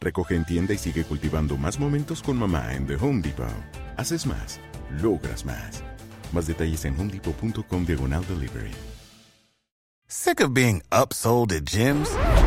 Recoge 0.00 0.36
en 0.36 0.44
tienda 0.44 0.74
y 0.74 0.78
sigue 0.78 1.04
cultivando 1.04 1.56
más 1.56 1.78
momentos 1.78 2.22
con 2.22 2.36
mamá 2.36 2.74
en 2.74 2.86
The 2.86 2.96
Home 2.96 3.22
Depot. 3.22 3.46
Haces 3.96 4.26
más, 4.26 4.60
logras 5.02 5.44
más. 5.44 5.82
Más 6.32 6.46
detalles 6.46 6.84
en 6.84 6.98
homedepot.com 6.98 7.84
diagonal 7.84 8.24
delivery. 8.26 8.72
Sick 10.10 10.40
of 10.40 10.54
being 10.54 10.82
upsold 10.90 11.52
at 11.52 11.64
gyms? 11.64 12.08